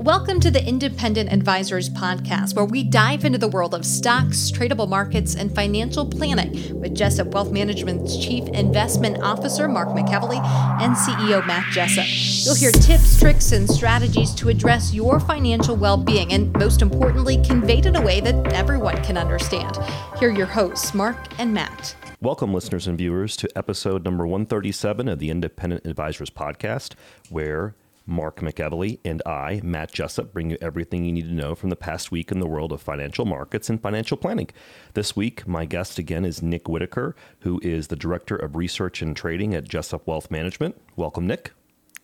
Welcome 0.00 0.40
to 0.40 0.50
the 0.50 0.66
Independent 0.66 1.30
Advisors 1.30 1.90
Podcast, 1.90 2.56
where 2.56 2.64
we 2.64 2.82
dive 2.82 3.26
into 3.26 3.36
the 3.36 3.48
world 3.48 3.74
of 3.74 3.84
stocks, 3.84 4.50
tradable 4.50 4.88
markets, 4.88 5.34
and 5.34 5.54
financial 5.54 6.06
planning 6.06 6.80
with 6.80 6.94
Jessup 6.94 7.34
Wealth 7.34 7.52
Management's 7.52 8.16
Chief 8.16 8.48
Investment 8.48 9.22
Officer, 9.22 9.68
Mark 9.68 9.90
McEvely, 9.90 10.38
and 10.80 10.96
CEO, 10.96 11.46
Matt 11.46 11.70
Jessup. 11.70 12.06
You'll 12.46 12.54
hear 12.54 12.72
tips, 12.72 13.20
tricks, 13.20 13.52
and 13.52 13.68
strategies 13.68 14.34
to 14.36 14.48
address 14.48 14.94
your 14.94 15.20
financial 15.20 15.76
well 15.76 15.98
being, 15.98 16.32
and 16.32 16.50
most 16.54 16.80
importantly, 16.80 17.36
conveyed 17.44 17.84
in 17.84 17.94
a 17.94 18.00
way 18.00 18.22
that 18.22 18.54
everyone 18.54 19.04
can 19.04 19.18
understand. 19.18 19.76
Here 20.18 20.30
are 20.30 20.32
your 20.32 20.46
hosts, 20.46 20.94
Mark 20.94 21.18
and 21.38 21.52
Matt. 21.52 21.94
Welcome, 22.22 22.54
listeners 22.54 22.86
and 22.86 22.96
viewers, 22.96 23.36
to 23.36 23.50
episode 23.54 24.06
number 24.06 24.26
137 24.26 25.08
of 25.08 25.18
the 25.18 25.28
Independent 25.28 25.84
Advisors 25.84 26.30
Podcast, 26.30 26.94
where 27.28 27.74
Mark 28.10 28.40
McEvely 28.40 28.98
and 29.04 29.22
I, 29.24 29.60
Matt 29.62 29.92
Jessup, 29.92 30.32
bring 30.32 30.50
you 30.50 30.58
everything 30.60 31.04
you 31.04 31.12
need 31.12 31.28
to 31.28 31.32
know 31.32 31.54
from 31.54 31.70
the 31.70 31.76
past 31.76 32.10
week 32.10 32.32
in 32.32 32.40
the 32.40 32.46
world 32.46 32.72
of 32.72 32.82
financial 32.82 33.24
markets 33.24 33.70
and 33.70 33.80
financial 33.80 34.16
planning. 34.16 34.48
This 34.94 35.14
week, 35.14 35.46
my 35.46 35.64
guest 35.64 35.98
again 35.98 36.24
is 36.24 36.42
Nick 36.42 36.68
Whitaker, 36.68 37.14
who 37.40 37.60
is 37.62 37.86
the 37.86 37.96
Director 37.96 38.34
of 38.34 38.56
Research 38.56 39.00
and 39.00 39.16
Trading 39.16 39.54
at 39.54 39.64
Jessup 39.64 40.06
Wealth 40.08 40.30
Management. 40.30 40.78
Welcome, 40.96 41.28
Nick. 41.28 41.52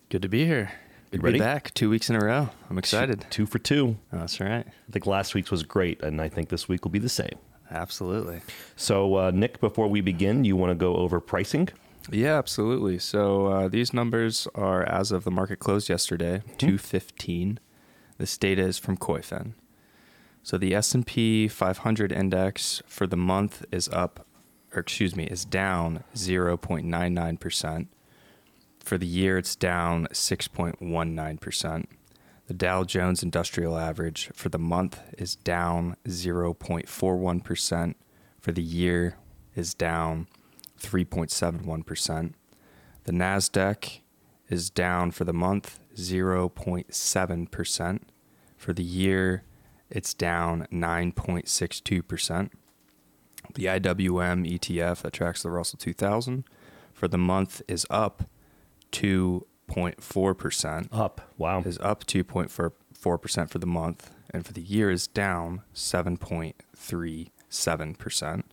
Good 0.09 0.21
to 0.21 0.29
be 0.29 0.45
here. 0.45 0.71
Good 1.11 1.21
ready? 1.23 1.37
to 1.37 1.43
be 1.43 1.45
back. 1.45 1.73
Two 1.73 1.89
weeks 1.89 2.09
in 2.09 2.15
a 2.15 2.19
row. 2.19 2.49
I'm 2.69 2.77
excited. 2.77 3.21
Two, 3.21 3.27
two 3.29 3.45
for 3.45 3.59
two. 3.59 3.97
Oh, 4.13 4.19
that's 4.19 4.39
right. 4.39 4.65
I 4.65 4.91
think 4.91 5.05
last 5.05 5.35
week's 5.35 5.51
was 5.51 5.63
great, 5.63 6.01
and 6.01 6.21
I 6.21 6.29
think 6.29 6.47
this 6.49 6.69
week 6.69 6.85
will 6.85 6.91
be 6.91 6.99
the 6.99 7.09
same. 7.09 7.37
Absolutely. 7.69 8.41
So, 8.75 9.15
uh, 9.15 9.31
Nick, 9.31 9.59
before 9.59 9.87
we 9.87 9.99
begin, 10.01 10.45
you 10.45 10.55
want 10.55 10.71
to 10.71 10.75
go 10.75 10.95
over 10.95 11.19
pricing? 11.19 11.67
Yeah, 12.11 12.37
absolutely. 12.37 12.99
So 12.99 13.47
uh, 13.47 13.67
these 13.67 13.93
numbers 13.93 14.47
are 14.55 14.83
as 14.83 15.11
of 15.11 15.23
the 15.23 15.31
market 15.31 15.59
closed 15.59 15.89
yesterday, 15.89 16.37
mm-hmm. 16.39 16.57
215. 16.57 17.59
This 18.17 18.37
data 18.37 18.61
is 18.61 18.77
from 18.77 18.97
Koyfin. 18.97 19.53
So 20.43 20.57
the 20.57 20.73
S&P 20.73 21.47
500 21.47 22.11
index 22.11 22.81
for 22.87 23.05
the 23.05 23.17
month 23.17 23.65
is 23.71 23.89
up 23.89 24.25
or 24.73 24.79
excuse 24.79 25.15
me, 25.15 25.25
is 25.25 25.45
down 25.45 26.03
0.99%. 26.15 27.87
For 28.79 28.97
the 28.97 29.07
year 29.07 29.37
it's 29.37 29.55
down 29.55 30.07
6.19%. 30.11 31.85
The 32.47 32.53
Dow 32.53 32.83
Jones 32.83 33.23
Industrial 33.23 33.77
Average 33.77 34.29
for 34.33 34.49
the 34.49 34.59
month 34.59 35.01
is 35.17 35.35
down 35.35 35.97
0.41%. 36.07 37.95
For 38.39 38.51
the 38.51 38.61
year 38.61 39.17
is 39.55 39.73
down 39.73 40.27
3.71%. 40.79 42.33
The 43.03 43.11
NASDAQ 43.11 43.99
is 44.49 44.69
down 44.69 45.11
for 45.11 45.23
the 45.23 45.33
month 45.33 45.79
0.7%. 45.95 47.99
For 48.55 48.73
the 48.73 48.83
year, 48.83 49.43
it's 49.89 50.13
down 50.13 50.67
9.62%. 50.71 52.51
The 53.53 53.65
IWM 53.65 54.59
ETF 54.59 55.03
that 55.03 55.13
tracks 55.13 55.43
the 55.43 55.49
Russell 55.49 55.79
2000 55.79 56.43
for 56.93 57.07
the 57.07 57.17
month 57.17 57.61
is 57.67 57.87
up 57.89 58.25
2.4%. 58.91 60.87
Up, 60.91 61.21
wow. 61.37 61.61
Is 61.61 61.79
up 61.79 62.05
2.4% 62.05 63.49
for 63.49 63.59
the 63.59 63.65
month, 63.65 64.11
and 64.31 64.45
for 64.45 64.51
the 64.53 64.61
year 64.61 64.91
is 64.91 65.07
down 65.07 65.63
7.37%. 65.73 68.43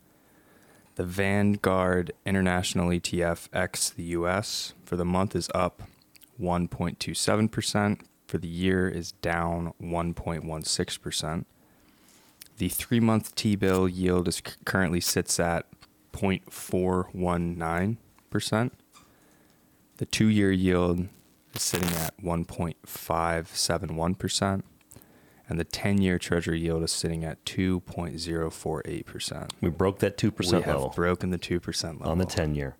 The 0.96 1.04
Vanguard 1.04 2.12
International 2.24 2.88
ETF 2.88 3.48
X 3.52 3.90
the 3.90 4.04
US 4.04 4.74
for 4.84 4.94
the 4.94 5.04
month 5.04 5.34
is 5.34 5.50
up 5.52 5.82
1.27%. 6.40 8.00
For 8.28 8.38
the 8.38 8.46
year 8.46 8.88
is 8.88 9.10
down 9.12 9.74
1.16%. 9.82 11.44
The 12.58 12.68
three 12.68 13.00
month 13.00 13.34
T 13.34 13.56
bill 13.56 13.88
yield 13.88 14.28
is 14.28 14.40
currently 14.64 15.00
sits 15.00 15.40
at 15.40 15.66
0.419%. 16.12 18.70
The 19.96 20.06
two 20.06 20.28
year 20.28 20.52
yield 20.52 21.08
is 21.54 21.62
sitting 21.62 21.90
at 21.90 22.16
1.571% 22.22 24.62
and 25.48 25.60
the 25.60 25.64
10 25.64 26.00
year 26.00 26.18
treasury 26.18 26.60
yield 26.60 26.82
is 26.82 26.92
sitting 26.92 27.24
at 27.24 27.44
2.048%. 27.44 29.50
We 29.60 29.70
broke 29.70 29.98
that 30.00 30.16
2% 30.16 30.38
we 30.38 30.46
level. 30.58 30.88
have 30.88 30.96
broken 30.96 31.30
the 31.30 31.38
2% 31.38 31.84
level. 31.84 32.08
On 32.08 32.18
the 32.18 32.24
10 32.24 32.54
year. 32.54 32.76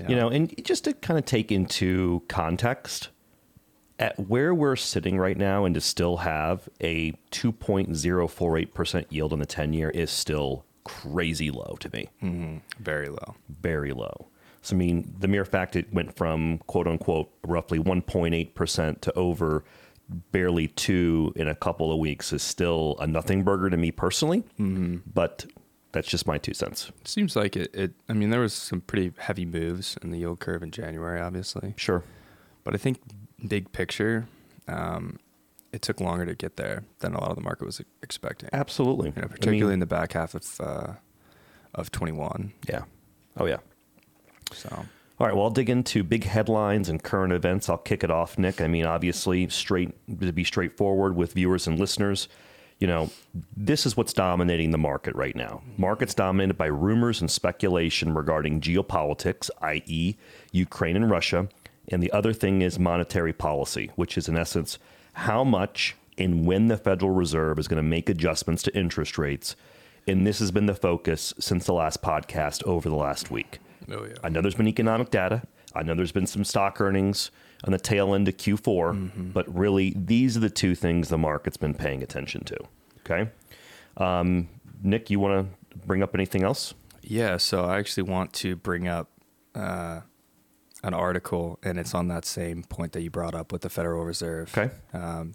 Yeah. 0.00 0.08
You 0.08 0.16
know, 0.16 0.28
and 0.28 0.54
just 0.64 0.84
to 0.84 0.92
kind 0.92 1.18
of 1.18 1.24
take 1.24 1.50
into 1.50 2.22
context, 2.28 3.08
at 3.98 4.28
where 4.28 4.54
we're 4.54 4.76
sitting 4.76 5.18
right 5.18 5.38
now 5.38 5.64
and 5.64 5.74
to 5.74 5.80
still 5.80 6.18
have 6.18 6.68
a 6.82 7.12
2.048% 7.30 9.06
yield 9.08 9.32
on 9.32 9.38
the 9.38 9.46
10 9.46 9.72
year 9.72 9.88
is 9.90 10.10
still 10.10 10.64
crazy 10.84 11.50
low 11.50 11.76
to 11.80 11.90
me. 11.92 12.08
Mm-hmm. 12.22 12.58
Very 12.78 13.08
low. 13.08 13.34
Very 13.48 13.92
low. 13.92 14.28
So, 14.60 14.74
I 14.74 14.78
mean, 14.78 15.14
the 15.18 15.28
mere 15.28 15.44
fact 15.44 15.76
it 15.76 15.92
went 15.92 16.16
from 16.16 16.58
quote 16.66 16.86
unquote 16.86 17.30
roughly 17.46 17.78
1.8% 17.78 19.00
to 19.00 19.12
over 19.14 19.64
barely 20.08 20.68
two 20.68 21.32
in 21.36 21.48
a 21.48 21.54
couple 21.54 21.92
of 21.92 21.98
weeks 21.98 22.32
is 22.32 22.42
still 22.42 22.96
a 23.00 23.06
nothing 23.06 23.42
burger 23.42 23.70
to 23.70 23.76
me 23.76 23.90
personally. 23.90 24.40
Mm-hmm. 24.58 24.98
But 25.12 25.46
that's 25.92 26.08
just 26.08 26.26
my 26.26 26.38
two 26.38 26.54
cents. 26.54 26.90
Seems 27.04 27.36
like 27.36 27.56
it, 27.56 27.74
it. 27.74 27.92
I 28.08 28.12
mean, 28.12 28.30
there 28.30 28.40
was 28.40 28.52
some 28.52 28.80
pretty 28.80 29.12
heavy 29.18 29.44
moves 29.46 29.96
in 30.02 30.10
the 30.10 30.18
yield 30.18 30.40
curve 30.40 30.62
in 30.62 30.70
January, 30.70 31.20
obviously. 31.20 31.74
Sure. 31.76 32.04
But 32.64 32.74
I 32.74 32.78
think 32.78 33.00
big 33.46 33.72
picture, 33.72 34.26
um, 34.68 35.18
it 35.72 35.82
took 35.82 36.00
longer 36.00 36.26
to 36.26 36.34
get 36.34 36.56
there 36.56 36.84
than 37.00 37.14
a 37.14 37.20
lot 37.20 37.30
of 37.30 37.36
the 37.36 37.42
market 37.42 37.64
was 37.64 37.80
expecting. 38.02 38.48
Absolutely. 38.52 39.12
You 39.14 39.22
know, 39.22 39.28
particularly 39.28 39.60
I 39.60 39.64
mean, 39.64 39.72
in 39.74 39.80
the 39.80 39.86
back 39.86 40.12
half 40.12 40.34
of 40.34 40.60
uh, 40.60 40.92
of 41.74 41.90
21. 41.92 42.52
Yeah. 42.68 42.82
Oh 43.36 43.46
yeah. 43.46 43.58
So 44.52 44.86
all 45.18 45.26
right, 45.26 45.34
well, 45.34 45.44
I'll 45.44 45.50
dig 45.50 45.70
into 45.70 46.04
big 46.04 46.24
headlines 46.24 46.88
and 46.88 47.02
current 47.02 47.32
events. 47.32 47.70
I'll 47.70 47.78
kick 47.78 48.04
it 48.04 48.10
off, 48.10 48.38
Nick. 48.38 48.60
I 48.60 48.66
mean, 48.66 48.84
obviously, 48.84 49.48
straight 49.48 49.94
to 50.20 50.32
be 50.32 50.44
straightforward 50.44 51.16
with 51.16 51.32
viewers 51.32 51.66
and 51.66 51.78
listeners, 51.78 52.28
you 52.78 52.86
know, 52.86 53.10
this 53.56 53.86
is 53.86 53.96
what's 53.96 54.12
dominating 54.12 54.70
the 54.70 54.78
market 54.78 55.14
right 55.14 55.34
now. 55.34 55.62
Market's 55.78 56.14
dominated 56.14 56.58
by 56.58 56.66
rumors 56.66 57.22
and 57.22 57.30
speculation 57.30 58.12
regarding 58.12 58.60
geopolitics, 58.60 59.48
i.e., 59.62 60.16
Ukraine 60.52 60.96
and 60.96 61.10
Russia. 61.10 61.48
And 61.88 62.02
the 62.02 62.12
other 62.12 62.34
thing 62.34 62.60
is 62.60 62.78
monetary 62.78 63.32
policy, 63.32 63.90
which 63.96 64.18
is, 64.18 64.28
in 64.28 64.36
essence, 64.36 64.78
how 65.14 65.44
much 65.44 65.96
and 66.18 66.44
when 66.44 66.68
the 66.68 66.76
Federal 66.76 67.12
Reserve 67.12 67.58
is 67.58 67.68
going 67.68 67.82
to 67.82 67.88
make 67.88 68.10
adjustments 68.10 68.62
to 68.64 68.76
interest 68.76 69.16
rates. 69.16 69.56
And 70.06 70.26
this 70.26 70.40
has 70.40 70.50
been 70.50 70.66
the 70.66 70.74
focus 70.74 71.32
since 71.38 71.64
the 71.64 71.72
last 71.72 72.02
podcast 72.02 72.62
over 72.64 72.88
the 72.88 72.96
last 72.96 73.30
week. 73.30 73.60
Oh, 73.90 74.04
yeah. 74.04 74.14
I 74.22 74.28
know 74.28 74.40
there's 74.40 74.54
been 74.54 74.68
economic 74.68 75.10
data. 75.10 75.42
I 75.74 75.82
know 75.82 75.94
there's 75.94 76.12
been 76.12 76.26
some 76.26 76.44
stock 76.44 76.80
earnings 76.80 77.30
on 77.64 77.72
the 77.72 77.78
tail 77.78 78.14
end 78.14 78.28
of 78.28 78.36
Q4, 78.36 78.60
mm-hmm. 78.62 79.30
but 79.30 79.52
really 79.54 79.94
these 79.96 80.36
are 80.36 80.40
the 80.40 80.50
two 80.50 80.74
things 80.74 81.08
the 81.08 81.18
market's 81.18 81.56
been 81.56 81.74
paying 81.74 82.02
attention 82.02 82.44
to. 82.44 82.56
Okay. 83.00 83.30
Um, 83.96 84.48
Nick, 84.82 85.10
you 85.10 85.20
want 85.20 85.48
to 85.48 85.78
bring 85.86 86.02
up 86.02 86.14
anything 86.14 86.42
else? 86.42 86.74
Yeah. 87.02 87.36
So 87.36 87.64
I 87.64 87.78
actually 87.78 88.04
want 88.04 88.32
to 88.34 88.56
bring 88.56 88.88
up 88.88 89.10
uh, 89.54 90.00
an 90.82 90.94
article, 90.94 91.58
and 91.62 91.78
it's 91.78 91.94
on 91.94 92.08
that 92.08 92.24
same 92.24 92.62
point 92.62 92.92
that 92.92 93.02
you 93.02 93.10
brought 93.10 93.34
up 93.34 93.52
with 93.52 93.62
the 93.62 93.70
Federal 93.70 94.04
Reserve. 94.04 94.56
Okay. 94.56 94.74
Um, 94.92 95.34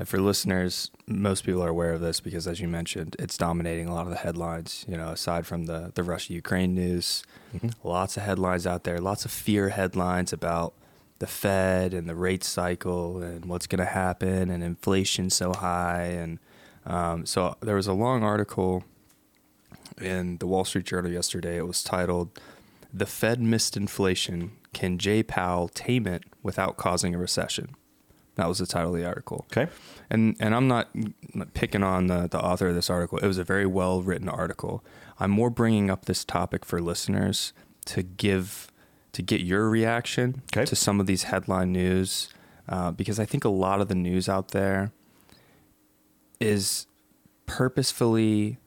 and 0.00 0.08
for 0.08 0.18
listeners, 0.18 0.90
most 1.06 1.44
people 1.44 1.62
are 1.62 1.68
aware 1.68 1.92
of 1.92 2.00
this 2.00 2.20
because, 2.20 2.46
as 2.46 2.58
you 2.58 2.68
mentioned, 2.68 3.16
it's 3.18 3.36
dominating 3.36 3.86
a 3.86 3.92
lot 3.92 4.06
of 4.06 4.10
the 4.10 4.16
headlines. 4.16 4.86
You 4.88 4.96
know, 4.96 5.10
aside 5.10 5.46
from 5.46 5.66
the 5.66 5.92
the 5.94 6.02
Russia 6.02 6.32
Ukraine 6.32 6.74
news, 6.74 7.22
mm-hmm. 7.54 7.68
lots 7.86 8.16
of 8.16 8.22
headlines 8.22 8.66
out 8.66 8.84
there, 8.84 8.98
lots 8.98 9.26
of 9.26 9.30
fear 9.30 9.68
headlines 9.68 10.32
about 10.32 10.72
the 11.18 11.26
Fed 11.26 11.92
and 11.92 12.08
the 12.08 12.14
rate 12.14 12.42
cycle 12.42 13.22
and 13.22 13.44
what's 13.44 13.66
going 13.66 13.80
to 13.80 13.92
happen 13.92 14.50
and 14.50 14.64
inflation 14.64 15.28
so 15.28 15.52
high. 15.52 16.04
And 16.04 16.38
um, 16.86 17.26
so 17.26 17.56
there 17.60 17.76
was 17.76 17.86
a 17.86 17.92
long 17.92 18.22
article 18.22 18.84
in 20.00 20.38
the 20.38 20.46
Wall 20.46 20.64
Street 20.64 20.86
Journal 20.86 21.12
yesterday. 21.12 21.58
It 21.58 21.66
was 21.66 21.82
titled 21.82 22.40
"The 22.90 23.04
Fed 23.04 23.42
Missed 23.42 23.76
Inflation: 23.76 24.52
Can 24.72 24.96
Jay 24.96 25.22
Powell 25.22 25.68
Tame 25.68 26.06
It 26.06 26.22
Without 26.42 26.78
Causing 26.78 27.14
a 27.14 27.18
Recession?" 27.18 27.76
That 28.36 28.48
was 28.48 28.58
the 28.58 28.66
title 28.66 28.94
of 28.94 29.00
the 29.00 29.06
article. 29.06 29.46
Okay. 29.52 29.70
And 30.08 30.36
and 30.40 30.54
I'm 30.54 30.68
not 30.68 30.88
picking 31.54 31.82
on 31.82 32.06
the, 32.06 32.28
the 32.28 32.40
author 32.40 32.68
of 32.68 32.74
this 32.74 32.90
article. 32.90 33.18
It 33.18 33.26
was 33.26 33.38
a 33.38 33.44
very 33.44 33.66
well 33.66 34.02
written 34.02 34.28
article. 34.28 34.84
I'm 35.18 35.30
more 35.30 35.50
bringing 35.50 35.90
up 35.90 36.06
this 36.06 36.24
topic 36.24 36.64
for 36.64 36.80
listeners 36.80 37.52
to 37.86 38.02
give 38.02 38.70
to 39.12 39.22
get 39.22 39.40
your 39.40 39.68
reaction 39.68 40.42
okay. 40.52 40.64
to 40.64 40.76
some 40.76 41.00
of 41.00 41.06
these 41.06 41.24
headline 41.24 41.72
news 41.72 42.28
uh, 42.68 42.92
because 42.92 43.18
I 43.18 43.24
think 43.24 43.44
a 43.44 43.48
lot 43.48 43.80
of 43.80 43.88
the 43.88 43.94
news 43.94 44.28
out 44.28 44.48
there 44.48 44.92
is 46.38 46.86
purposefully 47.46 48.58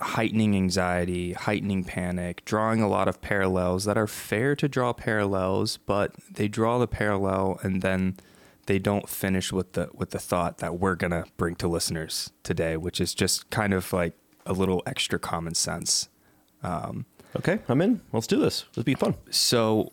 heightening 0.00 0.54
anxiety, 0.54 1.32
heightening 1.32 1.84
panic, 1.84 2.44
drawing 2.44 2.80
a 2.80 2.88
lot 2.88 3.08
of 3.08 3.20
parallels 3.20 3.84
that 3.84 3.96
are 3.98 4.06
fair 4.06 4.54
to 4.56 4.68
draw 4.68 4.92
parallels, 4.92 5.76
but 5.78 6.14
they 6.32 6.48
draw 6.48 6.78
the 6.78 6.86
parallel 6.88 7.58
and 7.62 7.82
then 7.82 8.16
they 8.66 8.78
don't 8.78 9.08
finish 9.08 9.52
with 9.52 9.72
the 9.72 9.88
with 9.92 10.10
the 10.10 10.18
thought 10.18 10.58
that 10.58 10.78
we're 10.78 10.94
gonna 10.94 11.24
bring 11.36 11.54
to 11.56 11.68
listeners 11.68 12.32
today, 12.42 12.76
which 12.76 13.00
is 13.00 13.14
just 13.14 13.50
kind 13.50 13.72
of 13.72 13.92
like 13.92 14.14
a 14.46 14.52
little 14.52 14.82
extra 14.86 15.18
common 15.18 15.54
sense. 15.54 16.08
Um, 16.62 17.06
Okay, 17.36 17.58
I'm 17.68 17.82
in. 17.82 18.00
Let's 18.12 18.28
do 18.28 18.38
this. 18.38 18.64
Let's 18.76 18.84
be 18.84 18.94
fun. 18.94 19.14
so 19.30 19.90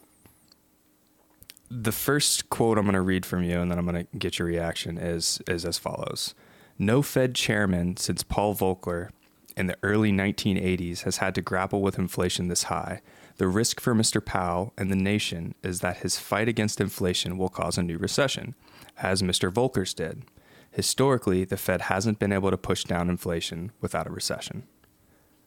the 1.72 1.92
first 1.92 2.50
quote 2.50 2.78
I'm 2.78 2.84
going 2.84 2.94
to 2.94 3.02
read 3.02 3.26
from 3.26 3.44
you, 3.44 3.60
and 3.62 3.72
then 3.72 3.80
I'm 3.80 3.86
going 3.86 4.06
to 4.06 4.18
get 4.18 4.38
your 4.38 4.48
reaction, 4.48 4.98
is 4.98 5.42
is 5.48 5.66
as 5.66 5.78
follows: 5.78 6.36
No 6.78 7.02
Fed 7.02 7.34
chairman 7.34 7.98
since 7.98 8.24
Paul 8.24 8.56
Volcker 8.56 9.10
in 9.58 9.68
the 9.68 9.78
early 9.84 10.12
1980s 10.12 11.02
has 11.04 11.18
had 11.18 11.36
to 11.36 11.42
grapple 11.42 11.82
with 11.82 12.00
inflation 12.00 12.48
this 12.48 12.64
high. 12.64 13.02
The 13.38 13.48
risk 13.48 13.80
for 13.80 13.94
Mr. 13.94 14.24
Powell 14.24 14.74
and 14.78 14.92
the 14.92 14.96
nation 14.96 15.56
is 15.64 15.80
that 15.80 15.98
his 15.98 16.18
fight 16.20 16.48
against 16.48 16.82
inflation 16.82 17.38
will 17.38 17.50
cause 17.50 17.78
a 17.78 17.84
new 17.84 17.98
recession, 17.98 18.56
as 18.98 19.22
Mr. 19.22 19.52
Volcker's 19.52 19.94
did. 19.94 20.24
Historically, 20.72 21.44
the 21.44 21.58
Fed 21.58 21.82
hasn't 21.82 22.20
been 22.20 22.32
able 22.32 22.50
to 22.50 22.58
push 22.58 22.84
down 22.84 23.10
inflation 23.10 23.72
without 23.82 24.08
a 24.08 24.12
recession. 24.12 24.64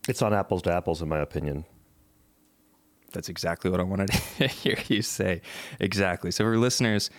It's 0.08 0.20
on 0.22 0.34
apples 0.34 0.62
to 0.62 0.72
apples, 0.72 1.00
in 1.00 1.08
my 1.08 1.20
opinion. 1.20 1.64
That's 3.12 3.28
exactly 3.28 3.70
what 3.70 3.80
I 3.80 3.84
wanted 3.84 4.08
to 4.38 4.46
hear 4.46 4.76
you 4.88 5.00
say. 5.00 5.40
Exactly. 5.80 6.30
So 6.30 6.44
for 6.44 6.58
listeners, 6.58 7.10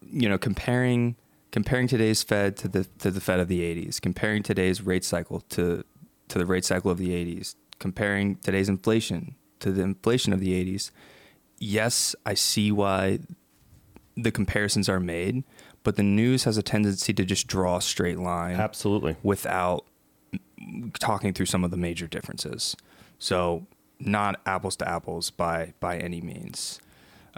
you 0.00 0.28
know, 0.28 0.38
comparing 0.38 1.16
comparing 1.52 1.86
today's 1.86 2.24
Fed 2.24 2.56
to 2.56 2.68
the 2.68 2.84
to 2.98 3.12
the 3.12 3.20
Fed 3.20 3.38
of 3.38 3.46
the 3.46 3.60
80s, 3.60 4.00
comparing 4.00 4.42
today's 4.42 4.82
rate 4.82 5.04
cycle 5.04 5.40
to 5.50 5.84
to 6.34 6.38
the 6.40 6.46
rate 6.46 6.64
cycle 6.64 6.90
of 6.90 6.98
the 6.98 7.10
80s, 7.10 7.54
comparing 7.78 8.36
today's 8.38 8.68
inflation 8.68 9.36
to 9.60 9.70
the 9.70 9.82
inflation 9.82 10.32
of 10.32 10.40
the 10.40 10.52
80s. 10.52 10.90
Yes, 11.60 12.16
I 12.26 12.34
see 12.34 12.72
why 12.72 13.20
the 14.16 14.32
comparisons 14.32 14.88
are 14.88 14.98
made, 14.98 15.44
but 15.84 15.94
the 15.94 16.02
news 16.02 16.42
has 16.42 16.58
a 16.58 16.62
tendency 16.62 17.12
to 17.12 17.24
just 17.24 17.46
draw 17.46 17.76
a 17.76 17.80
straight 17.80 18.18
line 18.18 18.56
Absolutely. 18.56 19.14
without 19.22 19.86
talking 20.98 21.32
through 21.32 21.46
some 21.46 21.62
of 21.62 21.70
the 21.70 21.76
major 21.76 22.08
differences. 22.08 22.74
So 23.20 23.68
not 24.00 24.40
apples 24.44 24.74
to 24.76 24.88
apples 24.88 25.30
by 25.30 25.74
by 25.78 25.98
any 25.98 26.20
means. 26.20 26.80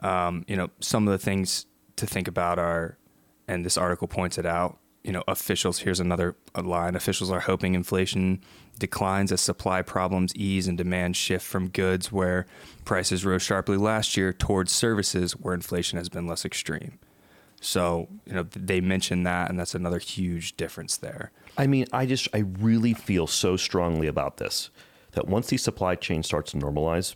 Um, 0.02 0.46
you 0.48 0.56
know, 0.56 0.70
some 0.80 1.06
of 1.06 1.12
the 1.12 1.18
things 1.18 1.66
to 1.96 2.06
think 2.06 2.28
about 2.28 2.58
are, 2.58 2.96
and 3.46 3.62
this 3.62 3.76
article 3.76 4.08
points 4.08 4.38
it 4.38 4.46
out. 4.46 4.78
You 5.06 5.12
know, 5.12 5.22
officials. 5.28 5.78
Here's 5.78 6.00
another 6.00 6.34
line. 6.60 6.96
Officials 6.96 7.30
are 7.30 7.38
hoping 7.38 7.74
inflation 7.74 8.42
declines 8.76 9.30
as 9.30 9.40
supply 9.40 9.80
problems 9.80 10.34
ease 10.34 10.66
and 10.66 10.76
demand 10.76 11.16
shift 11.16 11.46
from 11.46 11.68
goods 11.68 12.10
where 12.10 12.44
prices 12.84 13.24
rose 13.24 13.42
sharply 13.42 13.76
last 13.76 14.16
year 14.16 14.32
towards 14.32 14.72
services 14.72 15.32
where 15.34 15.54
inflation 15.54 15.96
has 15.96 16.08
been 16.08 16.26
less 16.26 16.44
extreme. 16.44 16.98
So, 17.60 18.08
you 18.26 18.34
know, 18.34 18.42
they 18.42 18.80
mention 18.80 19.22
that, 19.22 19.48
and 19.48 19.58
that's 19.58 19.76
another 19.76 20.00
huge 20.00 20.56
difference 20.56 20.96
there. 20.96 21.30
I 21.56 21.68
mean, 21.68 21.86
I 21.92 22.04
just, 22.04 22.26
I 22.34 22.38
really 22.38 22.92
feel 22.92 23.28
so 23.28 23.56
strongly 23.56 24.08
about 24.08 24.38
this 24.38 24.70
that 25.12 25.28
once 25.28 25.46
the 25.46 25.56
supply 25.56 25.94
chain 25.94 26.24
starts 26.24 26.50
to 26.50 26.58
normalize, 26.58 27.14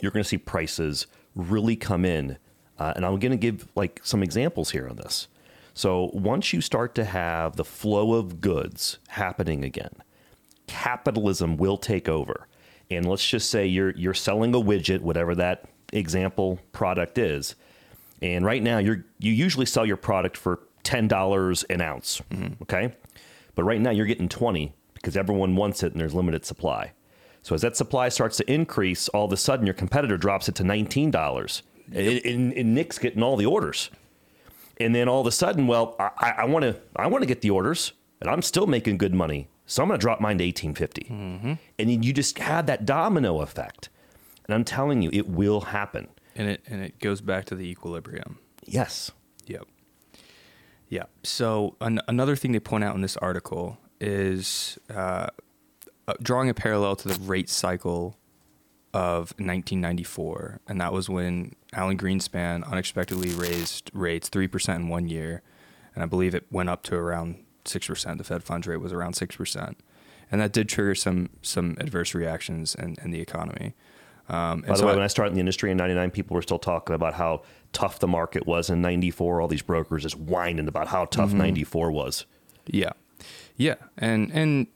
you're 0.00 0.10
going 0.10 0.22
to 0.22 0.28
see 0.28 0.38
prices 0.38 1.06
really 1.36 1.76
come 1.76 2.06
in. 2.06 2.38
Uh, 2.78 2.94
and 2.96 3.04
I'm 3.04 3.18
going 3.18 3.30
to 3.30 3.36
give 3.36 3.68
like 3.76 4.00
some 4.02 4.22
examples 4.22 4.70
here 4.70 4.88
on 4.88 4.96
this. 4.96 5.28
So 5.74 6.10
once 6.14 6.52
you 6.52 6.60
start 6.60 6.94
to 6.94 7.04
have 7.04 7.56
the 7.56 7.64
flow 7.64 8.14
of 8.14 8.40
goods 8.40 8.98
happening 9.08 9.64
again, 9.64 9.92
capitalism 10.66 11.56
will 11.56 11.76
take 11.76 12.08
over. 12.08 12.46
And 12.90 13.06
let's 13.06 13.26
just 13.26 13.50
say 13.50 13.66
you're 13.66 13.90
you're 13.90 14.14
selling 14.14 14.54
a 14.54 14.58
widget, 14.58 15.00
whatever 15.00 15.34
that 15.34 15.64
example 15.92 16.60
product 16.72 17.18
is, 17.18 17.56
and 18.22 18.44
right 18.44 18.62
now 18.62 18.78
you're 18.78 19.04
you 19.18 19.32
usually 19.32 19.66
sell 19.66 19.84
your 19.84 19.96
product 19.96 20.36
for 20.36 20.60
ten 20.84 21.08
dollars 21.08 21.64
an 21.64 21.80
ounce, 21.80 22.20
mm-hmm. 22.30 22.62
okay? 22.62 22.94
But 23.54 23.64
right 23.64 23.80
now 23.80 23.90
you're 23.90 24.06
getting 24.06 24.28
twenty 24.28 24.74
because 24.94 25.16
everyone 25.16 25.56
wants 25.56 25.82
it 25.82 25.92
and 25.92 26.00
there's 26.00 26.14
limited 26.14 26.44
supply. 26.44 26.92
So 27.42 27.54
as 27.54 27.62
that 27.62 27.76
supply 27.76 28.08
starts 28.10 28.36
to 28.38 28.52
increase, 28.52 29.08
all 29.08 29.24
of 29.26 29.32
a 29.32 29.36
sudden 29.36 29.66
your 29.66 29.74
competitor 29.74 30.16
drops 30.16 30.48
it 30.48 30.54
to 30.56 30.64
nineteen 30.64 31.10
dollars, 31.10 31.62
and, 31.92 32.24
and, 32.24 32.52
and 32.52 32.74
Nick's 32.74 32.98
getting 32.98 33.22
all 33.22 33.36
the 33.36 33.46
orders. 33.46 33.90
And 34.78 34.94
then 34.94 35.08
all 35.08 35.20
of 35.20 35.26
a 35.26 35.30
sudden, 35.30 35.66
well, 35.66 35.96
I 35.98 36.44
want 36.44 36.64
to 36.64 36.76
I 36.96 37.06
want 37.06 37.22
to 37.22 37.26
get 37.26 37.40
the 37.42 37.50
orders, 37.50 37.92
and 38.20 38.28
I'm 38.28 38.42
still 38.42 38.66
making 38.66 38.98
good 38.98 39.14
money, 39.14 39.48
so 39.66 39.82
I'm 39.82 39.88
going 39.88 39.98
to 39.98 40.04
drop 40.04 40.20
mine 40.20 40.38
to 40.38 40.44
eighteen 40.44 40.74
And 41.08 41.58
then 41.78 42.02
you 42.02 42.12
just 42.12 42.38
had 42.38 42.66
that 42.66 42.84
domino 42.84 43.40
effect, 43.40 43.88
and 44.46 44.54
I'm 44.54 44.64
telling 44.64 45.02
you, 45.02 45.10
it 45.12 45.28
will 45.28 45.60
happen. 45.62 46.08
And 46.36 46.48
it 46.48 46.62
and 46.66 46.82
it 46.82 46.98
goes 46.98 47.20
back 47.20 47.44
to 47.46 47.54
the 47.54 47.68
equilibrium. 47.68 48.38
Yes, 48.66 49.12
Yep. 49.46 49.66
Yeah. 50.88 51.04
So 51.22 51.76
an, 51.80 52.00
another 52.08 52.36
thing 52.36 52.52
they 52.52 52.60
point 52.60 52.84
out 52.84 52.94
in 52.94 53.00
this 53.02 53.16
article 53.18 53.78
is 54.00 54.78
uh, 54.94 55.28
uh, 56.08 56.14
drawing 56.22 56.48
a 56.48 56.54
parallel 56.54 56.96
to 56.96 57.08
the 57.08 57.20
rate 57.22 57.48
cycle 57.48 58.16
of 58.94 59.32
1994, 59.38 60.60
and 60.68 60.80
that 60.80 60.92
was 60.92 61.08
when 61.08 61.54
Alan 61.72 61.98
Greenspan 61.98 62.66
unexpectedly 62.70 63.30
raised 63.34 63.90
rates 63.92 64.28
three 64.28 64.48
percent 64.48 64.82
in 64.84 64.88
one 64.88 65.08
year, 65.08 65.42
and 65.94 66.02
I 66.02 66.06
believe 66.06 66.34
it 66.34 66.46
went 66.50 66.68
up 66.70 66.82
to 66.84 66.94
around 66.96 67.44
six 67.64 67.86
percent. 67.86 68.18
The 68.18 68.24
Fed 68.24 68.42
funds 68.44 68.66
rate 68.66 68.78
was 68.78 68.92
around 68.92 69.14
six 69.14 69.36
percent, 69.36 69.78
and 70.30 70.40
that 70.40 70.52
did 70.52 70.68
trigger 70.68 70.94
some 70.94 71.28
some 71.42 71.76
adverse 71.78 72.14
reactions 72.14 72.74
in, 72.74 72.96
in 73.02 73.10
the 73.10 73.20
economy. 73.20 73.74
Um, 74.28 74.36
and 74.60 74.62
By 74.66 74.68
the 74.72 74.76
so 74.78 74.86
way, 74.86 74.92
I- 74.92 74.94
when 74.96 75.04
I 75.04 75.08
started 75.08 75.30
in 75.30 75.34
the 75.34 75.40
industry 75.40 75.70
in 75.70 75.76
'99, 75.76 76.10
people 76.12 76.34
were 76.34 76.42
still 76.42 76.58
talking 76.58 76.94
about 76.94 77.14
how 77.14 77.42
tough 77.72 77.98
the 77.98 78.08
market 78.08 78.46
was 78.46 78.70
in 78.70 78.80
'94. 78.80 79.40
All 79.40 79.48
these 79.48 79.60
brokers 79.62 80.02
just 80.04 80.16
whining 80.16 80.68
about 80.68 80.88
how 80.88 81.04
tough 81.06 81.32
'94 81.32 81.90
was. 81.90 82.24
Yeah. 82.66 82.92
Yeah. 83.56 83.74
And 83.98 84.30
and 84.32 84.66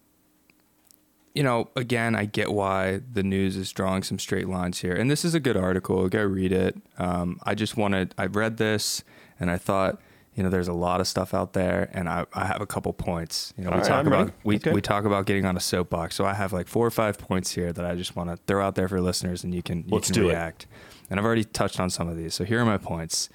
you 1.34 1.42
know, 1.42 1.68
again, 1.76 2.14
I 2.14 2.24
get 2.24 2.52
why 2.52 3.00
the 3.12 3.22
news 3.22 3.56
is 3.56 3.70
drawing 3.72 4.02
some 4.02 4.18
straight 4.18 4.48
lines 4.48 4.80
here. 4.80 4.94
And 4.94 5.10
this 5.10 5.24
is 5.24 5.34
a 5.34 5.40
good 5.40 5.56
article. 5.56 6.08
Go 6.08 6.24
read 6.24 6.52
it. 6.52 6.76
Um, 6.98 7.38
I 7.44 7.54
just 7.54 7.76
wanted 7.76 8.14
I 8.18 8.26
read 8.26 8.56
this 8.56 9.04
and 9.38 9.50
I 9.50 9.56
thought, 9.58 10.00
you 10.34 10.42
know, 10.42 10.50
there's 10.50 10.68
a 10.68 10.72
lot 10.72 11.00
of 11.00 11.06
stuff 11.08 11.34
out 11.34 11.52
there 11.52 11.90
and 11.92 12.08
I, 12.08 12.24
I 12.32 12.44
have 12.46 12.60
a 12.60 12.66
couple 12.66 12.92
points. 12.92 13.52
You 13.56 13.64
know, 13.64 13.70
we 13.70 13.76
right, 13.76 13.84
talk 13.84 13.98
I'm 14.00 14.06
about 14.06 14.18
ready. 14.26 14.32
we, 14.44 14.56
Okay. 14.56 14.72
we 14.72 14.80
talk 14.80 15.04
about 15.04 15.26
getting 15.26 15.44
on 15.44 15.56
a 15.56 15.60
soapbox. 15.60 16.14
So 16.16 16.24
I 16.24 16.34
have 16.34 16.52
like 16.52 16.66
four 16.68 16.86
or 16.86 16.90
five 16.90 17.18
points 17.18 17.52
here 17.52 17.72
that 17.72 17.84
I 17.84 17.94
just 17.94 18.14
want 18.16 18.30
to 18.30 18.36
throw 18.46 18.64
out 18.64 18.74
there 18.74 18.88
for 18.88 19.00
listeners 19.00 19.44
and 19.44 19.54
you 19.54 19.62
can 19.62 19.78
you 19.78 19.94
Let's 19.94 20.08
can 20.08 20.14
do 20.14 20.26
it. 20.28 20.32
react. 20.32 20.66
And 21.10 21.18
I've 21.18 21.26
already 21.26 21.44
touched 21.44 21.78
on 21.80 21.90
some 21.90 22.08
of 22.08 22.16
these. 22.16 22.34
So 22.34 22.44
here 22.44 22.60
are 22.60 22.64
my 22.64 22.78
points. 22.78 23.28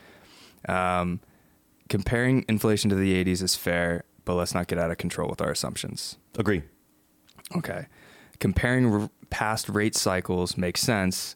Um, 0.68 1.20
comparing 1.90 2.46
inflation 2.48 2.90
to 2.90 2.96
the 2.96 3.24
80s 3.24 3.42
is 3.42 3.56
fair, 3.56 4.04
but 4.26 4.36
let's 4.36 4.54
not 4.54 4.68
get 4.68 4.80
out 4.80 4.92
of 4.92 4.98
control 4.98 5.30
with 5.30 5.42
our 5.42 5.52
assumptions. 5.52 6.18
Agree. 6.38 6.64
Okay. 7.58 7.88
Comparing 8.40 8.92
r- 8.92 9.10
past 9.30 9.70
rate 9.70 9.96
cycles 9.96 10.58
makes 10.58 10.82
sense, 10.82 11.36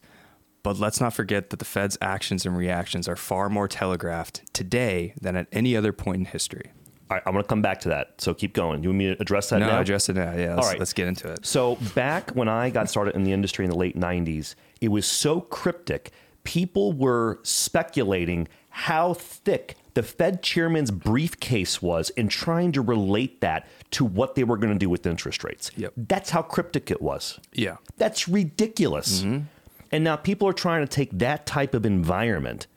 but 0.62 0.78
let's 0.78 1.00
not 1.00 1.12
forget 1.12 1.50
that 1.50 1.58
the 1.58 1.64
Fed's 1.64 1.96
actions 2.00 2.44
and 2.44 2.56
reactions 2.56 3.08
are 3.08 3.16
far 3.16 3.48
more 3.48 3.68
telegraphed 3.68 4.42
today 4.52 5.14
than 5.20 5.36
at 5.36 5.46
any 5.52 5.76
other 5.76 5.92
point 5.92 6.18
in 6.18 6.24
history. 6.26 6.72
All 7.10 7.16
right, 7.16 7.22
I'm 7.24 7.32
going 7.32 7.42
to 7.42 7.48
come 7.48 7.62
back 7.62 7.80
to 7.80 7.88
that. 7.88 8.20
So 8.20 8.34
keep 8.34 8.52
going. 8.52 8.82
You 8.82 8.90
want 8.90 8.98
me 8.98 9.14
to 9.14 9.20
address 9.22 9.48
that 9.48 9.60
no, 9.60 9.68
now? 9.68 9.80
address 9.80 10.10
it 10.10 10.16
now. 10.16 10.34
Yeah, 10.34 10.54
let's, 10.54 10.66
All 10.66 10.72
right. 10.72 10.78
let's 10.78 10.92
get 10.92 11.08
into 11.08 11.32
it. 11.32 11.46
So 11.46 11.76
back 11.94 12.30
when 12.32 12.48
I 12.48 12.68
got 12.68 12.90
started 12.90 13.14
in 13.14 13.24
the 13.24 13.32
industry 13.32 13.64
in 13.64 13.70
the 13.70 13.78
late 13.78 13.96
90s, 13.96 14.54
it 14.82 14.88
was 14.88 15.06
so 15.06 15.40
cryptic. 15.40 16.10
People 16.44 16.92
were 16.92 17.40
speculating 17.44 18.46
how 18.68 19.14
thick 19.14 19.76
the 19.98 20.04
Fed 20.04 20.44
chairman's 20.44 20.92
briefcase 20.92 21.82
was 21.82 22.10
in 22.10 22.28
trying 22.28 22.70
to 22.70 22.80
relate 22.80 23.40
that 23.40 23.66
to 23.90 24.04
what 24.04 24.36
they 24.36 24.44
were 24.44 24.56
going 24.56 24.72
to 24.72 24.78
do 24.78 24.88
with 24.88 25.04
interest 25.04 25.42
rates. 25.42 25.72
Yep. 25.76 25.92
That's 25.96 26.30
how 26.30 26.40
cryptic 26.40 26.92
it 26.92 27.02
was. 27.02 27.40
Yeah. 27.52 27.78
That's 27.96 28.28
ridiculous. 28.28 29.22
Mm-hmm. 29.22 29.46
And 29.90 30.04
now 30.04 30.14
people 30.14 30.46
are 30.46 30.52
trying 30.52 30.86
to 30.86 30.88
take 30.88 31.10
that 31.18 31.46
type 31.46 31.74
of 31.74 31.84
environment. 31.84 32.68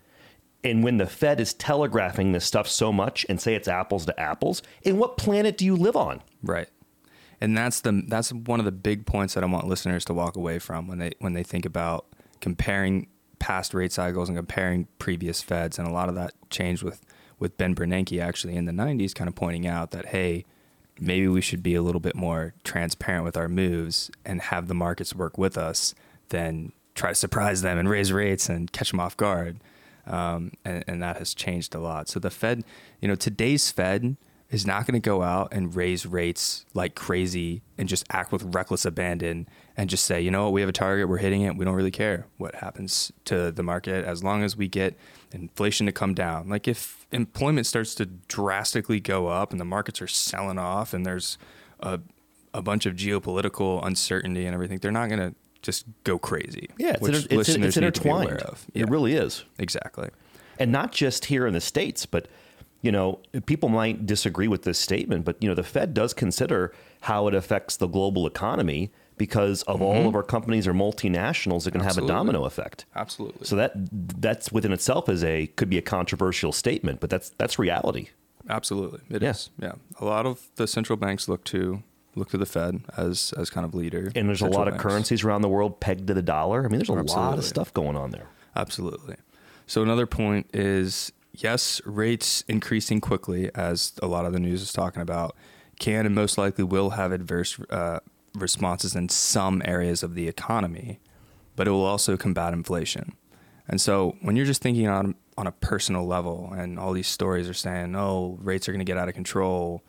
And 0.63 0.83
when 0.83 0.97
the 0.97 1.05
Fed 1.05 1.39
is 1.39 1.53
telegraphing 1.53 2.31
this 2.31 2.43
stuff 2.43 2.67
so 2.67 2.91
much 2.91 3.23
and 3.29 3.39
say 3.39 3.53
it's 3.53 3.67
apples 3.67 4.07
to 4.07 4.19
apples, 4.19 4.63
in 4.81 4.97
what 4.97 5.15
planet 5.15 5.59
do 5.59 5.65
you 5.65 5.75
live 5.75 5.95
on? 5.95 6.23
Right. 6.41 6.69
And 7.39 7.55
that's 7.55 7.81
the 7.81 8.03
that's 8.07 8.33
one 8.33 8.57
of 8.57 8.65
the 8.65 8.71
big 8.71 9.05
points 9.05 9.35
that 9.35 9.43
I 9.43 9.47
want 9.47 9.67
listeners 9.67 10.05
to 10.05 10.13
walk 10.15 10.35
away 10.35 10.57
from 10.57 10.87
when 10.87 10.97
they 10.97 11.11
when 11.19 11.33
they 11.33 11.43
think 11.43 11.67
about 11.67 12.07
comparing 12.39 13.09
past 13.37 13.75
rate 13.75 13.91
cycles 13.91 14.27
and 14.27 14.35
comparing 14.35 14.87
previous 14.97 15.43
Feds. 15.43 15.77
And 15.77 15.87
a 15.87 15.91
lot 15.91 16.09
of 16.09 16.15
that 16.15 16.33
changed 16.49 16.81
with 16.81 17.05
with 17.41 17.57
Ben 17.57 17.75
Bernanke 17.75 18.21
actually 18.21 18.55
in 18.55 18.65
the 18.65 18.71
90s, 18.71 19.13
kind 19.13 19.27
of 19.27 19.35
pointing 19.35 19.67
out 19.67 19.91
that 19.91 20.07
hey, 20.07 20.45
maybe 20.99 21.27
we 21.27 21.41
should 21.41 21.63
be 21.63 21.75
a 21.75 21.81
little 21.81 21.99
bit 21.99 22.15
more 22.15 22.53
transparent 22.63 23.25
with 23.25 23.35
our 23.35 23.49
moves 23.49 24.11
and 24.23 24.39
have 24.43 24.67
the 24.67 24.75
markets 24.75 25.15
work 25.15 25.37
with 25.37 25.57
us 25.57 25.95
than 26.29 26.71
try 26.93 27.09
to 27.09 27.15
surprise 27.15 27.63
them 27.63 27.77
and 27.77 27.89
raise 27.89 28.13
rates 28.13 28.47
and 28.47 28.71
catch 28.71 28.91
them 28.91 28.99
off 28.99 29.17
guard. 29.17 29.59
Um, 30.05 30.53
and, 30.63 30.83
and 30.87 31.03
that 31.03 31.17
has 31.17 31.33
changed 31.33 31.73
a 31.75 31.79
lot. 31.79 32.07
So 32.07 32.19
the 32.19 32.29
Fed, 32.29 32.63
you 33.01 33.07
know, 33.07 33.15
today's 33.15 33.71
Fed 33.71 34.15
is 34.51 34.65
not 34.65 34.85
going 34.85 34.99
to 34.99 35.05
go 35.05 35.23
out 35.23 35.47
and 35.51 35.75
raise 35.75 36.05
rates 36.05 36.65
like 36.73 36.93
crazy 36.93 37.61
and 37.77 37.87
just 37.87 38.05
act 38.11 38.31
with 38.31 38.43
reckless 38.53 38.85
abandon 38.85 39.47
and 39.77 39.89
just 39.89 40.05
say, 40.05 40.21
you 40.21 40.29
know 40.29 40.43
what, 40.43 40.53
we 40.53 40.61
have 40.61 40.69
a 40.69 40.73
target, 40.73 41.07
we're 41.07 41.17
hitting 41.17 41.41
it, 41.41 41.55
we 41.55 41.65
don't 41.65 41.73
really 41.73 41.91
care 41.91 42.27
what 42.37 42.55
happens 42.55 43.11
to 43.25 43.51
the 43.51 43.63
market 43.63 44.05
as 44.05 44.23
long 44.23 44.43
as 44.43 44.57
we 44.57 44.67
get 44.67 44.95
inflation 45.33 45.85
to 45.85 45.91
come 45.91 46.13
down. 46.13 46.49
Like 46.49 46.67
if 46.67 47.05
employment 47.11 47.67
starts 47.67 47.95
to 47.95 48.05
drastically 48.05 48.99
go 48.99 49.27
up 49.27 49.51
and 49.51 49.59
the 49.59 49.65
markets 49.65 50.01
are 50.01 50.07
selling 50.07 50.57
off 50.59 50.93
and 50.93 51.05
there's 51.05 51.37
a 51.79 51.99
a 52.53 52.61
bunch 52.61 52.85
of 52.85 52.95
geopolitical 52.95 53.85
uncertainty 53.85 54.45
and 54.45 54.53
everything, 54.53 54.77
they're 54.79 54.91
not 54.91 55.07
going 55.07 55.19
to 55.19 55.33
just 55.61 55.85
go 56.03 56.19
crazy. 56.19 56.69
Yeah, 56.77 56.91
it's, 56.91 57.01
which 57.01 57.15
inter- 57.15 57.39
it's, 57.39 57.49
it's 57.49 57.57
need 57.57 57.93
to 57.93 58.01
be 58.01 58.09
aware 58.09 58.23
intertwined. 58.23 58.41
of. 58.41 58.65
It 58.73 58.89
really 58.89 59.13
is. 59.13 59.45
exactly. 59.57 60.09
and 60.59 60.71
not 60.71 60.91
just 60.91 61.25
here 61.25 61.47
in 61.47 61.53
the 61.53 61.61
states, 61.61 62.05
but 62.05 62.27
you 62.81 62.91
know, 62.91 63.19
people 63.45 63.69
might 63.69 64.05
disagree 64.05 64.47
with 64.47 64.63
this 64.63 64.79
statement, 64.79 65.23
but 65.23 65.41
you 65.41 65.47
know, 65.47 65.55
the 65.55 65.63
Fed 65.63 65.93
does 65.93 66.13
consider 66.13 66.73
how 67.01 67.27
it 67.27 67.33
affects 67.35 67.77
the 67.77 67.87
global 67.87 68.25
economy 68.27 68.91
because 69.17 69.61
of 69.63 69.81
all 69.81 70.07
of 70.07 70.15
our 70.15 70.23
companies 70.23 70.67
are 70.67 70.73
multinationals 70.73 71.65
that 71.65 71.71
can 71.71 71.81
have 71.81 71.97
a 71.97 72.01
Mm-hmm. 72.01 72.07
Domino 72.07 72.45
effect. 72.45 72.85
Absolutely. 72.95 73.45
So 73.45 73.55
that 73.55 73.73
that's 74.19 74.51
within 74.51 74.71
itself 74.71 75.09
is 75.09 75.23
a 75.23 75.47
could 75.47 75.69
be 75.69 75.77
a 75.77 75.81
controversial 75.81 76.51
statement, 76.51 76.99
but 76.99 77.09
that's 77.09 77.29
that's 77.37 77.59
reality. 77.59 78.09
Absolutely, 78.49 79.01
it 79.09 79.21
is. 79.23 79.49
Yeah. 79.59 79.67
Yeah. 79.67 79.73
a 79.99 80.05
lot 80.05 80.25
of 80.25 80.49
the 80.55 80.67
central 80.67 80.97
banks 80.97 81.27
look 81.29 81.43
to 81.45 81.83
look 82.15 82.29
to 82.29 82.37
the 82.37 82.45
Fed 82.45 82.81
as 82.97 83.33
as 83.37 83.49
kind 83.49 83.65
of 83.65 83.75
leader. 83.75 84.11
And 84.15 84.27
there's 84.27 84.41
a 84.41 84.45
Central 84.45 84.59
lot 84.65 84.67
of 84.67 84.77
currencies 84.79 85.23
around 85.23 85.43
the 85.43 85.49
world 85.49 85.79
pegged 85.79 86.07
to 86.07 86.13
the 86.13 86.23
dollar. 86.23 86.65
I 86.65 86.67
mean, 86.67 86.79
there's 86.79 86.89
a 86.89 86.93
lot 86.93 87.37
of 87.37 87.45
stuff 87.45 87.73
going 87.73 87.95
on 87.95 88.11
there. 88.11 88.27
Absolutely. 88.55 89.15
So 89.67 89.83
another 89.83 90.07
point 90.07 90.49
is 90.53 91.11
yes, 91.33 91.81
rates 91.85 92.43
increasing 92.47 92.99
quickly, 92.99 93.49
as 93.55 93.93
a 94.01 94.07
lot 94.07 94.25
of 94.25 94.33
the 94.33 94.39
news 94.39 94.61
is 94.61 94.73
talking 94.73 95.01
about, 95.01 95.35
can 95.79 96.05
and 96.05 96.13
most 96.15 96.37
likely 96.37 96.63
will 96.63 96.91
have 96.91 97.11
adverse 97.11 97.59
uh, 97.69 97.99
responses 98.33 98.95
in 98.95 99.09
some 99.09 99.61
areas 99.65 100.03
of 100.03 100.15
the 100.15 100.27
economy, 100.27 100.99
but 101.55 101.67
it 101.67 101.71
will 101.71 101.85
also 101.85 102.17
combat 102.17 102.53
inflation. 102.53 103.13
And 103.67 103.79
so 103.79 104.15
when 104.21 104.35
you're 104.35 104.45
just 104.45 104.61
thinking 104.61 104.87
on 104.87 105.15
on 105.37 105.47
a 105.47 105.51
personal 105.51 106.05
level, 106.05 106.53
and 106.55 106.77
all 106.77 106.91
these 106.91 107.07
stories 107.07 107.49
are 107.49 107.53
saying, 107.53 107.95
"Oh, 107.95 108.37
rates 108.41 108.67
are 108.67 108.71
going 108.73 108.85
to 108.85 108.89
get 108.89 108.97
out 108.97 109.07
of 109.07 109.15
control," 109.15 109.81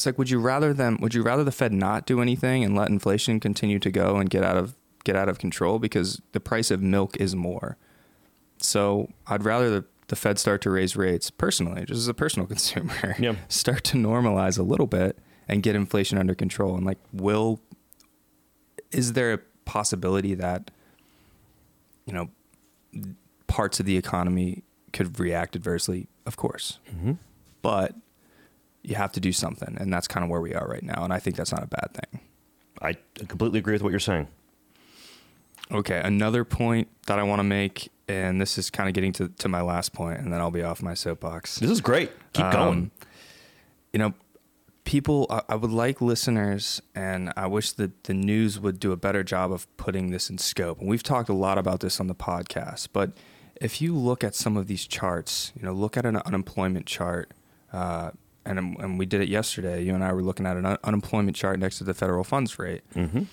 it's 0.00 0.06
like, 0.06 0.16
would 0.16 0.30
you 0.30 0.40
rather 0.40 0.72
them? 0.72 0.96
Would 1.02 1.12
you 1.12 1.22
rather 1.22 1.44
the 1.44 1.52
Fed 1.52 1.74
not 1.74 2.06
do 2.06 2.22
anything 2.22 2.64
and 2.64 2.74
let 2.74 2.88
inflation 2.88 3.38
continue 3.38 3.78
to 3.80 3.90
go 3.90 4.16
and 4.16 4.30
get 4.30 4.42
out 4.42 4.56
of 4.56 4.74
get 5.04 5.14
out 5.14 5.28
of 5.28 5.38
control 5.38 5.78
because 5.78 6.22
the 6.32 6.40
price 6.40 6.70
of 6.70 6.80
milk 6.80 7.18
is 7.18 7.36
more? 7.36 7.76
So 8.58 9.10
I'd 9.26 9.44
rather 9.44 9.68
the, 9.68 9.84
the 10.08 10.16
Fed 10.16 10.38
start 10.38 10.62
to 10.62 10.70
raise 10.70 10.96
rates 10.96 11.30
personally, 11.30 11.84
just 11.84 11.98
as 11.98 12.08
a 12.08 12.14
personal 12.14 12.46
consumer. 12.54 13.14
Yeah. 13.18 13.34
Start 13.48 13.84
to 13.84 13.98
normalize 13.98 14.58
a 14.58 14.62
little 14.62 14.86
bit 14.86 15.18
and 15.50 15.62
get 15.62 15.74
inflation 15.76 16.16
under 16.16 16.34
control. 16.34 16.74
And 16.76 16.86
like, 16.86 16.98
will 17.12 17.60
is 18.90 19.12
there 19.12 19.34
a 19.34 19.38
possibility 19.66 20.34
that 20.34 20.70
you 22.06 22.12
know 22.14 22.30
parts 23.46 23.78
of 23.80 23.86
the 23.86 23.96
economy 23.96 24.62
could 24.92 25.18
react 25.20 25.54
adversely? 25.56 26.06
Of 26.26 26.36
course, 26.36 26.78
Mm-hmm. 26.94 27.12
but 27.62 27.94
you 28.82 28.94
have 28.94 29.12
to 29.12 29.20
do 29.20 29.32
something, 29.32 29.76
and 29.78 29.92
that's 29.92 30.08
kind 30.08 30.24
of 30.24 30.30
where 30.30 30.40
we 30.40 30.54
are 30.54 30.66
right 30.66 30.82
now. 30.82 31.04
And 31.04 31.12
I 31.12 31.18
think 31.18 31.36
that's 31.36 31.52
not 31.52 31.62
a 31.62 31.66
bad 31.66 31.90
thing. 31.92 32.20
I 32.80 32.94
completely 33.26 33.58
agree 33.58 33.74
with 33.74 33.82
what 33.82 33.90
you're 33.90 34.00
saying. 34.00 34.26
Okay, 35.70 36.00
another 36.02 36.44
point 36.44 36.88
that 37.06 37.18
I 37.18 37.22
want 37.22 37.40
to 37.40 37.44
make, 37.44 37.90
and 38.08 38.40
this 38.40 38.56
is 38.58 38.70
kind 38.70 38.88
of 38.88 38.94
getting 38.94 39.12
to, 39.14 39.28
to 39.28 39.48
my 39.48 39.60
last 39.60 39.92
point, 39.92 40.18
and 40.20 40.32
then 40.32 40.40
I'll 40.40 40.50
be 40.50 40.62
off 40.62 40.82
my 40.82 40.94
soapbox. 40.94 41.56
This 41.58 41.70
is 41.70 41.80
great. 41.80 42.10
Keep 42.32 42.46
Um, 42.46 42.52
going. 42.52 42.90
You 43.92 43.98
know, 43.98 44.14
people, 44.84 45.26
I, 45.30 45.42
I 45.50 45.54
would 45.56 45.70
like 45.70 46.00
listeners, 46.00 46.80
and 46.94 47.32
I 47.36 47.46
wish 47.46 47.72
that 47.72 48.04
the 48.04 48.14
news 48.14 48.58
would 48.58 48.80
do 48.80 48.92
a 48.92 48.96
better 48.96 49.22
job 49.22 49.52
of 49.52 49.66
putting 49.76 50.10
this 50.10 50.30
in 50.30 50.38
scope. 50.38 50.80
And 50.80 50.88
we've 50.88 51.02
talked 51.02 51.28
a 51.28 51.34
lot 51.34 51.58
about 51.58 51.80
this 51.80 52.00
on 52.00 52.06
the 52.06 52.14
podcast, 52.14 52.88
but 52.92 53.12
if 53.60 53.80
you 53.82 53.94
look 53.94 54.24
at 54.24 54.34
some 54.34 54.56
of 54.56 54.66
these 54.66 54.86
charts, 54.86 55.52
you 55.54 55.62
know, 55.62 55.72
look 55.72 55.96
at 55.96 56.06
an 56.06 56.16
unemployment 56.16 56.86
chart, 56.86 57.32
uh, 57.72 58.10
and, 58.46 58.58
and 58.58 58.98
we 58.98 59.04
did 59.06 59.20
it 59.20 59.28
yesterday. 59.28 59.82
You 59.84 59.94
and 59.94 60.02
I 60.02 60.12
were 60.14 60.22
looking 60.22 60.46
at 60.46 60.56
an 60.56 60.64
un- 60.64 60.78
unemployment 60.82 61.36
chart 61.36 61.58
next 61.58 61.76
to 61.78 61.84
the 61.84 61.92
federal 61.94 62.24
funds 62.24 62.58
rate 62.58 62.82
Mm-hmm. 62.94 63.24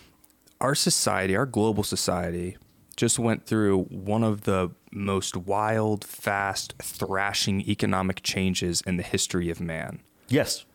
our 0.60 0.76
society, 0.76 1.36
our 1.36 1.46
global 1.46 1.84
society, 1.84 2.58
just 2.98 3.18
went 3.18 3.46
through 3.46 3.84
one 3.84 4.24
of 4.24 4.42
the 4.42 4.72
most 4.92 5.38
wild, 5.38 6.04
fast, 6.04 6.74
thrashing 6.82 7.62
economic 7.62 8.22
changes 8.22 8.82
in 8.82 8.98
the 8.98 9.04
history 9.04 9.50
of 9.50 9.62
man. 9.62 10.02
Yes. 10.28 10.66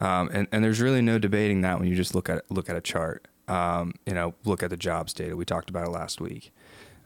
Um, 0.00 0.30
and, 0.32 0.48
and 0.52 0.64
there's 0.64 0.80
really 0.80 1.02
no 1.02 1.18
debating 1.18 1.60
that 1.62 1.78
when 1.78 1.88
you 1.88 1.94
just 1.94 2.14
look 2.14 2.28
at 2.28 2.50
look 2.50 2.70
at 2.70 2.76
a 2.76 2.80
chart. 2.80 3.28
Um, 3.48 3.94
you 4.06 4.14
know, 4.14 4.34
look 4.44 4.62
at 4.62 4.70
the 4.70 4.76
jobs 4.76 5.12
data. 5.12 5.36
We 5.36 5.44
talked 5.44 5.68
about 5.68 5.86
it 5.86 5.90
last 5.90 6.20
week. 6.20 6.52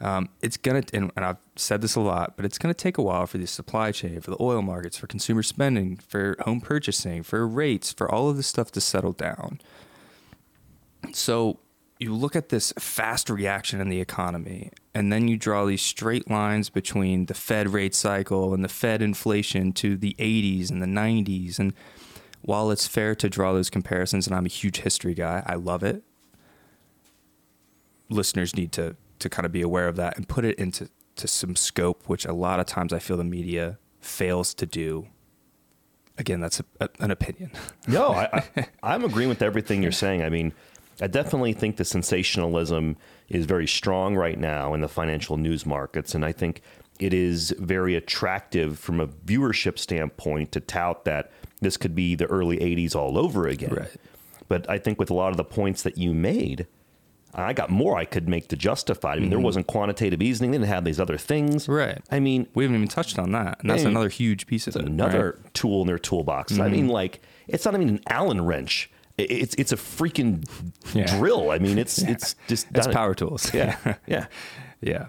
Um, 0.00 0.28
it's 0.42 0.58
gonna, 0.58 0.82
and, 0.92 1.10
and 1.16 1.24
I've 1.24 1.38
said 1.56 1.80
this 1.80 1.94
a 1.94 2.00
lot, 2.00 2.36
but 2.36 2.44
it's 2.44 2.58
gonna 2.58 2.74
take 2.74 2.98
a 2.98 3.02
while 3.02 3.26
for 3.26 3.38
the 3.38 3.46
supply 3.46 3.92
chain, 3.92 4.20
for 4.20 4.30
the 4.30 4.36
oil 4.40 4.60
markets, 4.60 4.98
for 4.98 5.06
consumer 5.06 5.42
spending, 5.42 5.96
for 5.96 6.36
home 6.40 6.60
purchasing, 6.60 7.22
for 7.22 7.46
rates, 7.48 7.92
for 7.92 8.10
all 8.10 8.28
of 8.28 8.36
this 8.36 8.46
stuff 8.46 8.70
to 8.72 8.80
settle 8.80 9.12
down. 9.12 9.60
So 11.12 11.60
you 11.98 12.14
look 12.14 12.36
at 12.36 12.50
this 12.50 12.72
fast 12.78 13.30
reaction 13.30 13.80
in 13.80 13.88
the 13.88 14.00
economy, 14.00 14.70
and 14.94 15.10
then 15.10 15.28
you 15.28 15.38
draw 15.38 15.64
these 15.64 15.82
straight 15.82 16.30
lines 16.30 16.68
between 16.68 17.26
the 17.26 17.34
Fed 17.34 17.70
rate 17.70 17.94
cycle 17.94 18.52
and 18.52 18.62
the 18.62 18.68
Fed 18.68 19.00
inflation 19.00 19.72
to 19.74 19.96
the 19.96 20.14
80s 20.18 20.70
and 20.70 20.82
the 20.82 20.86
90s. 20.86 21.58
And 21.58 21.72
while 22.46 22.70
it's 22.70 22.86
fair 22.86 23.14
to 23.16 23.28
draw 23.28 23.52
those 23.52 23.68
comparisons, 23.68 24.26
and 24.26 24.34
I'm 24.34 24.46
a 24.46 24.48
huge 24.48 24.78
history 24.78 25.14
guy, 25.14 25.42
I 25.46 25.56
love 25.56 25.82
it. 25.82 26.02
Listeners 28.08 28.56
need 28.56 28.72
to 28.72 28.96
to 29.18 29.28
kind 29.28 29.46
of 29.46 29.52
be 29.52 29.62
aware 29.62 29.88
of 29.88 29.96
that 29.96 30.16
and 30.16 30.28
put 30.28 30.44
it 30.44 30.58
into 30.58 30.88
to 31.16 31.26
some 31.26 31.56
scope, 31.56 32.04
which 32.06 32.24
a 32.24 32.32
lot 32.32 32.60
of 32.60 32.66
times 32.66 32.92
I 32.92 32.98
feel 32.98 33.16
the 33.16 33.24
media 33.24 33.78
fails 34.00 34.54
to 34.54 34.66
do. 34.66 35.08
Again, 36.18 36.40
that's 36.40 36.60
a, 36.60 36.64
a, 36.80 36.88
an 37.00 37.10
opinion. 37.10 37.50
No, 37.88 38.08
I, 38.08 38.44
I, 38.56 38.66
I'm 38.82 39.04
agreeing 39.04 39.28
with 39.28 39.42
everything 39.42 39.82
you're 39.82 39.92
saying. 39.92 40.22
I 40.22 40.28
mean, 40.28 40.52
I 41.00 41.06
definitely 41.06 41.52
think 41.52 41.76
the 41.76 41.84
sensationalism 41.84 42.96
is 43.28 43.46
very 43.46 43.66
strong 43.66 44.14
right 44.14 44.38
now 44.38 44.74
in 44.74 44.80
the 44.80 44.88
financial 44.88 45.36
news 45.36 45.64
markets. 45.64 46.14
And 46.14 46.24
I 46.24 46.32
think 46.32 46.62
it 47.00 47.14
is 47.14 47.54
very 47.58 47.94
attractive 47.94 48.78
from 48.78 49.00
a 49.00 49.06
viewership 49.06 49.78
standpoint 49.78 50.52
to 50.52 50.60
tout 50.60 51.04
that 51.04 51.30
this 51.60 51.76
could 51.76 51.94
be 51.94 52.14
the 52.14 52.26
early 52.26 52.58
80s 52.58 52.94
all 52.94 53.18
over 53.18 53.46
again. 53.46 53.74
Right. 53.74 53.96
But 54.48 54.68
I 54.70 54.78
think 54.78 54.98
with 54.98 55.10
a 55.10 55.14
lot 55.14 55.30
of 55.30 55.36
the 55.36 55.44
points 55.44 55.82
that 55.82 55.98
you 55.98 56.12
made, 56.14 56.66
I 57.34 57.52
got 57.52 57.68
more 57.70 57.96
I 57.98 58.04
could 58.04 58.28
make 58.28 58.48
to 58.48 58.56
justify. 58.56 59.14
I 59.14 59.18
mean, 59.18 59.30
there 59.30 59.40
wasn't 59.40 59.66
quantitative 59.66 60.22
easing. 60.22 60.50
They 60.52 60.58
didn't 60.58 60.68
have 60.68 60.84
these 60.84 61.00
other 61.00 61.18
things. 61.18 61.64
Mm-hmm. 61.64 61.72
Right. 61.72 62.02
I 62.10 62.20
mean, 62.20 62.46
We 62.54 62.64
haven't 62.64 62.76
even 62.76 62.88
touched 62.88 63.18
on 63.18 63.32
that, 63.32 63.60
and 63.60 63.68
that's 63.70 63.82
Hey, 63.82 63.88
another 63.88 64.08
huge 64.08 64.46
piece 64.46 64.66
of 64.66 64.76
it. 64.76 64.84
another 64.86 65.38
right? 65.42 65.54
tool 65.54 65.80
in 65.82 65.86
their 65.88 65.98
toolbox. 65.98 66.52
I 66.52 66.56
Mm-hmm. 66.56 66.72
mean, 66.72 66.88
like 66.88 67.20
it's 67.48 67.64
not 67.64 67.74
even 67.74 67.88
an 67.88 68.00
Allen 68.08 68.44
wrench. 68.44 68.90
It's 69.18 69.54
it's 69.56 69.72
a 69.72 69.76
freaking 69.76 70.46
Yeah. 70.94 71.06
drill. 71.18 71.50
I 71.50 71.58
mean, 71.58 71.78
it's 71.78 71.98
it's 72.02 72.36
just 72.48 72.66
It's 72.74 72.86
power 72.86 73.14
tools. 73.14 73.52
Yeah, 73.52 73.76
yeah. 74.06 74.26
yeah. 74.80 75.08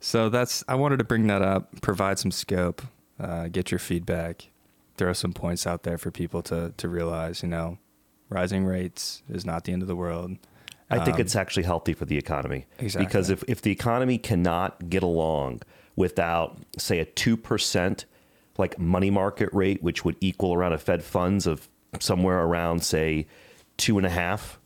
So 0.00 0.28
that's 0.28 0.64
I 0.68 0.74
wanted 0.76 0.98
to 0.98 1.04
bring 1.04 1.26
that 1.26 1.42
up, 1.42 1.80
provide 1.82 2.18
some 2.18 2.30
scope, 2.30 2.82
uh, 3.20 3.48
get 3.48 3.70
your 3.72 3.78
feedback, 3.80 4.48
throw 4.98 5.12
some 5.14 5.32
points 5.32 5.66
out 5.66 5.84
there 5.84 5.96
for 5.96 6.10
people 6.10 6.42
to 6.42 6.74
to 6.76 6.88
realize, 6.88 7.42
you 7.42 7.48
know, 7.48 7.78
rising 8.28 8.64
rates 8.66 9.22
is 9.28 9.46
not 9.46 9.64
the 9.64 9.72
end 9.72 9.80
of 9.82 9.88
the 9.88 9.96
world. 9.96 10.36
I 10.90 11.04
think 11.04 11.16
Um, 11.16 11.20
it's 11.20 11.36
actually 11.36 11.64
healthy 11.64 11.92
for 11.92 12.04
the 12.06 12.16
economy. 12.16 12.64
Exactly. 12.78 13.06
Because 13.06 13.28
if, 13.30 13.44
if 13.46 13.60
the 13.60 13.70
economy 13.70 14.16
cannot 14.16 14.88
get 14.88 15.02
along 15.02 15.60
without, 15.96 16.56
say, 16.78 16.98
a 16.98 17.04
2% 17.04 18.04
like 18.56 18.78
money 18.78 19.10
market 19.10 19.50
rate, 19.52 19.82
which 19.82 20.04
would 20.06 20.16
equal 20.22 20.54
around 20.54 20.72
a 20.72 20.78
Fed 20.78 21.02
funds 21.04 21.46
of 21.46 21.68
somewhere 22.00 22.40
around, 22.40 22.82
say, 22.84 23.26
two 23.76 23.98
and 23.98 24.06
a 24.06 24.10
half, 24.10 24.58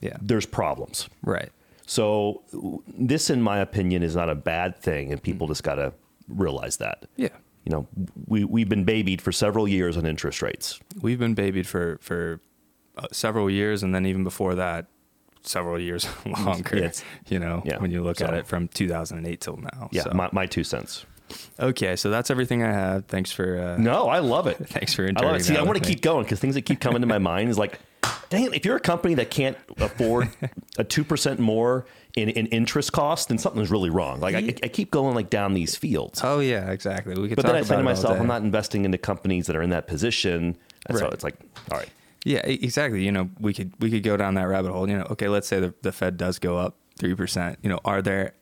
Yeah. 0.00 0.16
there's 0.22 0.46
problems. 0.46 1.08
Right. 1.22 1.50
So, 1.86 2.42
this, 2.86 3.28
in 3.28 3.42
my 3.42 3.58
opinion, 3.58 4.02
is 4.02 4.16
not 4.16 4.30
a 4.30 4.34
bad 4.34 4.76
thing, 4.76 5.12
and 5.12 5.22
people 5.22 5.48
just 5.48 5.62
got 5.62 5.74
to 5.76 5.92
realize 6.28 6.78
that. 6.78 7.04
Yeah. 7.16 7.28
You 7.68 7.74
know, 7.74 7.86
we, 8.26 8.44
we've 8.44 8.68
been 8.68 8.84
babied 8.84 9.20
for 9.20 9.30
several 9.30 9.68
years 9.68 9.98
on 9.98 10.06
interest 10.06 10.40
rates. 10.40 10.80
We've 11.02 11.18
been 11.18 11.34
babied 11.34 11.66
for 11.66 11.98
for 12.00 12.40
uh, 12.96 13.08
several 13.12 13.50
years, 13.50 13.82
and 13.82 13.94
then 13.94 14.06
even 14.06 14.24
before 14.24 14.54
that, 14.54 14.86
several 15.42 15.78
years 15.78 16.08
longer. 16.26 16.76
It's- 16.76 17.04
you 17.28 17.38
know, 17.38 17.60
yeah. 17.66 17.76
when 17.78 17.90
you 17.90 18.02
look 18.02 18.22
at 18.22 18.32
it 18.32 18.46
from 18.46 18.68
2008 18.68 19.38
till 19.42 19.58
now. 19.58 19.90
Yeah, 19.92 20.04
So- 20.04 20.12
my, 20.14 20.30
my 20.32 20.46
two 20.46 20.64
cents. 20.64 21.04
okay, 21.60 21.94
so 21.94 22.08
that's 22.08 22.30
everything 22.30 22.62
I 22.62 22.72
have. 22.72 23.04
Thanks 23.04 23.30
for 23.30 23.58
uh, 23.60 23.76
No, 23.76 24.08
I 24.08 24.20
love 24.20 24.46
it. 24.46 24.56
thanks 24.66 24.94
for 24.94 25.04
I 25.14 25.22
love 25.22 25.36
it. 25.36 25.44
See, 25.44 25.54
I 25.54 25.62
want 25.62 25.76
to 25.76 25.84
keep 25.86 26.00
going 26.00 26.24
because 26.24 26.40
things 26.40 26.54
that 26.54 26.62
keep 26.62 26.80
coming 26.80 27.02
to 27.02 27.06
my 27.06 27.18
mind 27.32 27.50
is 27.50 27.58
like, 27.58 27.78
dang 28.30 28.52
if 28.52 28.64
you're 28.64 28.76
a 28.76 28.80
company 28.80 29.14
that 29.14 29.30
can't 29.30 29.56
afford 29.78 30.28
a 30.78 30.84
2% 30.84 31.38
more 31.38 31.86
in, 32.16 32.28
in 32.30 32.46
interest 32.46 32.92
cost, 32.92 33.28
then 33.28 33.38
something's 33.38 33.70
really 33.70 33.90
wrong. 33.90 34.20
Like 34.20 34.34
I, 34.34 34.54
I 34.62 34.68
keep 34.68 34.90
going 34.90 35.14
like 35.14 35.30
down 35.30 35.54
these 35.54 35.76
fields. 35.76 36.20
Oh 36.22 36.40
yeah, 36.40 36.70
exactly. 36.70 37.14
We 37.14 37.28
could. 37.28 37.36
But 37.36 37.46
then 37.46 37.56
I 37.56 37.62
say 37.62 37.76
to 37.76 37.82
myself. 37.82 38.18
I'm 38.18 38.26
not 38.26 38.42
investing 38.42 38.84
into 38.84 38.98
companies 38.98 39.46
that 39.46 39.56
are 39.56 39.62
in 39.62 39.70
that 39.70 39.86
position. 39.86 40.56
And 40.86 40.98
so 40.98 41.08
it's 41.08 41.24
like, 41.24 41.36
all 41.70 41.78
right. 41.78 41.88
Yeah, 42.24 42.40
exactly. 42.40 43.04
You 43.04 43.12
know, 43.12 43.30
we 43.38 43.54
could 43.54 43.72
we 43.78 43.90
could 43.90 44.02
go 44.02 44.16
down 44.16 44.34
that 44.34 44.48
rabbit 44.48 44.72
hole. 44.72 44.88
You 44.88 44.98
know, 44.98 45.06
okay, 45.10 45.28
let's 45.28 45.46
say 45.46 45.60
the, 45.60 45.74
the 45.82 45.92
Fed 45.92 46.16
does 46.16 46.38
go 46.38 46.58
up 46.58 46.76
three 46.98 47.14
percent. 47.14 47.58
You 47.62 47.68
know, 47.68 47.80
are 47.84 48.02
there 48.02 48.34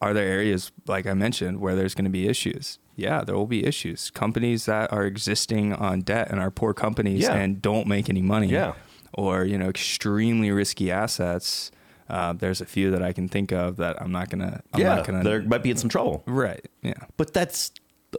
are 0.00 0.14
there 0.14 0.26
areas 0.26 0.70
like 0.86 1.06
I 1.06 1.14
mentioned 1.14 1.60
where 1.60 1.74
there's 1.74 1.94
going 1.94 2.04
to 2.04 2.10
be 2.10 2.28
issues? 2.28 2.78
Yeah, 2.96 3.24
there 3.24 3.34
will 3.34 3.46
be 3.46 3.64
issues. 3.66 4.10
Companies 4.10 4.66
that 4.66 4.92
are 4.92 5.04
existing 5.04 5.72
on 5.72 6.00
debt 6.02 6.30
and 6.30 6.38
are 6.40 6.50
poor 6.50 6.74
companies 6.74 7.22
Yeah. 7.22 7.34
and 7.34 7.60
don't 7.62 7.86
make 7.86 8.08
any 8.10 8.22
money. 8.22 8.48
Yeah. 8.48 8.74
Or 9.14 9.44
you 9.44 9.58
know, 9.58 9.68
extremely 9.68 10.50
risky 10.50 10.90
assets. 10.90 11.70
Uh, 12.08 12.32
there's 12.34 12.60
a 12.60 12.66
few 12.66 12.90
that 12.90 13.02
I 13.02 13.12
can 13.12 13.28
think 13.28 13.52
of 13.52 13.76
that 13.76 14.00
I'm 14.00 14.12
not 14.12 14.28
gonna. 14.30 14.62
I'm 14.72 14.80
yeah, 14.80 14.96
not 14.96 15.06
gonna. 15.06 15.22
they 15.22 15.38
might 15.40 15.62
be 15.62 15.70
in 15.70 15.76
some 15.76 15.88
trouble. 15.88 16.22
right. 16.26 16.64
Yeah. 16.82 16.94
But 17.16 17.32
that's 17.32 17.70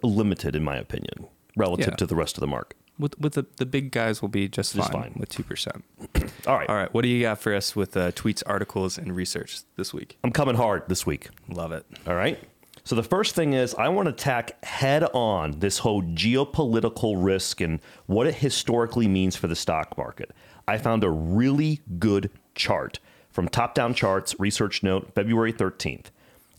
limited, 0.01 0.55
in 0.55 0.63
my 0.63 0.77
opinion, 0.77 1.27
relative 1.55 1.89
Yeah. 1.89 1.95
to 1.97 2.05
the 2.07 2.15
rest 2.15 2.37
of 2.37 2.41
the 2.41 2.47
market. 2.47 2.77
With 2.99 3.19
with 3.19 3.33
the, 3.33 3.45
the 3.57 3.65
big 3.65 3.91
guys 3.91 4.21
will 4.21 4.29
be 4.29 4.47
just, 4.47 4.75
Just 4.75 4.91
fine, 4.91 5.01
fine. 5.03 5.13
with 5.17 5.29
two 5.29 5.43
percent. 5.43 5.83
All 6.47 6.57
right. 6.57 6.69
All 6.69 6.75
right, 6.75 6.93
what 6.93 7.01
do 7.01 7.07
you 7.07 7.21
got 7.21 7.39
for 7.39 7.53
us 7.55 7.75
with 7.75 7.97
uh, 7.97 8.11
tweets, 8.11 8.43
articles, 8.45 8.97
and 8.99 9.15
research 9.15 9.61
this 9.77 9.93
week? 9.93 10.17
I'm 10.23 10.31
coming 10.31 10.55
hard 10.55 10.83
this 10.87 11.05
week. 11.05 11.29
Love 11.49 11.71
it. 11.71 11.85
All 12.07 12.15
right. 12.15 12.37
So 12.85 12.95
the 12.95 13.03
first 13.03 13.33
thing 13.33 13.53
is 13.53 13.73
I 13.75 13.87
want 13.89 14.07
to 14.07 14.11
tack 14.11 14.63
head 14.63 15.03
on 15.13 15.59
this 15.59 15.79
whole 15.79 16.03
geopolitical 16.03 17.15
risk 17.17 17.61
and 17.61 17.79
what 18.07 18.27
it 18.27 18.35
historically 18.35 19.07
means 19.07 19.35
for 19.35 19.47
the 19.47 19.55
stock 19.55 19.97
market. 19.97 20.31
I 20.67 20.77
found 20.77 21.03
a 21.03 21.09
really 21.09 21.81
good 21.97 22.29
chart 22.55 22.99
from 23.31 23.47
Top 23.47 23.73
Down 23.73 23.93
Charts, 23.93 24.39
research 24.39 24.83
note, 24.83 25.13
February 25.15 25.53
13th. 25.53 26.07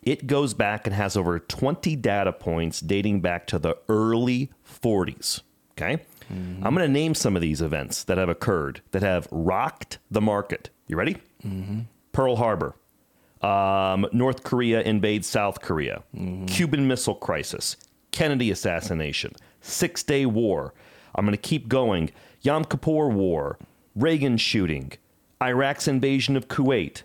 It 0.02 0.26
goes 0.26 0.54
back 0.54 0.86
and 0.86 0.94
has 0.94 1.16
over 1.16 1.38
20 1.38 1.96
data 1.96 2.32
points 2.32 2.80
dating 2.80 3.20
back 3.20 3.46
to 3.48 3.58
the 3.58 3.76
early 3.88 4.50
40s. 4.66 5.42
Okay. 5.72 6.04
Mm-hmm. 6.32 6.66
I'm 6.66 6.74
going 6.74 6.86
to 6.86 6.92
name 6.92 7.14
some 7.14 7.36
of 7.36 7.42
these 7.42 7.60
events 7.60 8.04
that 8.04 8.18
have 8.18 8.28
occurred 8.28 8.80
that 8.92 9.02
have 9.02 9.28
rocked 9.30 9.98
the 10.10 10.20
market. 10.20 10.70
You 10.86 10.96
ready? 10.96 11.16
Mm-hmm. 11.44 11.80
Pearl 12.12 12.36
Harbor, 12.36 12.74
um, 13.44 14.06
North 14.12 14.42
Korea 14.42 14.80
invades 14.80 15.26
South 15.26 15.60
Korea, 15.60 16.02
Cuban 16.46 16.88
Missile 16.88 17.14
Crisis, 17.14 17.76
Kennedy 18.10 18.50
assassination, 18.50 19.32
Six 19.60 20.02
Day 20.02 20.24
War. 20.24 20.72
I'm 21.14 21.26
going 21.26 21.36
to 21.36 21.48
keep 21.48 21.68
going. 21.68 22.10
Yom 22.40 22.64
Kippur 22.64 23.08
War, 23.08 23.58
Reagan 23.94 24.38
shooting, 24.38 24.92
Iraq's 25.42 25.86
invasion 25.86 26.36
of 26.36 26.48
Kuwait, 26.48 27.02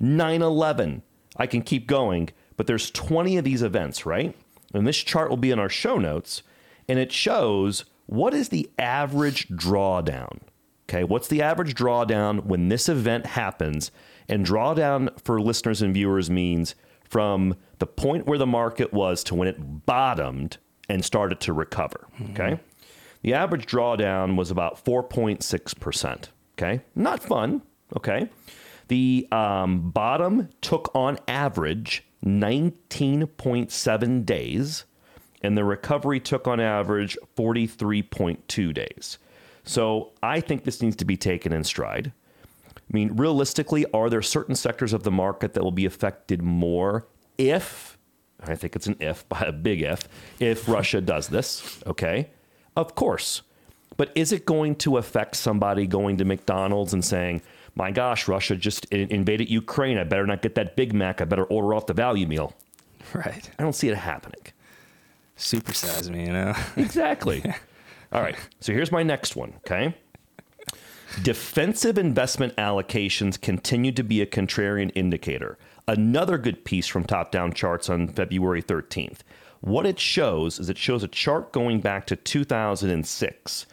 9 0.00 0.42
11. 0.42 1.02
I 1.36 1.46
can 1.46 1.60
keep 1.60 1.86
going, 1.86 2.30
but 2.56 2.66
there's 2.66 2.90
20 2.90 3.36
of 3.36 3.44
these 3.44 3.62
events, 3.62 4.06
right? 4.06 4.34
And 4.72 4.86
this 4.86 4.96
chart 4.96 5.28
will 5.28 5.36
be 5.36 5.50
in 5.50 5.58
our 5.58 5.68
show 5.68 5.98
notes, 5.98 6.42
and 6.88 6.98
it 6.98 7.12
shows 7.12 7.84
what 8.06 8.32
is 8.32 8.48
the 8.48 8.70
average 8.78 9.48
drawdown. 9.48 10.40
Okay, 10.88 11.04
what's 11.04 11.28
the 11.28 11.42
average 11.42 11.74
drawdown 11.74 12.44
when 12.44 12.68
this 12.68 12.88
event 12.88 13.26
happens? 13.26 13.90
And 14.28 14.46
drawdown 14.46 15.18
for 15.20 15.40
listeners 15.40 15.82
and 15.82 15.94
viewers 15.94 16.30
means 16.30 16.74
from 17.04 17.56
the 17.78 17.86
point 17.86 18.26
where 18.26 18.38
the 18.38 18.46
market 18.46 18.92
was 18.92 19.24
to 19.24 19.34
when 19.34 19.48
it 19.48 19.86
bottomed 19.86 20.58
and 20.88 21.04
started 21.04 21.40
to 21.40 21.52
recover. 21.52 22.06
Okay, 22.30 22.60
the 23.22 23.34
average 23.34 23.66
drawdown 23.66 24.36
was 24.36 24.50
about 24.50 24.82
4.6%. 24.84 26.28
Okay, 26.56 26.80
not 26.94 27.20
fun. 27.22 27.62
Okay, 27.96 28.28
the 28.88 29.28
um, 29.30 29.90
bottom 29.90 30.48
took 30.60 30.90
on 30.94 31.18
average 31.28 32.04
19.7 32.24 34.26
days, 34.26 34.84
and 35.42 35.58
the 35.58 35.64
recovery 35.64 36.20
took 36.20 36.48
on 36.48 36.60
average 36.60 37.18
43.2 37.36 38.74
days. 38.74 39.18
So 39.64 40.12
I 40.22 40.40
think 40.40 40.64
this 40.64 40.80
needs 40.82 40.96
to 40.96 41.04
be 41.04 41.16
taken 41.16 41.52
in 41.52 41.64
stride. 41.64 42.12
I 42.90 42.92
mean, 42.92 43.16
realistically, 43.16 43.86
are 43.92 44.10
there 44.10 44.22
certain 44.22 44.54
sectors 44.54 44.92
of 44.92 45.02
the 45.02 45.10
market 45.10 45.54
that 45.54 45.62
will 45.62 45.72
be 45.72 45.86
affected 45.86 46.42
more 46.42 47.06
if, 47.38 47.98
I 48.40 48.54
think 48.54 48.76
it's 48.76 48.86
an 48.86 48.96
if, 49.00 49.28
by 49.28 49.40
a 49.40 49.52
big 49.52 49.82
if, 49.82 50.08
if 50.38 50.68
Russia 50.68 51.00
does 51.00 51.28
this? 51.28 51.82
Okay. 51.86 52.30
Of 52.76 52.94
course. 52.94 53.42
But 53.96 54.10
is 54.14 54.32
it 54.32 54.44
going 54.44 54.74
to 54.76 54.96
affect 54.96 55.36
somebody 55.36 55.86
going 55.86 56.16
to 56.16 56.24
McDonald's 56.24 56.92
and 56.92 57.04
saying, 57.04 57.42
my 57.76 57.90
gosh, 57.90 58.28
Russia 58.28 58.56
just 58.56 58.84
in- 58.86 59.10
invaded 59.10 59.50
Ukraine. 59.50 59.98
I 59.98 60.04
better 60.04 60.26
not 60.26 60.42
get 60.42 60.54
that 60.56 60.76
Big 60.76 60.92
Mac. 60.92 61.20
I 61.20 61.24
better 61.24 61.44
order 61.44 61.74
off 61.74 61.86
the 61.86 61.94
value 61.94 62.26
meal. 62.26 62.54
Right. 63.12 63.50
I 63.58 63.62
don't 63.62 63.74
see 63.74 63.88
it 63.88 63.96
happening. 63.96 64.40
Supersize 65.36 66.10
me, 66.10 66.26
you 66.26 66.32
know? 66.32 66.54
Exactly. 66.76 67.42
All 68.12 68.22
right. 68.22 68.36
So 68.60 68.72
here's 68.72 68.92
my 68.92 69.02
next 69.02 69.34
one. 69.36 69.54
Okay. 69.58 69.94
Defensive 71.22 71.96
investment 71.96 72.56
allocations 72.56 73.40
continue 73.40 73.92
to 73.92 74.02
be 74.02 74.20
a 74.20 74.26
contrarian 74.26 74.90
indicator. 74.94 75.58
Another 75.86 76.38
good 76.38 76.64
piece 76.64 76.86
from 76.86 77.04
Top 77.04 77.30
Down 77.30 77.52
Charts 77.52 77.88
on 77.88 78.08
February 78.08 78.62
13th. 78.62 79.18
What 79.60 79.86
it 79.86 79.98
shows 79.98 80.58
is 80.58 80.68
it 80.68 80.78
shows 80.78 81.02
a 81.02 81.08
chart 81.08 81.52
going 81.52 81.80
back 81.80 82.06
to 82.06 82.16
2006 82.16 83.66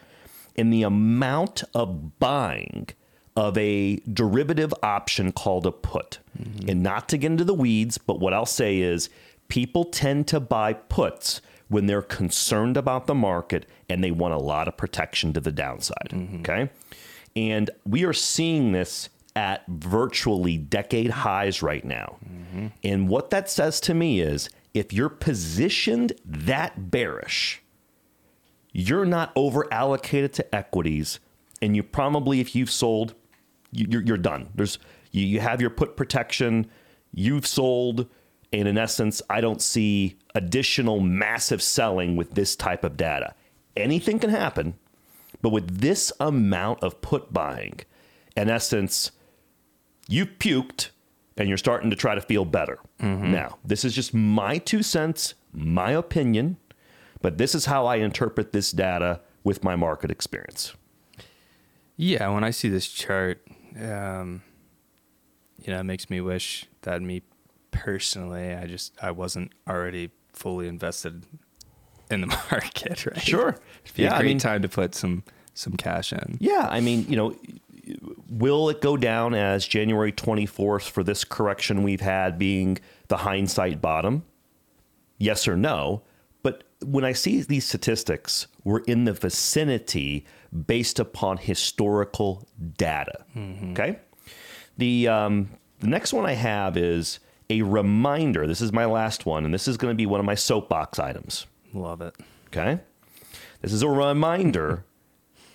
and 0.55 0.71
the 0.71 0.83
amount 0.83 1.63
of 1.73 2.19
buying 2.19 2.89
of 3.35 3.57
a 3.57 3.97
derivative 4.13 4.73
option 4.83 5.31
called 5.31 5.65
a 5.65 5.71
put. 5.71 6.19
Mm-hmm. 6.39 6.69
And 6.69 6.83
not 6.83 7.09
to 7.09 7.17
get 7.17 7.31
into 7.31 7.43
the 7.43 7.53
weeds, 7.53 7.97
but 7.97 8.19
what 8.19 8.33
I'll 8.33 8.45
say 8.45 8.79
is 8.79 9.09
people 9.47 9.85
tend 9.85 10.27
to 10.29 10.39
buy 10.39 10.73
puts 10.73 11.41
when 11.69 11.85
they're 11.85 12.01
concerned 12.01 12.75
about 12.75 13.07
the 13.07 13.15
market 13.15 13.65
and 13.89 14.03
they 14.03 14.11
want 14.11 14.33
a 14.33 14.37
lot 14.37 14.67
of 14.67 14.75
protection 14.75 15.31
to 15.33 15.39
the 15.39 15.51
downside. 15.51 16.09
Mm-hmm. 16.09 16.39
Okay. 16.41 16.69
And 17.35 17.69
we 17.85 18.03
are 18.03 18.13
seeing 18.13 18.71
this 18.71 19.09
at 19.35 19.65
virtually 19.67 20.57
decade 20.57 21.09
highs 21.09 21.61
right 21.61 21.85
now. 21.85 22.17
Mm-hmm. 22.29 22.67
And 22.83 23.07
what 23.07 23.29
that 23.29 23.49
says 23.49 23.79
to 23.81 23.93
me 23.93 24.19
is 24.19 24.49
if 24.73 24.91
you're 24.91 25.09
positioned 25.09 26.13
that 26.25 26.91
bearish, 26.91 27.61
you're 28.73 29.05
not 29.05 29.31
over 29.35 29.71
allocated 29.73 30.33
to 30.33 30.55
equities 30.55 31.19
and 31.61 31.75
you 31.75 31.83
probably 31.83 32.39
if 32.39 32.55
you've 32.55 32.71
sold 32.71 33.13
you- 33.71 33.87
you're, 33.89 34.01
you're 34.01 34.17
done. 34.17 34.49
There's 34.55 34.79
you, 35.11 35.25
you 35.25 35.39
have 35.39 35.61
your 35.61 35.69
put 35.69 35.95
protection 35.95 36.69
you've 37.13 37.45
sold 37.45 38.07
and 38.53 38.67
in 38.69 38.77
essence 38.77 39.21
i 39.29 39.41
don't 39.41 39.61
see 39.61 40.17
additional 40.33 41.01
massive 41.01 41.61
selling 41.61 42.15
with 42.15 42.33
this 42.35 42.55
type 42.55 42.83
of 42.83 42.95
data. 42.97 43.33
Anything 43.75 44.19
can 44.19 44.29
happen 44.29 44.75
but 45.41 45.49
with 45.49 45.79
this 45.81 46.11
amount 46.19 46.81
of 46.83 47.01
put 47.01 47.33
buying 47.33 47.79
in 48.35 48.49
essence 48.49 49.11
you've 50.07 50.37
puked 50.39 50.89
and 51.37 51.47
you're 51.47 51.57
starting 51.57 51.89
to 51.89 51.95
try 51.95 52.13
to 52.15 52.21
feel 52.21 52.45
better 52.45 52.79
now 52.99 53.57
this 53.63 53.83
is 53.83 53.93
just 53.93 54.13
my 54.13 54.57
two 54.57 54.83
cents 54.83 55.33
my 55.53 55.91
opinion 55.91 56.57
but 57.21 57.37
this 57.37 57.53
is 57.55 57.65
how 57.65 57.85
I 57.85 57.97
interpret 57.97 58.51
this 58.51 58.71
data 58.71 59.21
with 59.43 59.63
my 59.63 59.75
market 59.75 60.11
experience. 60.11 60.73
Yeah, 61.95 62.29
when 62.29 62.43
I 62.43 62.49
see 62.49 62.69
this 62.69 62.87
chart, 62.87 63.45
um, 63.79 64.41
you 65.61 65.71
know, 65.71 65.79
it 65.79 65.83
makes 65.83 66.09
me 66.09 66.19
wish 66.19 66.65
that 66.81 67.01
me 67.01 67.21
personally, 67.69 68.53
I 68.53 68.65
just 68.65 68.93
I 69.01 69.11
wasn't 69.11 69.51
already 69.67 70.11
fully 70.33 70.67
invested 70.67 71.25
in 72.11 72.21
the 72.21 72.27
market. 72.51 73.05
Right? 73.05 73.21
Sure. 73.21 73.57
Yeah, 73.95 74.11
a 74.11 74.15
I 74.15 74.19
great 74.19 74.27
mean- 74.29 74.39
time 74.39 74.61
to 74.61 74.69
put 74.69 74.95
some 74.95 75.23
some 75.53 75.73
cash 75.73 76.13
in. 76.13 76.37
Yeah, 76.39 76.67
I 76.69 76.79
mean, 76.79 77.05
you 77.09 77.15
know, 77.17 77.35
will 78.29 78.69
it 78.69 78.79
go 78.81 78.95
down 78.95 79.33
as 79.33 79.67
January 79.67 80.11
24th 80.13 80.89
for 80.89 81.03
this 81.03 81.23
correction 81.25 81.83
we've 81.83 81.99
had 82.01 82.39
being 82.39 82.77
the 83.09 83.17
hindsight 83.17 83.81
bottom? 83.81 84.23
Yes 85.17 85.47
or 85.47 85.57
no? 85.57 86.03
But 86.41 86.63
when 86.83 87.03
I 87.03 87.11
see 87.11 87.41
these 87.41 87.65
statistics, 87.65 88.47
we're 88.63 88.79
in 88.79 89.03
the 89.03 89.13
vicinity 89.13 90.25
based 90.67 90.99
upon 90.99 91.37
historical 91.37 92.47
data. 92.77 93.25
Okay. 93.71 93.99
The, 94.77 95.07
um, 95.09 95.49
the 95.79 95.87
next 95.87 96.13
one 96.13 96.25
I 96.25 96.33
have 96.33 96.77
is 96.77 97.19
a 97.49 97.61
reminder. 97.61 98.47
This 98.47 98.61
is 98.61 98.71
my 98.71 98.85
last 98.85 99.25
one, 99.25 99.43
and 99.43 99.53
this 99.53 99.67
is 99.67 99.75
going 99.77 99.91
to 99.91 99.97
be 99.97 100.05
one 100.05 100.19
of 100.21 100.25
my 100.25 100.35
soapbox 100.35 100.97
items. 100.97 101.45
Love 101.73 102.01
it. 102.01 102.15
Okay. 102.47 102.79
This 103.61 103.73
is 103.73 103.81
a 103.81 103.89
reminder 103.89 104.83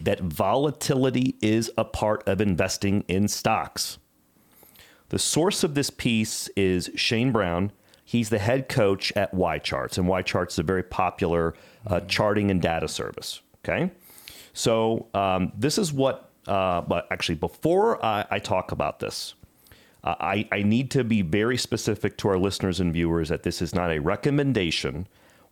that 0.01 0.21
volatility 0.21 1.37
is 1.41 1.71
a 1.77 1.85
part 1.85 2.27
of 2.29 2.41
investing 2.41 3.05
in 3.09 3.29
stocks. 3.29 3.99
The 5.09 5.19
source 5.19 5.63
of 5.63 5.75
this 5.75 5.91
piece 5.91 6.49
is 6.57 6.91
Shane 6.95 7.33
Brown. 7.33 7.73
He's 8.05 8.29
the 8.29 8.39
head 8.39 8.69
coach 8.69 9.13
at 9.17 9.35
YCharts, 9.35 9.99
and 9.99 10.09
YCharts 10.09 10.53
is 10.53 10.59
a 10.59 10.63
very 10.63 10.83
popular 10.83 11.55
uh, 11.87 12.01
charting 12.01 12.51
and 12.51 12.61
data 12.63 12.89
service. 12.89 13.41
Okay. 13.65 13.91
So, 14.53 15.07
um, 15.13 15.53
this 15.57 15.77
is 15.77 15.93
what 15.93 16.27
uh, 16.47 16.81
but 16.83 17.07
actually, 17.11 17.35
before 17.35 18.05
I, 18.05 18.25
I 18.31 18.39
talk 18.39 18.73
about 18.73 19.01
this, 19.01 19.35
uh, 20.05 20.15
I, 20.21 20.49
I 20.53 20.63
need 20.63 20.91
to 20.93 21.03
be 21.03 21.23
very 21.23 21.57
specific 21.57 22.17
to 22.19 22.29
our 22.29 22.39
listeners 22.39 22.79
and 22.79 22.93
viewers 22.93 23.29
that 23.31 23.43
this 23.43 23.61
is 23.61 23.75
not 23.75 23.91
a 23.91 23.99
recommendation 23.99 25.09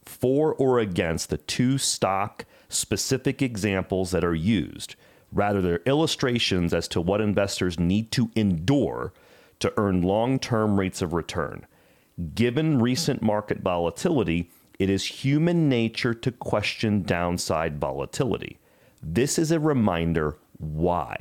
for 0.07 0.55
or 0.55 0.79
against 0.79 1.31
the 1.31 1.39
two 1.39 1.79
stock 1.79 2.45
specific 2.69 3.43
examples 3.43 4.11
that 4.11 4.25
are 4.25 4.35
used. 4.35 4.97
Rather, 5.33 5.61
they're 5.61 5.83
illustrations 5.87 6.73
as 6.73 6.87
to 6.89 7.01
what 7.01 7.21
investors 7.21 7.79
need 7.79 8.11
to 8.13 8.31
endure 8.37 9.13
to 9.59 9.73
earn 9.77 10.03
long 10.03 10.39
term 10.39 10.79
rates 10.79 11.03
of 11.03 11.13
return. 11.13 11.67
Given 12.35 12.81
recent 12.81 13.23
market 13.23 13.61
volatility, 13.61 14.51
it 14.79 14.91
is 14.91 15.05
human 15.05 15.69
nature 15.69 16.15
to 16.15 16.31
question 16.33 17.03
downside 17.03 17.79
volatility. 17.79 18.59
This 19.03 19.39
is 19.39 19.51
a 19.51 19.61
reminder 19.61 20.37
why. 20.59 21.17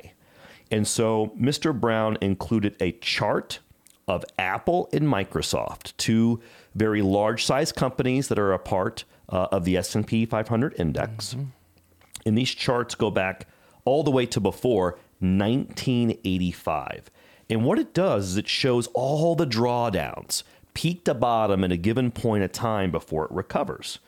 And 0.71 0.87
so 0.87 1.33
Mr. 1.39 1.77
Brown 1.77 2.17
included 2.21 2.75
a 2.79 2.93
chart 2.93 3.59
of 4.07 4.25
Apple 4.37 4.89
and 4.91 5.03
Microsoft, 5.03 5.93
two 5.97 6.41
very 6.75 7.01
large 7.01 7.45
size 7.45 7.71
companies 7.71 8.27
that 8.27 8.39
are 8.39 8.53
a 8.53 8.59
part 8.59 9.03
uh, 9.29 9.47
of 9.51 9.65
the 9.65 9.77
S&P 9.77 10.25
500 10.25 10.75
index. 10.77 11.33
Mm-hmm. 11.33 11.43
And 12.25 12.37
these 12.37 12.51
charts 12.51 12.95
go 12.95 13.11
back 13.11 13.47
all 13.85 14.03
the 14.03 14.11
way 14.11 14.25
to 14.27 14.39
before 14.39 14.97
1985. 15.19 17.11
And 17.49 17.65
what 17.65 17.79
it 17.79 17.93
does 17.93 18.31
is 18.31 18.37
it 18.37 18.47
shows 18.47 18.87
all 18.87 19.35
the 19.35 19.45
drawdowns, 19.45 20.43
peak 20.73 21.05
to 21.05 21.13
bottom 21.13 21.63
at 21.63 21.71
a 21.71 21.77
given 21.77 22.11
point 22.11 22.43
of 22.43 22.51
time 22.51 22.91
before 22.91 23.25
it 23.25 23.31
recovers. 23.31 23.99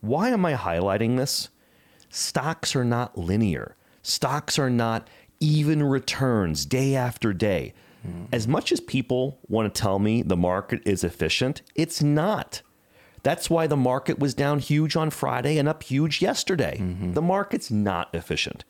Why 0.00 0.30
am 0.30 0.44
I 0.46 0.54
highlighting 0.54 1.16
this? 1.16 1.50
Stocks 2.08 2.74
are 2.74 2.84
not 2.84 3.18
linear. 3.18 3.76
Stocks 4.02 4.58
are 4.58 4.70
not 4.70 5.08
even 5.38 5.82
returns 5.82 6.64
day 6.66 6.94
after 6.94 7.32
day. 7.32 7.74
Mm. 8.06 8.28
As 8.32 8.48
much 8.48 8.72
as 8.72 8.80
people 8.80 9.38
want 9.48 9.72
to 9.72 9.80
tell 9.80 9.98
me 9.98 10.22
the 10.22 10.36
market 10.36 10.82
is 10.84 11.04
efficient, 11.04 11.62
it's 11.74 12.02
not. 12.02 12.62
That's 13.22 13.50
why 13.50 13.66
the 13.66 13.76
market 13.76 14.18
was 14.18 14.34
down 14.34 14.60
huge 14.60 14.96
on 14.96 15.10
Friday 15.10 15.58
and 15.58 15.68
up 15.68 15.82
huge 15.82 16.22
yesterday. 16.22 16.78
Mm-hmm. 16.80 17.12
The 17.12 17.22
market's 17.22 17.70
not 17.70 18.08
efficient. 18.14 18.64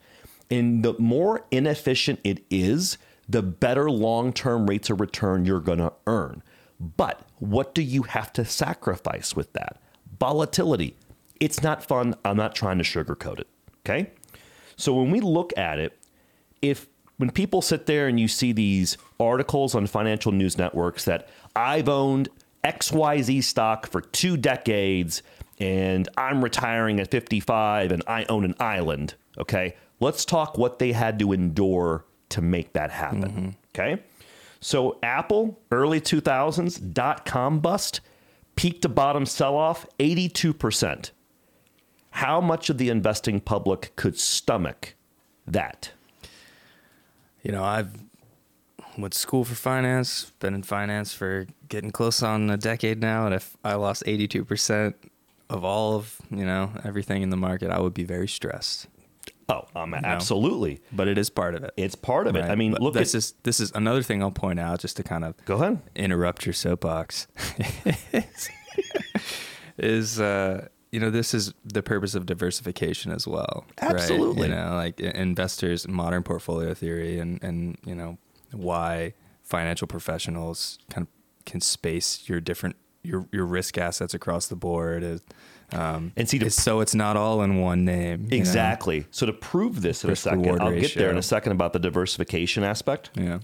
And 0.49 0.83
the 0.83 0.93
more 0.99 1.45
inefficient 1.51 2.19
it 2.23 2.43
is, 2.49 2.97
the 3.29 3.41
better 3.41 3.89
long 3.89 4.33
term 4.33 4.69
rates 4.69 4.89
of 4.89 4.99
return 4.99 5.45
you're 5.45 5.61
going 5.61 5.79
to 5.79 5.93
earn. 6.05 6.43
But 6.79 7.21
what 7.39 7.73
do 7.73 7.81
you 7.81 8.03
have 8.03 8.33
to 8.33 8.43
sacrifice 8.43 9.35
with 9.35 9.53
that? 9.53 9.81
Volatility. 10.19 10.97
It's 11.39 11.63
not 11.63 11.83
fun. 11.83 12.15
I'm 12.25 12.37
not 12.37 12.53
trying 12.53 12.77
to 12.79 12.83
sugarcoat 12.83 13.39
it. 13.39 13.47
Okay. 13.85 14.11
So 14.75 14.93
when 14.93 15.11
we 15.11 15.21
look 15.21 15.57
at 15.57 15.79
it, 15.79 15.97
if 16.61 16.87
when 17.21 17.29
people 17.29 17.61
sit 17.61 17.85
there 17.85 18.07
and 18.07 18.19
you 18.19 18.27
see 18.27 18.51
these 18.51 18.97
articles 19.19 19.75
on 19.75 19.85
financial 19.85 20.31
news 20.31 20.57
networks 20.57 21.05
that 21.05 21.29
I've 21.55 21.87
owned 21.87 22.29
XYZ 22.63 23.43
stock 23.43 23.87
for 23.87 24.01
two 24.01 24.37
decades 24.37 25.21
and 25.59 26.09
I'm 26.17 26.43
retiring 26.43 26.99
at 26.99 27.11
55 27.11 27.91
and 27.91 28.01
I 28.07 28.25
own 28.27 28.43
an 28.43 28.55
island, 28.59 29.13
okay? 29.37 29.75
Let's 29.99 30.25
talk 30.25 30.57
what 30.57 30.79
they 30.79 30.93
had 30.93 31.19
to 31.19 31.31
endure 31.31 32.05
to 32.29 32.41
make 32.41 32.73
that 32.73 32.89
happen, 32.89 33.21
mm-hmm. 33.21 33.49
okay? 33.79 34.01
So, 34.59 34.97
Apple, 35.03 35.59
early 35.71 36.01
2000s, 36.01 36.91
dot 36.91 37.25
com 37.25 37.59
bust, 37.59 38.01
peak 38.55 38.81
to 38.81 38.89
bottom 38.89 39.27
sell 39.27 39.55
off, 39.55 39.85
82%. 39.99 41.11
How 42.09 42.41
much 42.41 42.71
of 42.71 42.79
the 42.79 42.89
investing 42.89 43.39
public 43.39 43.95
could 43.95 44.17
stomach 44.17 44.95
that? 45.45 45.91
You 47.41 47.51
know, 47.51 47.63
I've 47.63 47.91
went 48.97 49.13
to 49.13 49.19
school 49.19 49.43
for 49.43 49.55
finance, 49.55 50.31
been 50.39 50.53
in 50.53 50.63
finance 50.63 51.13
for 51.13 51.47
getting 51.67 51.91
close 51.91 52.21
on 52.21 52.49
a 52.49 52.57
decade 52.57 52.99
now, 52.99 53.25
and 53.25 53.33
if 53.33 53.57
I 53.63 53.75
lost 53.75 54.03
82% 54.05 54.93
of 55.49 55.65
all 55.65 55.95
of, 55.95 56.17
you 56.29 56.45
know, 56.45 56.71
everything 56.83 57.21
in 57.21 57.29
the 57.29 57.37
market, 57.37 57.71
I 57.71 57.79
would 57.79 57.93
be 57.93 58.03
very 58.03 58.27
stressed. 58.27 58.87
Oh, 59.49 59.67
um, 59.75 59.93
absolutely. 59.93 60.75
Know? 60.75 60.79
But 60.93 61.07
it 61.09 61.17
is 61.17 61.29
part 61.29 61.55
of 61.55 61.63
it. 61.63 61.73
It's 61.75 61.95
part 61.95 62.27
of 62.27 62.35
right? 62.35 62.45
it. 62.45 62.49
I 62.49 62.55
mean, 62.55 62.71
but 62.71 62.81
look 62.81 62.93
this 62.93 63.13
at, 63.13 63.17
is 63.17 63.33
this 63.43 63.59
is 63.59 63.71
another 63.75 64.01
thing 64.01 64.23
I'll 64.23 64.31
point 64.31 64.61
out 64.61 64.79
just 64.79 64.95
to 64.97 65.03
kind 65.03 65.25
of 65.25 65.35
go 65.43 65.55
ahead 65.55 65.81
interrupt 65.93 66.45
your 66.45 66.53
soapbox. 66.53 67.27
is 69.77 70.21
uh, 70.21 70.69
you 70.91 70.99
know 70.99 71.09
this 71.09 71.33
is 71.33 71.53
the 71.63 71.81
purpose 71.81 72.15
of 72.15 72.25
diversification 72.25 73.11
as 73.11 73.27
well 73.27 73.65
absolutely 73.81 74.49
right? 74.49 74.49
you 74.49 74.55
know 74.55 74.75
like 74.75 74.99
investors 74.99 75.87
modern 75.87 76.23
portfolio 76.23 76.73
theory 76.73 77.19
and 77.19 77.41
and 77.43 77.77
you 77.85 77.95
know 77.95 78.17
why 78.51 79.13
financial 79.43 79.87
professionals 79.87 80.77
kind 80.89 81.07
of 81.07 81.45
can 81.45 81.61
space 81.61 82.27
your 82.29 82.39
different 82.39 82.75
your 83.03 83.27
your 83.31 83.45
risk 83.45 83.77
assets 83.77 84.13
across 84.13 84.47
the 84.47 84.55
board 84.55 85.01
is, 85.03 85.21
um, 85.73 86.11
and 86.15 86.29
see 86.29 86.37
to, 86.37 86.49
so 86.51 86.81
it's 86.81 86.93
not 86.93 87.17
all 87.17 87.41
in 87.41 87.59
one 87.59 87.83
name 87.83 88.27
exactly 88.29 88.99
know? 88.99 89.05
so 89.11 89.25
to 89.25 89.33
prove 89.33 89.81
this 89.81 90.03
in 90.03 90.09
a 90.09 90.15
second 90.15 90.61
i'll 90.61 90.69
ratio. 90.69 90.81
get 90.81 90.95
there 90.95 91.09
in 91.09 91.17
a 91.17 91.23
second 91.23 91.53
about 91.53 91.73
the 91.73 91.79
diversification 91.79 92.63
aspect 92.63 93.09
yeah 93.15 93.39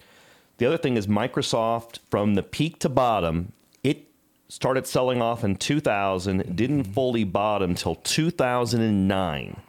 the 0.57 0.65
other 0.65 0.77
thing 0.77 0.97
is 0.97 1.07
microsoft 1.07 1.99
from 2.09 2.35
the 2.35 2.43
peak 2.43 2.79
to 2.79 2.89
bottom 2.89 3.53
started 4.49 4.87
selling 4.87 5.21
off 5.21 5.43
in 5.43 5.55
2000, 5.55 6.55
didn't 6.55 6.83
mm-hmm. 6.83 6.91
fully 6.91 7.23
bottom 7.23 7.71
until 7.71 7.95
2009. 7.95 9.61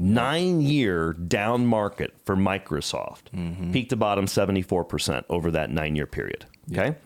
Nine 0.00 0.60
year 0.60 1.12
down 1.12 1.66
market 1.66 2.14
for 2.24 2.36
Microsoft. 2.36 3.30
Mm-hmm. 3.34 3.72
Peak 3.72 3.88
to 3.88 3.96
bottom 3.96 4.26
74% 4.26 5.24
over 5.28 5.50
that 5.50 5.70
nine 5.70 5.96
year 5.96 6.06
period. 6.06 6.46
Okay. 6.70 6.96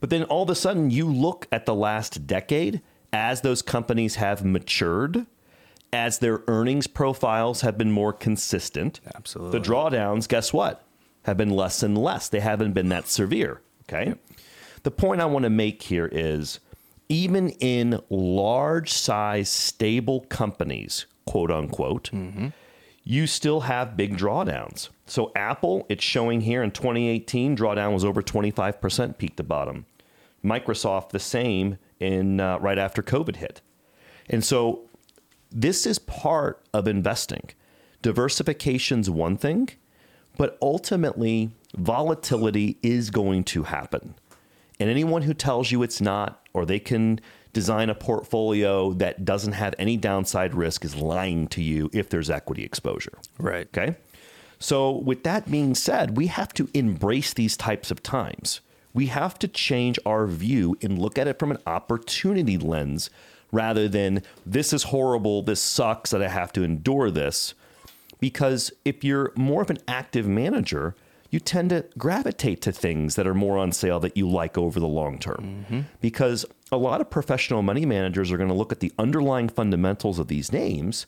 But 0.00 0.10
then 0.10 0.24
all 0.24 0.42
of 0.42 0.50
a 0.50 0.54
sudden, 0.54 0.90
you 0.90 1.10
look 1.10 1.48
at 1.50 1.64
the 1.64 1.74
last 1.74 2.26
decade 2.26 2.82
as 3.10 3.40
those 3.40 3.62
companies 3.62 4.16
have 4.16 4.44
matured, 4.44 5.24
as 5.94 6.18
their 6.18 6.42
earnings 6.46 6.86
profiles 6.86 7.62
have 7.62 7.78
been 7.78 7.90
more 7.90 8.12
consistent. 8.12 9.00
Absolutely. 9.14 9.58
The 9.58 9.64
drawdowns, 9.66 10.28
guess 10.28 10.52
what? 10.52 10.84
Have 11.22 11.38
been 11.38 11.50
less 11.50 11.82
and 11.82 11.96
less. 11.96 12.28
They 12.28 12.40
haven't 12.40 12.74
been 12.74 12.90
that 12.90 13.08
severe. 13.08 13.62
Okay. 13.88 14.08
Yep 14.08 14.18
the 14.86 14.92
point 14.92 15.20
I 15.20 15.24
want 15.24 15.42
to 15.42 15.50
make 15.50 15.82
here 15.82 16.08
is 16.12 16.60
even 17.08 17.48
in 17.48 17.98
large 18.08 18.92
size, 18.92 19.48
stable 19.48 20.20
companies, 20.28 21.06
quote 21.24 21.50
unquote, 21.50 22.08
mm-hmm. 22.12 22.50
you 23.02 23.26
still 23.26 23.62
have 23.62 23.96
big 23.96 24.16
drawdowns. 24.16 24.90
So, 25.04 25.32
Apple, 25.34 25.86
it's 25.88 26.04
showing 26.04 26.42
here 26.42 26.62
in 26.62 26.70
2018, 26.70 27.56
drawdown 27.56 27.94
was 27.94 28.04
over 28.04 28.22
25% 28.22 29.18
peak 29.18 29.34
to 29.34 29.42
bottom. 29.42 29.86
Microsoft, 30.44 31.08
the 31.08 31.18
same 31.18 31.78
in 31.98 32.38
uh, 32.38 32.58
right 32.60 32.78
after 32.78 33.02
COVID 33.02 33.34
hit. 33.34 33.62
And 34.30 34.44
so, 34.44 34.82
this 35.50 35.84
is 35.84 35.98
part 35.98 36.62
of 36.72 36.86
investing. 36.86 37.50
Diversification's 38.04 39.10
one 39.10 39.36
thing, 39.36 39.68
but 40.36 40.56
ultimately, 40.62 41.50
volatility 41.76 42.78
is 42.84 43.10
going 43.10 43.42
to 43.42 43.64
happen. 43.64 44.14
And 44.78 44.90
anyone 44.90 45.22
who 45.22 45.34
tells 45.34 45.70
you 45.70 45.82
it's 45.82 46.00
not, 46.00 46.46
or 46.52 46.66
they 46.66 46.78
can 46.78 47.20
design 47.52 47.88
a 47.88 47.94
portfolio 47.94 48.92
that 48.94 49.24
doesn't 49.24 49.54
have 49.54 49.74
any 49.78 49.96
downside 49.96 50.54
risk, 50.54 50.84
is 50.84 50.94
lying 50.94 51.48
to 51.48 51.62
you 51.62 51.88
if 51.92 52.08
there's 52.10 52.28
equity 52.28 52.64
exposure. 52.64 53.18
Right. 53.38 53.66
Okay. 53.68 53.96
So, 54.58 54.90
with 54.90 55.22
that 55.24 55.50
being 55.50 55.74
said, 55.74 56.16
we 56.16 56.28
have 56.28 56.52
to 56.54 56.68
embrace 56.72 57.34
these 57.34 57.56
types 57.56 57.90
of 57.90 58.02
times. 58.02 58.60
We 58.94 59.06
have 59.06 59.38
to 59.40 59.48
change 59.48 59.98
our 60.06 60.26
view 60.26 60.76
and 60.82 60.98
look 60.98 61.18
at 61.18 61.28
it 61.28 61.38
from 61.38 61.50
an 61.50 61.58
opportunity 61.66 62.56
lens 62.56 63.10
rather 63.52 63.88
than 63.88 64.22
this 64.44 64.72
is 64.72 64.84
horrible, 64.84 65.42
this 65.42 65.60
sucks 65.60 66.10
that 66.10 66.22
I 66.22 66.28
have 66.28 66.52
to 66.54 66.62
endure 66.62 67.10
this. 67.10 67.54
Because 68.18 68.72
if 68.84 69.04
you're 69.04 69.32
more 69.36 69.62
of 69.62 69.70
an 69.70 69.78
active 69.86 70.26
manager, 70.26 70.94
you 71.30 71.40
tend 71.40 71.70
to 71.70 71.84
gravitate 71.98 72.60
to 72.62 72.72
things 72.72 73.16
that 73.16 73.26
are 73.26 73.34
more 73.34 73.58
on 73.58 73.72
sale 73.72 74.00
that 74.00 74.16
you 74.16 74.28
like 74.28 74.56
over 74.56 74.80
the 74.80 74.86
long 74.86 75.18
term. 75.18 75.64
Mm-hmm. 75.64 75.80
Because 76.00 76.44
a 76.72 76.76
lot 76.76 77.00
of 77.00 77.10
professional 77.10 77.62
money 77.62 77.86
managers 77.86 78.30
are 78.32 78.36
going 78.36 78.48
to 78.48 78.54
look 78.54 78.72
at 78.72 78.80
the 78.80 78.92
underlying 78.98 79.48
fundamentals 79.48 80.18
of 80.18 80.28
these 80.28 80.52
names. 80.52 81.06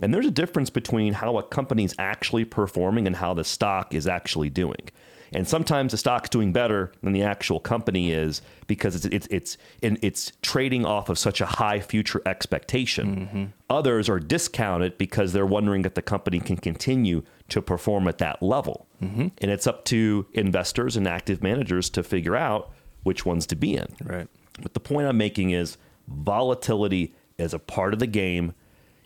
And 0.00 0.14
there's 0.14 0.26
a 0.26 0.30
difference 0.30 0.70
between 0.70 1.14
how 1.14 1.38
a 1.38 1.42
company's 1.42 1.94
actually 1.98 2.44
performing 2.44 3.06
and 3.06 3.16
how 3.16 3.34
the 3.34 3.44
stock 3.44 3.94
is 3.94 4.06
actually 4.06 4.50
doing. 4.50 4.90
And 5.32 5.46
sometimes 5.46 5.92
the 5.92 5.98
stock's 5.98 6.28
doing 6.28 6.52
better 6.52 6.92
than 7.02 7.12
the 7.12 7.22
actual 7.22 7.60
company 7.60 8.12
is 8.12 8.40
because 8.66 8.94
it's 8.94 9.06
it's 9.06 9.26
it's 9.30 9.58
it's 9.82 10.32
trading 10.42 10.84
off 10.84 11.08
of 11.08 11.18
such 11.18 11.40
a 11.40 11.46
high 11.46 11.80
future 11.80 12.22
expectation. 12.26 13.16
Mm-hmm. 13.16 13.44
Others 13.70 14.08
are 14.08 14.18
discounted 14.18 14.96
because 14.98 15.32
they're 15.32 15.46
wondering 15.46 15.84
if 15.84 15.94
the 15.94 16.02
company 16.02 16.40
can 16.40 16.56
continue 16.56 17.22
to 17.50 17.60
perform 17.60 18.08
at 18.08 18.18
that 18.18 18.42
level. 18.42 18.87
Mm-hmm. 19.02 19.28
And 19.38 19.50
it's 19.50 19.66
up 19.66 19.84
to 19.86 20.26
investors 20.32 20.96
and 20.96 21.06
active 21.06 21.42
managers 21.42 21.88
to 21.90 22.02
figure 22.02 22.34
out 22.36 22.70
which 23.04 23.24
ones 23.24 23.46
to 23.46 23.56
be 23.56 23.76
in. 23.76 23.86
Right. 24.02 24.28
But 24.60 24.74
the 24.74 24.80
point 24.80 25.06
I'm 25.06 25.16
making 25.16 25.50
is 25.50 25.76
volatility 26.08 27.14
is 27.38 27.54
a 27.54 27.58
part 27.58 27.92
of 27.92 28.00
the 28.00 28.06
game. 28.08 28.54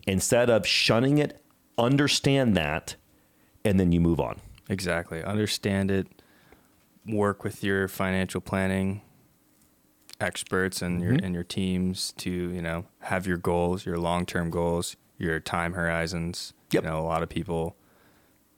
Instead 0.06 0.48
of 0.50 0.66
shunning 0.66 1.18
it, 1.18 1.40
understand 1.78 2.56
that 2.56 2.96
and 3.64 3.78
then 3.78 3.92
you 3.92 4.00
move 4.00 4.18
on. 4.18 4.40
Exactly. 4.68 5.22
Understand 5.22 5.90
it. 5.90 6.06
Work 7.06 7.44
with 7.44 7.62
your 7.62 7.86
financial 7.88 8.40
planning 8.40 9.02
experts 10.20 10.80
and 10.82 11.02
your 11.02 11.12
Mhm. 11.14 11.24
and 11.24 11.34
your 11.34 11.42
teams 11.44 12.12
to 12.18 12.30
you 12.30 12.62
know 12.62 12.84
have 13.00 13.26
your 13.26 13.36
goals, 13.36 13.84
your 13.84 13.98
long 13.98 14.24
term 14.24 14.50
goals, 14.50 14.96
your 15.18 15.40
time 15.40 15.72
horizons. 15.72 16.52
Yep. 16.70 16.84
You 16.84 16.90
know, 16.90 17.00
a 17.00 17.02
lot 17.02 17.22
of 17.22 17.28
people 17.28 17.76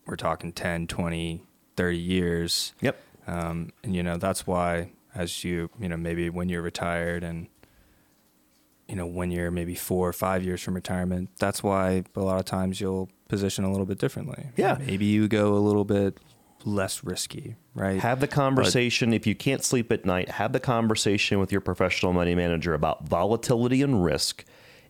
we're 0.07 0.17
talking 0.17 0.53
10, 0.53 0.87
20, 0.87 1.47
30 1.77 1.99
years. 1.99 2.73
Yep. 2.81 3.01
Um, 3.27 3.71
and 3.83 3.97
you 3.97 4.03
know 4.03 4.19
that's 4.19 4.47
why 4.47 4.91
as 5.15 5.45
you 5.45 5.71
you 5.81 5.89
know 5.89 5.97
maybe 5.97 6.29
when 6.29 6.49
you're 6.49 6.63
retired 6.63 7.25
and 7.25 7.47
you 8.87 8.97
know 8.97 9.07
when 9.07 9.31
you're 9.31 9.51
maybe 9.51 9.75
four 9.75 10.09
or 10.09 10.13
five 10.13 10.45
years 10.45 10.63
from 10.63 10.75
retirement, 10.75 11.31
that's 11.39 11.63
why 11.63 12.05
a 12.15 12.21
lot 12.21 12.39
of 12.39 12.45
times 12.45 12.81
you'll 12.81 13.09
position 13.29 13.65
a 13.65 13.71
little 13.71 13.87
bit 13.87 13.99
differently. 13.99 14.51
Yeah. 14.57 14.77
maybe 14.79 15.07
you 15.07 15.27
go 15.27 15.55
a 15.55 15.59
little 15.59 15.85
bit 15.85 16.19
less 16.65 17.05
risky, 17.05 17.57
right? 17.75 18.01
Have 18.01 18.21
the 18.21 18.29
conversation. 18.29 19.13
if 19.13 19.27
you 19.27 19.35
can't 19.35 19.65
sleep 19.65 19.91
at 19.93 20.05
night, 20.05 20.31
have 20.31 20.53
the 20.53 20.61
conversation 20.61 21.39
with 21.39 21.53
your 21.53 21.61
professional 21.61 22.13
money 22.13 22.35
manager 22.35 22.75
about 22.75 23.07
volatility 23.07 23.83
and 23.83 24.05
risk, 24.05 24.45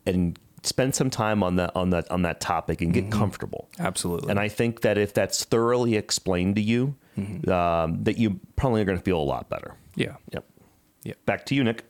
and 0.07 0.39
spend 0.67 0.95
some 0.95 1.11
time 1.11 1.43
on 1.43 1.57
that 1.57 1.75
on 1.77 1.91
that 1.91 2.11
on 2.11 2.23
that 2.23 2.41
topic 2.41 2.81
and 2.81 2.93
get 2.93 3.11
comfortable. 3.11 3.69
Absolutely. 3.79 4.31
And 4.31 4.41
I 4.41 4.49
think 4.49 4.81
that 4.83 4.99
if 4.99 5.15
that's 5.15 5.45
thoroughly 5.45 5.97
explained 5.97 6.57
to 6.57 6.63
you, 6.63 6.97
um, 7.49 8.03
that 8.05 8.17
you 8.19 8.41
probably 8.57 8.83
are 8.83 8.85
going 8.85 8.99
to 8.99 9.05
feel 9.05 9.21
a 9.21 9.23
lot 9.23 9.49
better. 9.49 9.75
yeah. 9.95 10.17
Yep. 10.33 10.45
Yep. 11.05 11.27
Back 11.27 11.47
to 11.47 11.55
you, 11.55 11.63
Nick. 11.65 11.85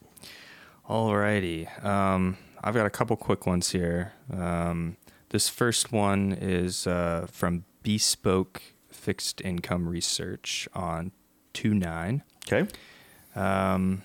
Alrighty. 0.88 1.84
Um, 1.84 2.36
I've 2.62 2.74
got 2.74 2.86
a 2.86 2.90
couple 2.90 3.16
quick 3.16 3.46
ones 3.46 3.70
here. 3.70 4.12
Um, 4.32 4.96
this 5.30 5.48
first 5.48 5.92
one 5.92 6.32
is 6.32 6.86
uh, 6.86 7.26
from 7.30 7.64
Bespoke 7.82 8.62
Fixed 8.90 9.40
Income 9.40 9.88
Research 9.88 10.68
on 10.74 11.12
2 11.54 11.74
9. 11.74 12.22
Okay. 12.46 12.68
Um, 13.34 14.02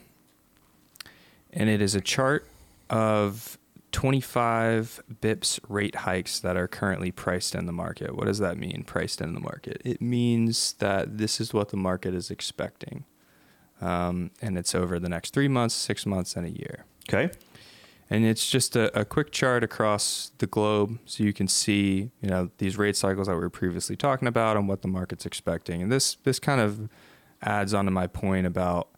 and 1.52 1.70
it 1.70 1.82
is 1.82 1.96
a 1.96 2.02
chart 2.02 2.48
of 2.90 3.59
25 3.92 5.02
bips 5.22 5.60
rate 5.68 5.96
hikes 5.96 6.40
that 6.40 6.56
are 6.56 6.68
currently 6.68 7.12
priced 7.12 7.56
in 7.56 7.66
the 7.66 7.72
market. 7.72 8.16
What 8.16 8.26
does 8.26 8.40
that 8.40 8.58
mean, 8.58 8.84
priced 8.86 9.22
in 9.22 9.34
the 9.34 9.40
market? 9.40 9.82
It 9.84 10.02
means 10.02 10.74
that 10.74 11.18
this 11.18 11.42
is 11.42 11.54
what 11.54 11.70
the 11.70 11.78
market 11.78 12.14
is 12.14 12.30
expecting. 12.30 13.06
Um, 13.82 14.32
and 14.42 14.58
it's 14.58 14.76
over 14.76 15.00
the 15.00 15.10
next 15.10 15.34
three 15.34 15.48
months, 15.48 15.74
six 15.74 16.06
months, 16.06 16.36
and 16.36 16.46
a 16.46 16.50
year. 16.50 16.86
Okay. 17.10 17.32
And 18.10 18.26
it's 18.26 18.50
just 18.50 18.76
a, 18.76 19.00
a 19.00 19.06
quick 19.06 19.32
chart 19.32 19.64
across 19.64 20.32
the 20.40 20.48
globe 20.48 21.00
so 21.06 21.24
you 21.24 21.32
can 21.32 21.48
see, 21.48 22.12
you 22.22 22.30
know, 22.30 22.50
these 22.58 22.78
rate 22.78 22.96
cycles 22.96 23.28
that 23.28 23.36
we 23.36 23.40
were 23.40 23.50
previously 23.50 23.96
talking 23.96 24.28
about 24.28 24.58
and 24.58 24.68
what 24.68 24.82
the 24.82 24.88
market's 24.88 25.26
expecting. 25.26 25.82
And 25.82 25.92
this 25.92 26.16
this 26.24 26.40
kind 26.40 26.60
of 26.60 26.90
adds 27.42 27.74
on 27.74 27.86
to 27.86 27.92
my 27.92 28.08
point 28.08 28.48
about 28.48 28.90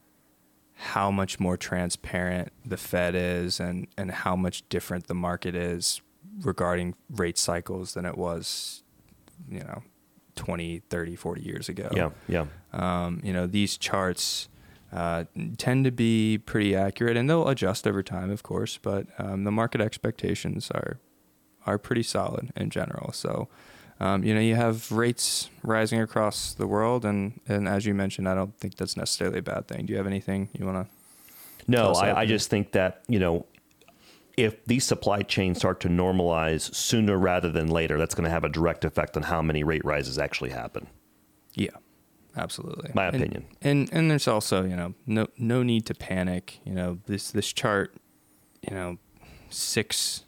how 0.82 1.12
much 1.12 1.40
more 1.40 1.58
transparent 1.58 2.52
the 2.66 2.76
Fed 2.76 3.14
is 3.14 3.60
and, 3.60 3.88
and 3.98 4.10
how 4.10 4.36
much 4.36 4.68
different 4.68 5.06
the 5.06 5.14
market 5.14 5.56
is 5.56 6.02
regarding 6.42 6.96
rate 7.12 7.38
cycles 7.38 7.94
than 7.94 8.04
it 8.04 8.18
was, 8.18 8.82
you 9.48 9.60
know, 9.60 9.84
20, 10.36 10.80
30, 10.90 11.16
40 11.16 11.42
years 11.44 11.70
ago. 11.70 11.88
Yeah. 11.94 12.10
Yeah. 12.28 12.46
Um, 12.74 13.22
you 13.24 13.32
know, 13.32 13.46
these 13.46 13.78
charts 13.78 14.50
uh, 14.92 15.26
tend 15.60 15.86
to 15.86 15.92
be 15.92 16.40
pretty 16.40 16.76
accurate, 16.76 17.16
and 17.16 17.30
they'll 17.30 17.48
adjust 17.48 17.86
over 17.86 18.02
time, 18.02 18.32
of 18.32 18.42
course. 18.42 18.80
But 18.82 19.06
um, 19.20 19.44
the 19.44 19.52
market 19.52 19.82
expectations 19.82 20.72
are 20.72 21.00
are 21.68 21.78
pretty 21.78 22.02
solid 22.02 22.52
in 22.56 22.72
general. 22.72 23.12
So, 23.14 23.48
um, 24.02 24.24
you 24.24 24.34
know, 24.34 24.40
you 24.40 24.56
have 24.56 24.92
rates 24.92 25.50
rising 25.64 26.02
across 26.02 26.54
the 26.54 26.66
world, 26.66 27.06
and 27.06 27.40
and 27.48 27.68
as 27.68 27.86
you 27.86 27.94
mentioned, 27.94 28.28
I 28.28 28.36
don't 28.36 28.58
think 28.60 28.76
that's 28.76 28.98
necessarily 28.98 29.40
a 29.40 29.44
bad 29.44 29.68
thing. 29.68 29.86
Do 29.86 29.94
you 29.94 29.98
have 29.98 30.08
anything 30.08 30.50
you 30.58 30.66
want 30.66 30.78
to? 30.88 30.92
No, 31.68 31.92
I, 31.94 32.22
I 32.22 32.26
just 32.26 32.50
think 32.50 32.72
that, 32.72 33.04
you 33.08 33.20
know, 33.20 33.46
if 34.36 34.66
these 34.66 34.84
supply 34.84 35.22
chains 35.22 35.60
start 35.60 35.80
to 35.82 35.90
normalize 35.90 36.74
sooner 36.74 37.16
rather 37.18 37.52
than 37.52 37.68
later, 37.70 38.00
that's 38.00 38.16
going 38.16 38.24
to 38.24 38.32
have 38.32 38.44
a 38.44 38.50
direct 38.50 38.84
effect 38.84 39.16
on 39.16 39.24
how 39.24 39.42
many 39.44 39.64
rate 39.64 39.86
rises 39.86 40.18
actually 40.18 40.50
happen. 40.50 40.88
Yeah, 41.54 41.70
absolutely. 42.36 42.92
My 42.96 43.08
And- 43.08 43.16
opinion. 43.16 43.46
And 43.62 43.90
and 43.94 44.10
there's 44.10 44.28
also 44.28 44.64
you 44.64 44.76
know 44.76 44.96
no 45.06 45.28
no 45.38 45.62
need 45.64 45.86
to 45.86 45.94
panic. 45.94 46.60
You 46.66 46.74
know 46.74 46.98
this 47.06 47.30
this 47.30 47.54
chart, 47.54 47.94
you 48.68 48.74
know, 48.76 48.98
six 49.52 50.26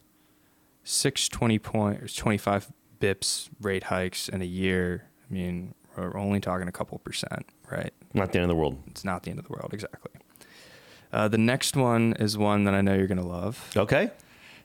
six 0.83 1.27
twenty 1.27 1.57
point 1.57 2.03
or 2.03 2.07
twenty 2.07 2.38
five 2.38 2.71
bips 3.04 3.50
rate 3.62 3.84
hikes 3.84 4.30
in 4.30 4.42
a 4.42 4.46
year. 4.46 5.04
I 5.30 5.34
mean, 5.34 5.76
we're 5.98 6.18
only 6.18 6.39
talking 6.39 6.68
a 6.68 6.72
couple 6.72 6.98
percent, 7.00 7.46
right? 7.70 7.94
Not 8.13 8.32
the 8.32 8.39
end 8.39 8.44
of 8.44 8.50
the 8.50 8.56
world. 8.56 8.78
It's 8.88 9.04
not 9.04 9.24
the 9.24 9.30
end 9.32 9.39
of 9.39 9.46
the 9.46 9.52
world, 9.52 9.74
exactly. 9.74 10.12
Uh, 11.12 11.28
the 11.28 11.38
next 11.38 11.76
one 11.76 12.13
is 12.13 12.38
one 12.38 12.63
that 12.63 12.74
I 12.74 12.82
know 12.82 12.96
you're 12.96 13.08
gonna 13.08 13.28
love. 13.28 13.72
Okay. 13.76 14.10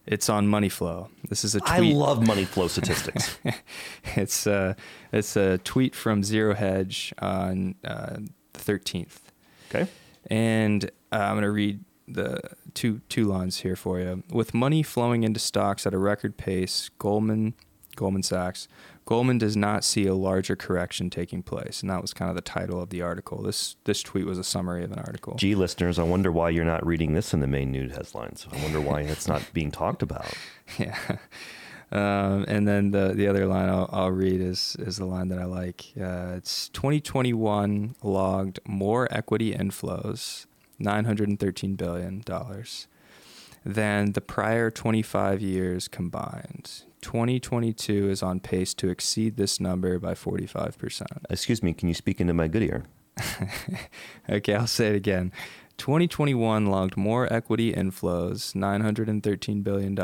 It's 0.07 0.31
on 0.31 0.49
money 0.49 0.71
flow. 0.71 1.11
This 1.29 1.45
is 1.45 1.55
a 1.55 1.61
I 1.67 1.79
tweet. 1.79 1.95
love 1.97 2.27
money 2.27 2.45
flow 2.55 2.69
statistics. 2.69 3.39
it's 4.17 4.47
uh, 4.47 4.75
it's 5.13 5.37
a 5.37 5.59
tweet 5.59 5.95
from 5.95 6.23
Zero 6.23 6.55
Hedge 6.55 7.13
on 7.19 7.75
uh, 7.85 8.17
the 8.53 8.61
thirteenth. 8.61 9.33
okay. 9.71 9.91
And 10.31 10.85
uh, 11.13 11.17
I'm 11.17 11.35
going 11.35 11.43
to 11.43 11.51
read 11.51 11.85
the 12.07 12.41
two 12.73 13.01
two 13.11 13.25
lines 13.25 13.59
here 13.59 13.77
for 13.77 13.99
you. 14.01 14.23
With 14.31 14.55
money 14.55 14.83
flowing 14.83 15.25
into 15.25 15.41
stocks 15.41 15.87
at 15.87 15.93
a 15.93 15.99
record 15.99 16.39
pace, 16.39 16.89
Goldman 16.99 17.55
Goldman 17.99 18.23
Sachs 18.23 18.69
Goldman 19.09 19.39
does 19.39 19.57
not 19.57 19.85
see 19.85 20.07
a 20.07 20.15
larger 20.15 20.55
correction 20.55 21.09
taking 21.09 21.43
place, 21.43 21.81
and 21.81 21.89
that 21.89 22.03
was 22.03 22.13
kind 22.13 22.29
of 22.29 22.35
the 22.35 22.43
title 22.43 22.79
of 22.79 22.91
the 22.91 23.01
article. 23.01 23.41
This 23.43 23.77
this 23.85 24.03
tweet 24.03 24.27
was 24.27 24.37
a 24.37 24.45
summary 24.45 24.85
of 24.85 24.93
an 24.93 24.99
article. 24.99 25.35
Gee, 25.37 25.55
listeners, 25.55 25.99
I 25.99 26.03
wonder 26.03 26.31
why 26.31 26.51
you're 26.51 26.67
not 26.67 26.87
reading 26.87 27.15
this 27.15 27.33
in 27.33 27.41
the 27.41 27.47
main 27.47 27.73
news 27.73 27.93
headlines. 27.93 28.47
I 28.53 28.63
wonder 28.63 28.83
why 28.83 29.01
it's 29.01 29.27
not 29.27 29.43
being 29.55 29.71
talked 29.71 30.03
about. 30.03 30.27
Yeah. 30.79 30.99
Um, 31.91 32.45
and 32.47 32.69
then 32.69 32.91
the 32.91 33.15
the 33.15 33.27
other 33.27 33.47
line 33.47 33.71
I'll, 33.71 33.89
I'll 33.91 34.11
read 34.11 34.43
is 34.43 34.77
is 34.79 34.99
the 34.99 35.07
line 35.07 35.29
that 35.29 35.39
I 35.39 35.47
like. 35.47 35.87
Uh, 35.99 36.35
it's 36.37 36.69
2021 36.69 37.97
logged 38.03 38.61
more 38.67 39.09
equity 39.11 39.55
inflows, 39.55 40.45
913 40.79 41.77
billion 41.77 42.21
dollars, 42.27 42.89
than 43.65 44.13
the 44.13 44.21
prior 44.21 44.71
25 44.71 45.41
years 45.41 45.89
combined. 45.89 46.83
2022 47.01 48.11
is 48.11 48.23
on 48.23 48.41
pace 48.41 48.75
to 48.75 48.89
exceed 48.89 49.37
this 49.37 49.61
number 49.61 49.99
by 49.99 50.15
45 50.15 50.79
percent. 50.79 51.11
Excuse 51.31 51.63
me, 51.63 51.73
can 51.73 51.89
you 51.89 51.95
speak 51.95 52.21
into 52.21 52.35
my 52.35 52.49
good 52.49 52.63
ear? 52.63 52.85
Okay, 54.31 54.55
I'll 54.55 54.67
say 54.67 54.89
it 54.89 54.97
again. 54.97 55.33
2021 55.79 56.67
logged 56.67 56.97
more 56.97 57.33
equity 57.33 57.73
inflows, 57.73 58.53
$913 58.53 59.65
billion, 59.65 59.95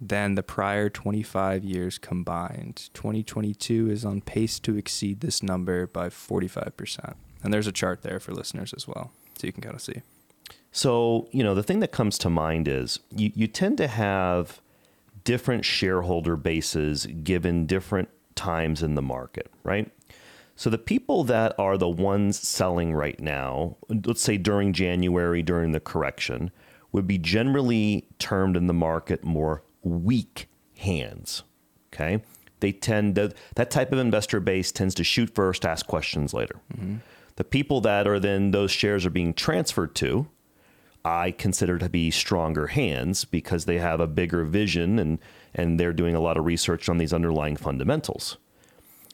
than 0.00 0.34
the 0.34 0.42
prior 0.42 0.88
25 0.88 1.64
years 1.64 1.98
combined. 1.98 2.90
2022 2.94 3.90
is 3.90 4.04
on 4.04 4.20
pace 4.20 4.60
to 4.60 4.76
exceed 4.76 5.20
this 5.20 5.42
number 5.42 5.86
by 5.86 6.08
45%. 6.08 7.14
And 7.42 7.52
there's 7.52 7.66
a 7.66 7.72
chart 7.72 8.02
there 8.02 8.20
for 8.20 8.32
listeners 8.32 8.72
as 8.76 8.86
well, 8.86 9.12
so 9.36 9.46
you 9.46 9.52
can 9.52 9.62
kind 9.62 9.74
of 9.74 9.82
see. 9.82 10.02
So, 10.70 11.28
you 11.32 11.42
know, 11.42 11.54
the 11.54 11.62
thing 11.62 11.80
that 11.80 11.90
comes 11.90 12.18
to 12.18 12.30
mind 12.30 12.68
is 12.68 13.00
you, 13.10 13.32
you 13.34 13.46
tend 13.46 13.78
to 13.78 13.88
have 13.88 14.60
different 15.26 15.64
shareholder 15.64 16.36
bases 16.36 17.04
given 17.04 17.66
different 17.66 18.08
times 18.36 18.82
in 18.82 18.94
the 18.94 19.02
market, 19.02 19.50
right? 19.64 19.90
So 20.54 20.70
the 20.70 20.78
people 20.78 21.24
that 21.24 21.54
are 21.58 21.76
the 21.76 21.88
ones 21.88 22.38
selling 22.38 22.94
right 22.94 23.20
now, 23.20 23.76
let's 23.90 24.22
say 24.22 24.38
during 24.38 24.72
January, 24.72 25.42
during 25.42 25.72
the 25.72 25.80
correction, 25.80 26.50
would 26.92 27.06
be 27.06 27.18
generally 27.18 28.08
termed 28.18 28.56
in 28.56 28.68
the 28.68 28.72
market 28.72 29.24
more 29.24 29.62
weak 29.82 30.48
hands. 30.78 31.42
Okay. 31.92 32.22
They 32.60 32.72
tend 32.72 33.16
to, 33.16 33.34
that 33.56 33.70
type 33.70 33.92
of 33.92 33.98
investor 33.98 34.40
base 34.40 34.72
tends 34.72 34.94
to 34.94 35.04
shoot 35.04 35.34
first, 35.34 35.66
ask 35.66 35.86
questions 35.86 36.32
later. 36.32 36.56
Mm-hmm. 36.72 36.96
The 37.34 37.44
people 37.44 37.82
that 37.82 38.06
are 38.06 38.20
then 38.20 38.52
those 38.52 38.70
shares 38.70 39.04
are 39.04 39.10
being 39.10 39.34
transferred 39.34 39.94
to, 39.96 40.26
I 41.06 41.30
consider 41.30 41.78
to 41.78 41.88
be 41.88 42.10
stronger 42.10 42.66
hands 42.66 43.24
because 43.24 43.64
they 43.64 43.78
have 43.78 44.00
a 44.00 44.08
bigger 44.08 44.42
vision 44.42 44.98
and 44.98 45.20
and 45.54 45.78
they're 45.78 45.92
doing 45.92 46.16
a 46.16 46.20
lot 46.20 46.36
of 46.36 46.44
research 46.44 46.88
on 46.88 46.98
these 46.98 47.12
underlying 47.12 47.56
fundamentals. 47.56 48.38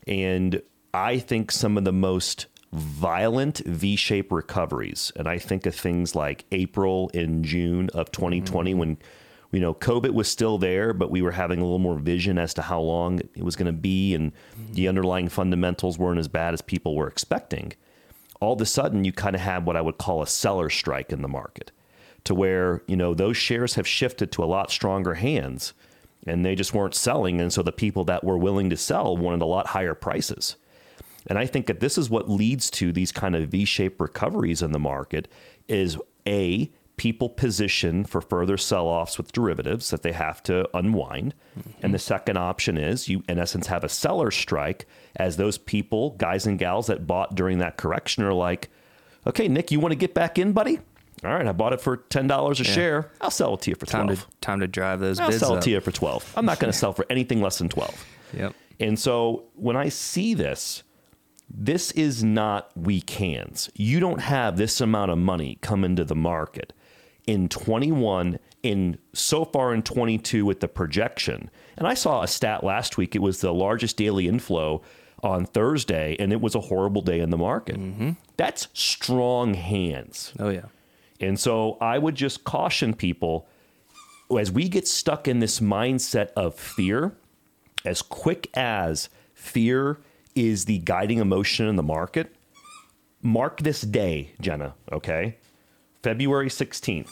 And 0.06 0.62
I 0.94 1.18
think 1.18 1.52
some 1.52 1.76
of 1.76 1.84
the 1.84 1.92
most 1.92 2.46
violent 2.72 3.58
V-shaped 3.58 4.32
recoveries, 4.32 5.12
and 5.16 5.28
I 5.28 5.38
think 5.38 5.66
of 5.66 5.74
things 5.74 6.16
like 6.16 6.46
April 6.50 7.10
and 7.12 7.44
June 7.44 7.90
of 7.90 8.10
2020 8.10 8.70
mm-hmm. 8.70 8.78
when 8.78 8.98
you 9.50 9.60
know 9.60 9.74
COVID 9.74 10.14
was 10.14 10.28
still 10.28 10.56
there, 10.56 10.94
but 10.94 11.10
we 11.10 11.20
were 11.20 11.32
having 11.32 11.58
a 11.58 11.62
little 11.62 11.78
more 11.78 11.98
vision 11.98 12.38
as 12.38 12.54
to 12.54 12.62
how 12.62 12.80
long 12.80 13.18
it 13.18 13.44
was 13.44 13.54
going 13.54 13.66
to 13.66 13.72
be, 13.72 14.14
and 14.14 14.32
mm-hmm. 14.32 14.72
the 14.72 14.88
underlying 14.88 15.28
fundamentals 15.28 15.98
weren't 15.98 16.18
as 16.18 16.28
bad 16.28 16.54
as 16.54 16.62
people 16.62 16.96
were 16.96 17.06
expecting. 17.06 17.74
All 18.40 18.54
of 18.54 18.62
a 18.62 18.66
sudden 18.66 19.04
you 19.04 19.12
kind 19.12 19.36
of 19.36 19.42
have 19.42 19.66
what 19.66 19.76
I 19.76 19.82
would 19.82 19.98
call 19.98 20.22
a 20.22 20.26
seller 20.26 20.70
strike 20.70 21.12
in 21.12 21.20
the 21.20 21.28
market 21.28 21.70
to 22.24 22.34
where, 22.34 22.82
you 22.86 22.96
know, 22.96 23.14
those 23.14 23.36
shares 23.36 23.74
have 23.74 23.86
shifted 23.86 24.30
to 24.32 24.44
a 24.44 24.46
lot 24.46 24.70
stronger 24.70 25.14
hands 25.14 25.74
and 26.26 26.44
they 26.44 26.54
just 26.54 26.74
weren't 26.74 26.94
selling. 26.94 27.40
And 27.40 27.52
so 27.52 27.62
the 27.62 27.72
people 27.72 28.04
that 28.04 28.22
were 28.22 28.38
willing 28.38 28.70
to 28.70 28.76
sell 28.76 29.16
wanted 29.16 29.42
a 29.42 29.46
lot 29.46 29.68
higher 29.68 29.94
prices. 29.94 30.56
And 31.26 31.38
I 31.38 31.46
think 31.46 31.66
that 31.66 31.80
this 31.80 31.98
is 31.98 32.10
what 32.10 32.30
leads 32.30 32.70
to 32.72 32.92
these 32.92 33.12
kind 33.12 33.34
of 33.34 33.48
V-shaped 33.48 34.00
recoveries 34.00 34.62
in 34.62 34.72
the 34.72 34.78
market 34.78 35.28
is 35.68 35.96
a 36.26 36.70
people 36.96 37.28
position 37.28 38.04
for 38.04 38.20
further 38.20 38.56
sell-offs 38.56 39.16
with 39.18 39.32
derivatives 39.32 39.90
that 39.90 40.02
they 40.02 40.12
have 40.12 40.42
to 40.44 40.68
unwind. 40.76 41.34
Mm-hmm. 41.58 41.70
And 41.82 41.94
the 41.94 41.98
second 41.98 42.36
option 42.36 42.76
is 42.76 43.08
you 43.08 43.24
in 43.28 43.38
essence 43.38 43.66
have 43.66 43.82
a 43.82 43.88
seller 43.88 44.30
strike 44.30 44.86
as 45.16 45.36
those 45.36 45.58
people, 45.58 46.10
guys 46.10 46.46
and 46.46 46.58
gals 46.58 46.86
that 46.86 47.06
bought 47.06 47.34
during 47.34 47.58
that 47.58 47.76
correction 47.76 48.22
are 48.22 48.34
like, 48.34 48.70
"Okay, 49.26 49.48
Nick, 49.48 49.72
you 49.72 49.80
want 49.80 49.92
to 49.92 49.96
get 49.96 50.14
back 50.14 50.38
in, 50.38 50.52
buddy?" 50.52 50.80
All 51.24 51.32
right, 51.32 51.46
I 51.46 51.52
bought 51.52 51.72
it 51.72 51.80
for 51.80 51.98
ten 51.98 52.26
dollars 52.26 52.60
a 52.60 52.64
yeah. 52.64 52.72
share. 52.72 53.10
I'll 53.20 53.30
sell 53.30 53.54
it 53.54 53.60
to 53.62 53.70
you 53.70 53.76
for 53.76 53.86
time 53.86 54.06
twelve. 54.06 54.28
To, 54.28 54.36
time 54.40 54.60
to 54.60 54.66
drive 54.66 55.00
those. 55.00 55.20
I'll 55.20 55.30
sell 55.32 55.52
up. 55.52 55.58
it 55.58 55.62
to 55.62 55.70
you 55.70 55.80
for 55.80 55.92
twelve. 55.92 56.32
I'm 56.36 56.44
not 56.44 56.58
going 56.58 56.72
to 56.72 56.78
sell 56.78 56.92
for 56.92 57.06
anything 57.08 57.40
less 57.40 57.58
than 57.58 57.68
twelve. 57.68 58.04
Yep. 58.32 58.54
And 58.80 58.98
so 58.98 59.44
when 59.54 59.76
I 59.76 59.88
see 59.88 60.34
this, 60.34 60.82
this 61.48 61.92
is 61.92 62.24
not 62.24 62.76
weak 62.76 63.10
hands. 63.10 63.70
You 63.74 64.00
don't 64.00 64.20
have 64.20 64.56
this 64.56 64.80
amount 64.80 65.10
of 65.10 65.18
money 65.18 65.58
come 65.60 65.84
into 65.84 66.04
the 66.04 66.16
market 66.16 66.72
in 67.26 67.48
21 67.48 68.38
in 68.62 68.98
so 69.12 69.44
far 69.44 69.74
in 69.74 69.82
22 69.82 70.44
with 70.44 70.60
the 70.60 70.68
projection. 70.68 71.50
And 71.76 71.86
I 71.86 71.94
saw 71.94 72.22
a 72.22 72.28
stat 72.28 72.64
last 72.64 72.96
week. 72.96 73.14
It 73.14 73.20
was 73.20 73.40
the 73.40 73.52
largest 73.52 73.96
daily 73.96 74.28
inflow 74.28 74.82
on 75.22 75.46
Thursday, 75.46 76.16
and 76.18 76.32
it 76.32 76.40
was 76.40 76.54
a 76.54 76.60
horrible 76.60 77.02
day 77.02 77.20
in 77.20 77.30
the 77.30 77.38
market. 77.38 77.78
Mm-hmm. 77.78 78.10
That's 78.36 78.68
strong 78.72 79.54
hands. 79.54 80.32
Oh 80.38 80.48
yeah. 80.48 80.66
And 81.22 81.38
so 81.38 81.78
I 81.80 81.98
would 81.98 82.14
just 82.14 82.44
caution 82.44 82.94
people 82.94 83.48
as 84.38 84.50
we 84.50 84.68
get 84.68 84.88
stuck 84.88 85.28
in 85.28 85.40
this 85.40 85.60
mindset 85.60 86.30
of 86.36 86.54
fear, 86.54 87.12
as 87.84 88.02
quick 88.02 88.50
as 88.54 89.08
fear 89.34 89.98
is 90.34 90.64
the 90.64 90.78
guiding 90.78 91.18
emotion 91.18 91.66
in 91.68 91.76
the 91.76 91.82
market, 91.82 92.34
mark 93.20 93.62
this 93.62 93.82
day, 93.82 94.32
Jenna, 94.40 94.74
okay? 94.90 95.36
February 96.02 96.48
16th. 96.48 97.10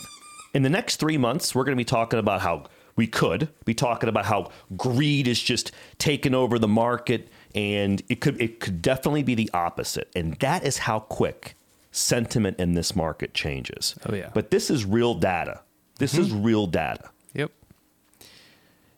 In 0.54 0.62
the 0.62 0.70
next 0.70 0.96
three 0.96 1.18
months, 1.18 1.54
we're 1.54 1.64
going 1.64 1.76
to 1.76 1.80
be 1.80 1.84
talking 1.84 2.18
about 2.18 2.40
how 2.40 2.64
we 2.96 3.06
could 3.06 3.48
be 3.64 3.72
talking 3.72 4.08
about 4.08 4.26
how 4.26 4.50
greed 4.76 5.26
is 5.26 5.40
just 5.40 5.72
taking 5.98 6.34
over 6.34 6.58
the 6.58 6.68
market 6.68 7.28
and 7.54 8.02
it 8.10 8.20
could 8.20 8.38
it 8.42 8.60
could 8.60 8.82
definitely 8.82 9.22
be 9.22 9.34
the 9.34 9.48
opposite 9.54 10.10
and 10.14 10.34
that 10.34 10.64
is 10.64 10.76
how 10.76 11.00
quick 11.00 11.54
sentiment 11.90 12.58
in 12.58 12.74
this 12.74 12.94
market 12.94 13.34
changes. 13.34 13.94
Oh 14.08 14.14
yeah. 14.14 14.30
But 14.34 14.50
this 14.50 14.70
is 14.70 14.84
real 14.84 15.14
data. 15.14 15.60
This 15.98 16.14
mm-hmm. 16.14 16.22
is 16.22 16.32
real 16.32 16.66
data. 16.66 17.10
Yep. 17.34 17.52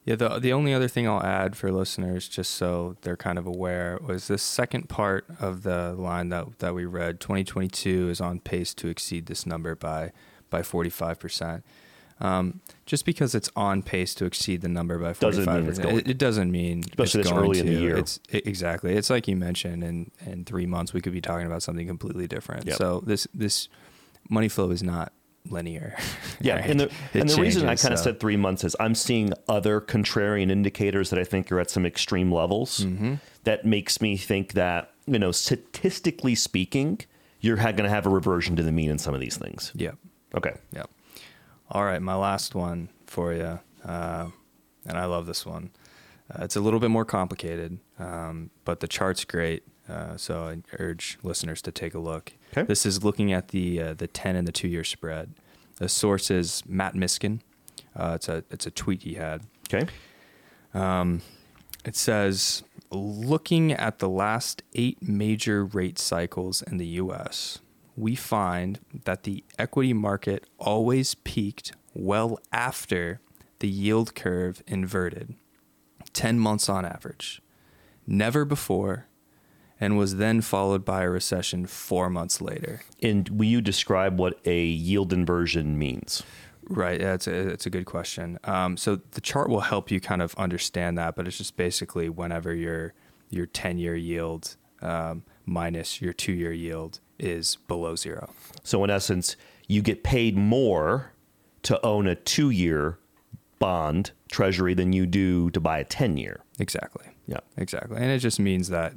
Yeah, 0.05 0.17
the 0.17 0.39
the 0.39 0.53
only 0.53 0.75
other 0.75 0.89
thing 0.89 1.09
I'll 1.09 1.23
add 1.23 1.57
for 1.57 1.71
listeners, 1.71 2.29
just 2.29 2.53
so 2.53 2.97
they're 3.03 3.17
kind 3.17 3.39
of 3.39 3.47
aware, 3.47 3.99
was 4.05 4.29
this 4.29 4.43
second 4.43 4.89
part 4.89 5.25
of 5.41 5.63
the 5.63 5.93
line 5.93 6.29
that 6.31 6.59
that 6.59 6.75
we 6.75 6.85
read. 6.85 7.21
2022 7.21 8.11
is 8.11 8.21
on 8.21 8.41
pace 8.41 8.75
to 8.75 8.89
exceed 8.89 9.27
this 9.27 9.47
number 9.47 9.75
by 9.75 10.13
by 10.51 10.63
45 10.63 11.19
percent. 11.19 11.65
Um, 12.23 12.61
just 12.87 13.05
because 13.05 13.35
it's 13.35 13.51
on 13.57 13.83
pace 13.83 14.15
to 14.15 14.25
exceed 14.25 14.61
the 14.61 14.69
number 14.69 14.97
by 14.99 15.13
45 15.13 15.67
percent, 15.67 15.91
it, 15.91 16.09
it, 16.09 16.19
doesn't 16.19 16.53
mean 16.53 16.85
especially 16.89 17.21
it's 17.21 17.31
this 17.31 17.39
early 17.39 17.55
to. 17.55 17.61
in 17.61 17.67
the 17.67 17.81
year. 17.81 17.97
It's 17.97 18.21
it, 18.31 18.47
exactly. 18.47 18.95
It's 18.95 19.11
like 19.11 19.27
you 19.27 19.37
mentioned, 19.37 19.83
in 19.83 20.11
in 20.25 20.45
three 20.45 20.67
months 20.67 20.93
we 20.93 21.01
could 21.01 21.13
be 21.13 21.21
talking 21.21 21.47
about 21.47 21.63
something 21.63 21.87
completely 21.87 22.29
different. 22.29 22.67
Yep. 22.67 22.77
So 22.77 23.03
this 23.05 23.27
this 23.35 23.69
money 24.29 24.49
flow 24.49 24.71
is 24.71 24.83
not 24.83 25.13
linear. 25.51 25.97
Yeah, 26.41 26.55
right? 26.61 26.71
and 26.71 26.81
the, 26.81 26.91
and 27.13 27.29
the 27.29 27.41
reason 27.41 27.69
I 27.69 27.75
kind 27.75 27.93
of 27.93 27.99
so. 27.99 28.05
said 28.05 28.21
three 28.21 28.37
months 28.37 28.63
is 28.63 28.77
I'm 28.79 28.95
seeing 28.95 29.33
other 29.49 29.81
contrarian 29.81 30.51
indicators 30.51 31.11
that 31.11 31.19
I 31.19 31.25
think 31.25 31.51
are 31.51 31.59
at 31.59 31.71
some 31.71 31.85
extreme 31.85 32.31
levels. 32.31 32.81
Mm-hmm. 32.81 33.15
That 33.45 33.65
makes 33.65 34.01
me 34.01 34.17
think 34.17 34.53
that 34.53 34.93
you 35.07 35.19
know, 35.19 35.33
statistically 35.33 36.35
speaking, 36.35 37.01
you're 37.41 37.57
going 37.57 37.77
to 37.77 37.89
have 37.89 38.07
a 38.07 38.11
reversion 38.11 38.57
to 38.57 38.63
the 38.63 38.73
mean 38.73 38.91
in 38.91 38.99
some 38.99 39.15
of 39.15 39.21
these 39.21 39.37
things. 39.37 39.73
Yep. 39.75 39.97
Okay. 40.37 40.55
Yep. 40.73 40.91
All 41.73 41.85
right, 41.85 42.03
my 42.03 42.15
last 42.15 42.55
one 42.55 42.91
for 43.07 43.33
you, 43.33 43.59
uh, 43.83 44.29
and 44.87 44.99
I 44.99 45.07
love 45.07 45.25
this 45.25 45.47
one. 45.47 45.71
Uh, 46.31 46.45
it's 46.45 46.55
a 46.55 46.61
little 46.61 46.81
bit 46.81 46.91
more 46.91 47.07
complicated, 47.07 47.79
um, 47.99 48.51
but 48.67 48.81
the 48.81 48.87
chart's 48.87 49.25
great. 49.25 49.63
Uh, 49.89 50.19
so 50.19 50.45
I 50.45 50.59
urge 50.79 51.19
listeners 51.23 51.63
to 51.63 51.73
take 51.73 51.95
a 51.95 51.99
look. 51.99 52.35
Okay. 52.53 52.67
This 52.67 52.85
is 52.85 53.03
looking 53.03 53.33
at 53.33 53.49
the 53.49 53.81
uh, 53.81 53.95
the 53.95 54.07
ten 54.07 54.37
and 54.37 54.47
the 54.47 54.53
two 54.53 54.69
year 54.69 54.85
spread. 54.85 55.33
The 55.77 55.89
source 55.89 56.31
is 56.31 56.63
Matt 56.67 56.95
Miskin. 56.95 57.41
Uh, 57.97 58.13
it's 58.17 58.29
a 58.29 58.45
it's 58.51 58.67
a 58.67 58.71
tweet 58.71 59.05
he 59.05 59.15
had. 59.15 59.41
Okay. 59.73 59.91
Um, 60.75 61.23
it 61.87 61.97
says, 61.97 62.65
looking 62.91 63.73
at 63.73 63.99
the 63.99 64.11
last 64.11 64.63
eight 64.75 65.03
major 65.03 65.65
rate 65.65 65.99
cycles 65.99 66.61
in 66.61 66.77
the 66.77 66.87
U.S., 66.87 67.61
we 67.97 68.15
find 68.15 68.81
that 69.05 69.25
the 69.25 69.45
equity 69.59 69.93
market 69.93 70.45
always 70.59 71.15
peaked 71.15 71.73
well 71.95 72.39
after 72.53 73.21
the 73.59 73.69
yield 73.69 74.15
curve 74.15 74.63
inverted, 74.67 75.35
ten 76.13 76.39
months 76.39 76.69
on 76.69 76.85
average. 76.85 77.41
Never 78.07 78.45
before 78.45 79.07
and 79.83 79.99
was 79.99 80.15
then 80.15 80.41
followed 80.41 80.85
by 80.85 81.03
a 81.03 81.11
recession 81.11 81.67
four 81.67 82.09
months 82.09 82.41
later. 82.41 82.83
And 83.03 83.29
will 83.29 83.47
you 83.47 83.61
describe 83.61 84.17
what 84.17 84.39
a 84.45 84.63
yield 84.63 85.13
inversion 85.13 85.77
means? 85.77 86.23
Right, 86.69 87.01
yeah, 87.01 87.15
it's 87.15 87.27
a, 87.27 87.49
a 87.67 87.71
good 87.71 87.85
question. 87.85 88.39
Um, 88.45 88.77
so 88.77 89.01
the 89.11 89.21
chart 89.21 89.49
will 89.49 89.63
help 89.63 89.91
you 89.91 90.01
kind 90.01 90.23
of 90.23 90.37
understand 90.37 90.97
that, 90.99 91.17
but 91.17 91.27
it's 91.27 91.37
just 91.37 91.57
basically 91.57 92.09
whenever 92.09 92.55
your 92.55 92.95
your 93.29 93.47
ten 93.47 93.77
year 93.77 93.97
yield 93.97 94.57
um, 94.83 95.25
minus 95.47 96.01
your 96.01 96.13
two 96.13 96.33
year 96.33 96.53
yield 96.53 97.01
is 97.19 97.57
below 97.69 97.97
zero. 97.97 98.31
So 98.63 98.83
in 98.85 98.91
essence, 98.91 99.37
you 99.69 99.83
get 99.83 100.03
paid 100.03 100.37
more 100.37 101.13
to 101.63 101.85
own 101.85 102.07
a 102.07 102.15
two 102.15 102.51
year 102.51 102.99
bond 103.59 104.11
treasury 104.31 104.75
than 104.75 104.93
you 104.93 105.07
do 105.07 105.51
to 105.51 105.61
buy 105.61 105.79
a 105.79 105.85
ten 105.85 106.17
year. 106.17 106.41
Exactly. 106.59 107.07
Yeah. 107.27 107.41
Exactly, 107.57 107.97
and 107.97 108.07
it 108.07 108.19
just 108.19 108.41
means 108.41 108.69
that 108.69 108.95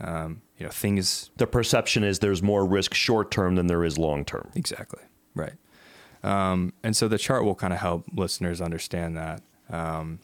um, 0.00 0.42
you 0.58 0.64
know, 0.64 0.70
things. 0.70 1.30
The 1.36 1.46
perception 1.46 2.04
is 2.04 2.18
there's 2.18 2.42
more 2.42 2.64
risk 2.64 2.94
short 2.94 3.30
term 3.30 3.54
than 3.56 3.66
there 3.66 3.84
is 3.84 3.98
long 3.98 4.24
term. 4.24 4.50
Exactly. 4.54 5.02
Right. 5.34 5.54
Um, 6.22 6.72
and 6.82 6.96
so 6.96 7.08
the 7.08 7.18
chart 7.18 7.44
will 7.44 7.54
kind 7.54 7.72
of 7.72 7.78
help 7.78 8.04
listeners 8.12 8.60
understand 8.60 9.16
that. 9.16 9.42
Um, 9.70 10.18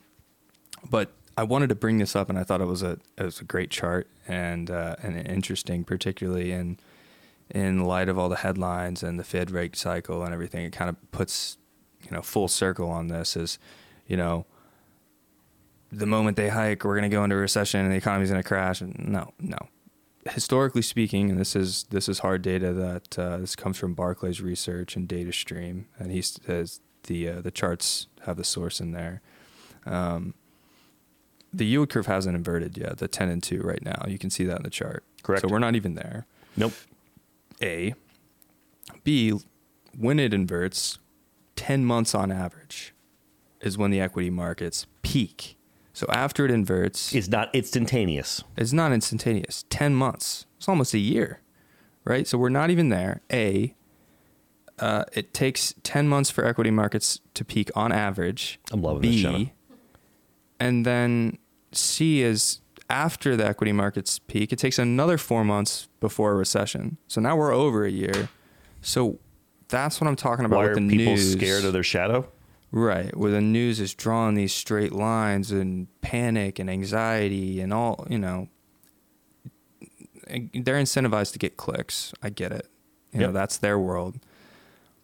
but 0.89 1.13
I 1.37 1.43
wanted 1.43 1.69
to 1.69 1.75
bring 1.75 1.99
this 1.99 2.15
up, 2.15 2.29
and 2.29 2.39
I 2.39 2.45
thought 2.45 2.61
it 2.61 2.67
was 2.67 2.83
a 2.83 2.99
it 3.17 3.25
was 3.25 3.41
a 3.41 3.45
great 3.45 3.71
chart 3.71 4.09
and 4.27 4.71
uh, 4.71 4.97
and 5.03 5.17
interesting, 5.27 5.85
particularly 5.85 6.53
in 6.53 6.79
in 7.51 7.85
light 7.85 8.09
of 8.09 8.19
all 8.19 8.29
the 8.29 8.37
headlines 8.37 9.03
and 9.03 9.19
the 9.19 9.25
Fed 9.25 9.51
rate 9.51 9.77
cycle 9.77 10.23
and 10.23 10.33
everything. 10.33 10.65
It 10.65 10.73
kind 10.73 10.89
of 10.91 11.11
puts 11.11 11.59
you 12.03 12.11
know 12.11 12.23
full 12.23 12.49
circle 12.49 12.91
on 12.91 13.09
this. 13.09 13.37
Is 13.37 13.59
you 14.07 14.17
know 14.17 14.47
the 15.93 16.07
moment 16.07 16.37
they 16.37 16.49
hike, 16.49 16.85
we're 16.85 16.99
going 16.99 17.11
to 17.11 17.15
go 17.15 17.25
into 17.25 17.37
a 17.37 17.41
recession 17.41 17.81
and 17.81 17.93
the 17.93 17.97
economy's 17.97 18.31
going 18.31 18.43
to 18.43 18.47
crash. 18.47 18.83
No, 18.83 19.33
no. 19.39 19.59
Historically 20.29 20.83
speaking, 20.83 21.31
and 21.31 21.39
this 21.39 21.55
is 21.55 21.85
this 21.91 22.09
is 22.09 22.19
hard 22.19 22.43
data 22.43 22.73
that 22.73 23.19
uh, 23.19 23.37
this 23.37 23.55
comes 23.55 23.79
from 23.79 23.95
Barclays 23.95 24.41
Research 24.41 24.97
and 24.97 25.09
DataStream, 25.09 25.85
and 26.01 26.11
he 26.11 26.21
says 26.21 26.81
the 27.05 27.29
uh, 27.29 27.41
the 27.41 27.53
charts 27.53 28.09
have 28.23 28.37
the 28.37 28.43
source 28.43 28.81
in 28.81 28.91
there. 28.91 29.23
Um, 29.85 30.35
the 31.53 31.65
yield 31.65 31.91
curve 31.91 32.07
hasn't 32.07 32.35
inverted 32.37 32.77
yet. 32.77 32.99
The 32.99 33.07
ten 33.07 33.29
and 33.29 33.41
two 33.41 33.61
right 33.61 33.83
now, 33.85 34.05
you 34.09 34.19
can 34.19 34.31
see 34.31 34.43
that 34.47 34.57
in 34.57 34.63
the 34.65 34.71
chart. 34.71 35.05
Correct. 35.23 35.43
So 35.43 35.49
we're 35.49 35.61
not 35.61 35.77
even 35.77 35.95
there. 35.95 36.27
Nope. 36.57 36.73
A. 37.63 37.95
B. 39.05 39.39
When 39.97 40.19
it 40.19 40.35
inverts, 40.35 40.99
ten 41.55 41.85
months 41.85 42.15
on 42.15 42.31
average 42.31 42.95
is 43.61 43.79
when 43.79 43.91
the 43.91 44.01
equity 44.01 44.31
markets 44.31 44.87
peak 45.03 45.57
so 45.97 46.07
after 46.11 46.45
it 46.45 46.51
inverts, 46.51 47.15
it's 47.15 47.29
not 47.29 47.49
instantaneous. 47.55 48.45
It's 48.55 48.75
not 48.75 48.93
instantaneous. 48.93 49.65
10 49.71 49.95
months. 49.95 50.45
It's 50.59 50.69
almost 50.69 50.93
a 50.93 50.99
year, 50.99 51.41
right? 52.05 52.29
So 52.29 52.37
we're 52.37 52.51
not 52.51 52.69
even 52.69 52.91
there. 52.91 53.23
A, 53.33 53.75
uh, 54.79 55.05
it 55.15 55.33
takes 55.33 55.75
10 55.85 56.07
months 56.07 56.29
for 56.29 56.45
equity 56.45 56.71
markets 56.71 57.21
to 57.33 57.47
peak 57.47 57.71
on 57.75 57.93
average. 57.93 58.61
I'm 58.71 58.83
loving 58.83 59.01
B, 59.01 59.23
this, 59.23 59.47
And 60.61 60.85
then 60.85 61.39
C 61.73 62.21
is 62.21 62.61
after 62.89 63.37
the 63.37 63.47
equity 63.47 63.73
markets 63.73 64.19
peak, 64.19 64.53
it 64.53 64.59
takes 64.59 64.79
another 64.79 65.19
four 65.19 65.45
months 65.45 65.89
before 66.01 66.33
a 66.33 66.35
recession. 66.35 66.99
So 67.09 67.21
now 67.21 67.37
we're 67.37 67.53
over 67.53 67.85
a 67.85 67.91
year. 67.91 68.29
So 68.81 69.19
that's 69.69 70.01
what 70.01 70.07
I'm 70.09 70.17
talking 70.17 70.45
about 70.45 70.57
Why 70.59 70.69
with 70.69 70.77
the 70.77 70.87
are 70.87 70.91
people 70.91 71.13
news. 71.15 71.33
scared 71.33 71.65
of 71.65 71.73
their 71.73 71.83
shadow? 71.83 72.29
Right, 72.73 73.17
where 73.17 73.31
the 73.31 73.41
news 73.41 73.81
is 73.81 73.95
drawing 73.95 74.35
these 74.35 74.53
straight 74.53 74.93
lines 74.93 75.51
and 75.51 75.87
panic 76.01 76.59
and 76.59 76.69
anxiety 76.69 77.61
and 77.61 77.73
all, 77.73 78.07
you 78.11 78.19
know, 78.19 78.49
they're 80.29 80.81
incentivized 80.81 81.33
to 81.33 81.39
get 81.39 81.57
clicks. 81.57 82.13
I 82.23 82.31
get 82.31 82.53
it. 82.53 82.69
You 83.13 83.21
yep. 83.21 83.29
know, 83.29 83.33
that's 83.33 83.59
their 83.59 83.79
world. 83.79 84.19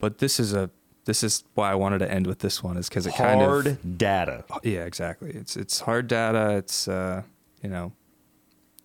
But 0.00 0.18
this 0.18 0.40
is 0.40 0.52
a 0.52 0.70
this 1.04 1.22
is 1.24 1.44
why 1.54 1.70
I 1.70 1.74
wanted 1.74 1.98
to 1.98 2.10
end 2.10 2.26
with 2.26 2.40
this 2.40 2.62
one 2.62 2.76
is 2.76 2.88
because 2.88 3.06
it 3.06 3.14
Hard 3.14 3.28
kind 3.28 3.42
of 3.42 3.48
hard 3.48 3.98
data. 3.98 4.44
yeah 4.62 4.84
exactly 4.84 5.30
it's 5.30 5.56
it's 5.56 5.80
hard 5.80 6.06
data 6.06 6.56
it's 6.56 6.86
uh, 6.86 7.22
you 7.62 7.68
know 7.68 7.92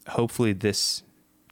hopefully 0.10 0.54
this 0.54 1.04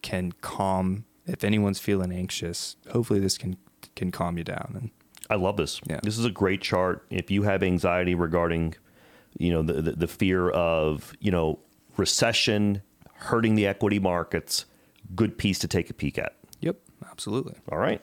can 0.02 0.32
calm 0.42 1.06
if 1.26 1.44
anyone's 1.44 1.80
feeling 1.80 2.12
anxious 2.12 2.76
hopefully 2.92 3.20
this 3.20 3.38
can 3.38 3.58
can 3.96 4.12
calm 4.12 4.38
you 4.38 4.44
down 4.44 4.74
and 4.76 4.92
I 5.30 5.36
love 5.36 5.58
this. 5.58 5.82
Yeah. 5.86 6.00
This 6.04 6.18
is 6.18 6.26
a 6.26 6.32
great 6.32 6.62
chart. 6.62 7.06
If 7.10 7.32
you 7.32 7.44
have 7.44 7.64
anxiety 7.64 8.16
regarding, 8.16 8.76
you 9.38 9.52
know, 9.52 9.64
the, 9.64 9.82
the, 9.82 9.92
the 9.92 10.08
fear 10.08 10.50
of, 10.50 11.14
you 11.20 11.32
know, 11.32 11.60
recession 11.98 12.82
hurting 13.14 13.56
the 13.56 13.66
equity 13.66 14.00
markets, 14.00 14.66
good 15.16 15.38
piece 15.38 15.60
to 15.60 15.68
take 15.68 15.90
a 15.90 15.94
peek 15.94 16.18
at. 16.18 16.36
yep 16.60 16.78
absolutely 17.10 17.56
All 17.72 17.78
right. 17.78 18.02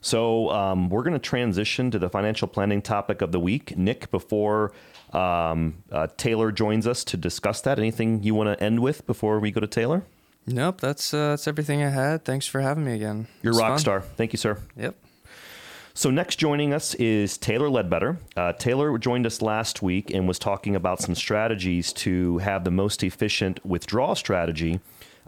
So 0.00 0.50
um, 0.50 0.88
we're 0.88 1.02
going 1.02 1.14
to 1.14 1.18
transition 1.18 1.90
to 1.90 1.98
the 1.98 2.08
financial 2.08 2.46
planning 2.46 2.80
topic 2.80 3.22
of 3.22 3.32
the 3.32 3.40
week. 3.40 3.76
Nick, 3.76 4.10
before 4.12 4.72
um, 5.12 5.82
uh, 5.90 6.06
Taylor 6.16 6.52
joins 6.52 6.86
us 6.86 7.04
to 7.04 7.16
discuss 7.16 7.60
that, 7.62 7.78
anything 7.78 8.22
you 8.22 8.34
want 8.34 8.56
to 8.58 8.62
end 8.64 8.80
with 8.80 9.06
before 9.06 9.38
we 9.40 9.50
go 9.50 9.60
to 9.60 9.66
Taylor? 9.66 10.04
nope 10.48 10.80
that's 10.80 11.12
uh, 11.12 11.30
that's 11.30 11.48
everything 11.48 11.82
I 11.82 11.88
had 11.90 12.24
thanks 12.24 12.46
for 12.46 12.60
having 12.60 12.84
me 12.84 12.92
again 12.94 13.26
You're 13.42 13.54
rock 13.54 13.70
fun. 13.70 13.78
star. 13.80 14.00
Thank 14.00 14.32
you, 14.32 14.36
sir. 14.36 14.58
yep 14.76 14.94
So 15.94 16.08
next 16.10 16.36
joining 16.36 16.72
us 16.72 16.94
is 16.94 17.36
Taylor 17.38 17.68
Ledbetter. 17.68 18.18
Uh, 18.36 18.52
Taylor 18.52 18.96
joined 18.98 19.26
us 19.26 19.42
last 19.42 19.82
week 19.82 20.10
and 20.12 20.28
was 20.28 20.38
talking 20.38 20.76
about 20.76 21.00
some 21.00 21.14
strategies 21.16 21.92
to 21.94 22.38
have 22.38 22.62
the 22.64 22.70
most 22.70 23.02
efficient 23.02 23.64
withdrawal 23.66 24.14
strategy, 24.14 24.78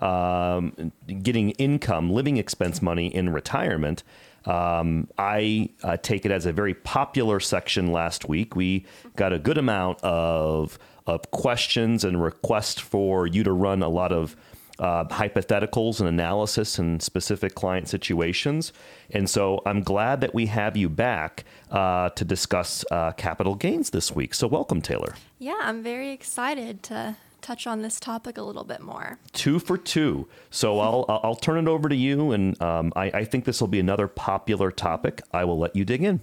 um, 0.01 0.93
getting 1.22 1.51
income, 1.53 2.11
living 2.11 2.37
expense 2.37 2.81
money 2.83 3.09
in 3.12 3.31
retirement. 3.31 4.03
Um, 4.45 5.09
I 5.18 5.70
uh, 5.82 5.97
take 5.97 6.24
it 6.24 6.32
as 6.32 6.47
a 6.47 6.53
very 6.53 6.74
popular 6.74 7.41
section 7.41 7.93
last 7.93 8.28
week. 8.28 8.57
We 8.57 8.86
got 9.16 9.32
a 9.32 9.39
good 9.39 9.59
amount 9.59 10.03
of 10.03 10.78
of 11.07 11.30
questions 11.30 12.05
and 12.05 12.22
requests 12.22 12.78
for 12.80 13.26
you 13.26 13.43
to 13.43 13.53
run 13.53 13.82
a 13.82 13.89
lot 13.89 14.12
of 14.12 14.36
uh, 14.78 15.05
hypotheticals 15.07 16.01
and 16.01 16.09
analysis 16.09 16.78
and 16.78 17.03
specific 17.03 17.55
client 17.55 17.89
situations. 17.89 18.72
And 19.11 19.28
so 19.28 19.61
I'm 19.66 19.82
glad 19.82 20.20
that 20.20 20.34
we 20.34 20.47
have 20.47 20.76
you 20.76 20.89
back 20.89 21.45
uh, 21.70 22.11
to 22.11 22.24
discuss 22.24 22.84
uh, 22.91 23.12
capital 23.12 23.55
gains 23.55 23.91
this 23.91 24.14
week. 24.14 24.34
So 24.34 24.47
welcome, 24.47 24.80
Taylor. 24.80 25.14
Yeah, 25.39 25.59
I'm 25.62 25.82
very 25.82 26.11
excited 26.11 26.82
to 26.84 27.16
touch 27.41 27.66
on 27.66 27.82
this 27.82 28.01
topic 28.01 28.39
a 28.39 28.43
little 28.43 28.64
bit 28.64 28.80
more. 28.80 29.18
Two 29.32 29.59
for 29.59 29.76
two. 29.76 30.28
So 30.51 30.80
I'll 30.80 31.05
I'll 31.09 31.34
turn 31.34 31.59
it 31.59 31.68
over 31.68 31.89
to 31.89 31.97
you, 31.97 32.32
and 32.32 32.61
um, 32.61 32.93
I, 32.97 33.05
I 33.11 33.24
think 33.24 33.45
this 33.45 33.61
will 33.61 33.68
be 33.68 33.80
another 33.80 34.09
popular 34.09 34.70
topic. 34.70 35.22
I 35.32 35.45
will 35.45 35.59
let 35.59 35.74
you 35.74 35.84
dig 35.84 36.03
in. 36.03 36.20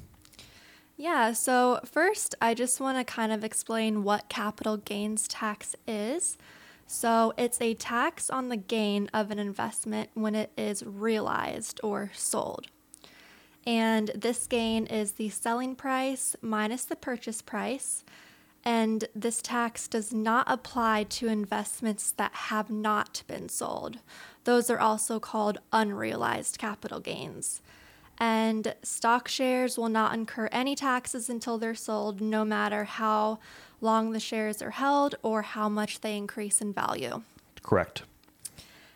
Yeah, 0.98 1.34
so 1.34 1.82
first, 1.84 2.36
I 2.42 2.54
just 2.54 2.80
want 2.80 2.98
to 2.98 3.04
kind 3.04 3.34
of 3.34 3.44
explain 3.44 4.04
what 4.04 4.30
capital 4.30 4.78
gains 4.78 5.28
tax 5.28 5.76
is. 5.86 6.38
So, 6.88 7.34
it's 7.38 7.60
a 7.60 7.74
tax 7.74 8.30
on 8.30 8.50
the 8.50 8.58
gain 8.58 9.10
of 9.14 9.32
an 9.32 9.40
investment 9.40 10.12
when 10.14 10.36
it 10.36 10.52
is 10.56 10.84
realized 10.86 11.82
or 11.84 12.12
sold. 12.14 12.68
And 13.66 14.12
this 14.14 14.46
gain 14.46 14.86
is 14.86 15.14
the 15.14 15.30
selling 15.30 15.76
price 15.76 16.36
minus 16.42 16.86
the 16.86 16.96
purchase 16.96 17.42
price. 17.42 18.04
And 18.66 19.08
this 19.14 19.44
tax 19.44 19.88
does 19.88 20.12
not 20.12 20.46
apply 20.50 21.04
to 21.04 21.28
investments 21.28 22.12
that 22.14 22.34
have 22.34 22.72
not 22.72 23.22
been 23.28 23.48
sold. 23.48 24.00
Those 24.44 24.72
are 24.72 24.80
also 24.80 25.20
called 25.20 25.60
unrealized 25.72 26.58
capital 26.58 27.00
gains. 27.00 27.62
And 28.18 28.74
stock 28.82 29.28
shares 29.28 29.78
will 29.78 29.90
not 29.90 30.14
incur 30.14 30.50
any 30.52 30.74
taxes 30.74 31.30
until 31.30 31.58
they're 31.58 31.76
sold, 31.76 32.22
no 32.22 32.44
matter 32.44 32.86
how 32.86 33.40
long 33.82 34.12
the 34.12 34.20
shares 34.20 34.62
are 34.62 34.72
held 34.72 35.16
or 35.22 35.44
how 35.44 35.70
much 35.70 36.02
they 36.02 36.18
increase 36.18 36.62
in 36.62 36.74
value. 36.74 37.22
Correct. 37.62 38.04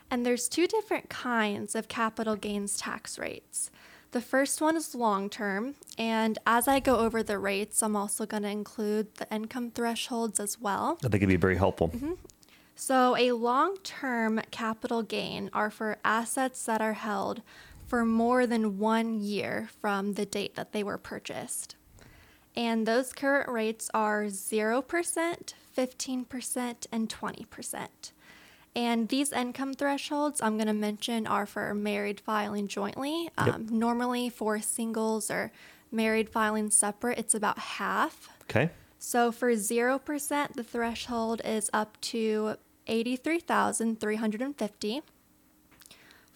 And 0.09 0.25
there's 0.25 0.49
two 0.49 0.65
different 0.65 1.09
kinds 1.09 1.75
of 1.75 1.87
capital 1.87 2.35
gains 2.35 2.77
tax 2.77 3.19
rates. 3.19 3.69
The 4.11 4.21
first 4.21 4.59
one 4.59 4.75
is 4.75 4.95
long 4.95 5.29
term, 5.29 5.75
and 5.97 6.39
as 6.47 6.67
I 6.67 6.79
go 6.79 6.97
over 6.97 7.21
the 7.21 7.37
rates, 7.37 7.83
I'm 7.83 7.95
also 7.95 8.25
going 8.25 8.41
to 8.41 8.49
include 8.49 9.13
the 9.15 9.31
income 9.33 9.69
thresholds 9.69 10.39
as 10.39 10.59
well. 10.59 10.97
I 11.05 11.09
think 11.09 11.15
it'd 11.15 11.29
be 11.29 11.35
very 11.35 11.57
helpful. 11.57 11.89
Mm-hmm. 11.89 12.13
So, 12.75 13.15
a 13.17 13.33
long 13.33 13.77
term 13.83 14.41
capital 14.49 15.03
gain 15.03 15.51
are 15.53 15.69
for 15.69 15.97
assets 16.03 16.65
that 16.65 16.81
are 16.81 16.93
held 16.93 17.43
for 17.85 18.03
more 18.03 18.47
than 18.47 18.79
one 18.79 19.19
year 19.19 19.69
from 19.79 20.13
the 20.13 20.25
date 20.25 20.55
that 20.55 20.71
they 20.71 20.83
were 20.83 20.97
purchased. 20.97 21.75
And 22.55 22.87
those 22.87 23.13
current 23.13 23.49
rates 23.49 23.91
are 23.93 24.25
0%, 24.25 25.53
15%, 25.77 26.87
and 26.91 27.09
20%. 27.09 27.87
And 28.75 29.09
these 29.09 29.31
income 29.31 29.73
thresholds 29.73 30.41
I'm 30.41 30.57
going 30.57 30.67
to 30.67 30.73
mention 30.73 31.25
are 31.27 31.45
for 31.45 31.73
married 31.73 32.19
filing 32.19 32.67
jointly. 32.67 33.29
Yep. 33.37 33.55
Um, 33.55 33.67
normally, 33.71 34.29
for 34.29 34.59
singles 34.59 35.31
or 35.31 35.51
married 35.91 36.29
filing 36.29 36.69
separate, 36.69 37.17
it's 37.17 37.33
about 37.33 37.57
half. 37.57 38.29
Okay. 38.43 38.69
So 38.99 39.31
for 39.31 39.51
0%, 39.51 40.53
the 40.53 40.63
threshold 40.63 41.41
is 41.45 41.69
up 41.73 41.99
to 42.01 42.57
83,350. 42.87 45.01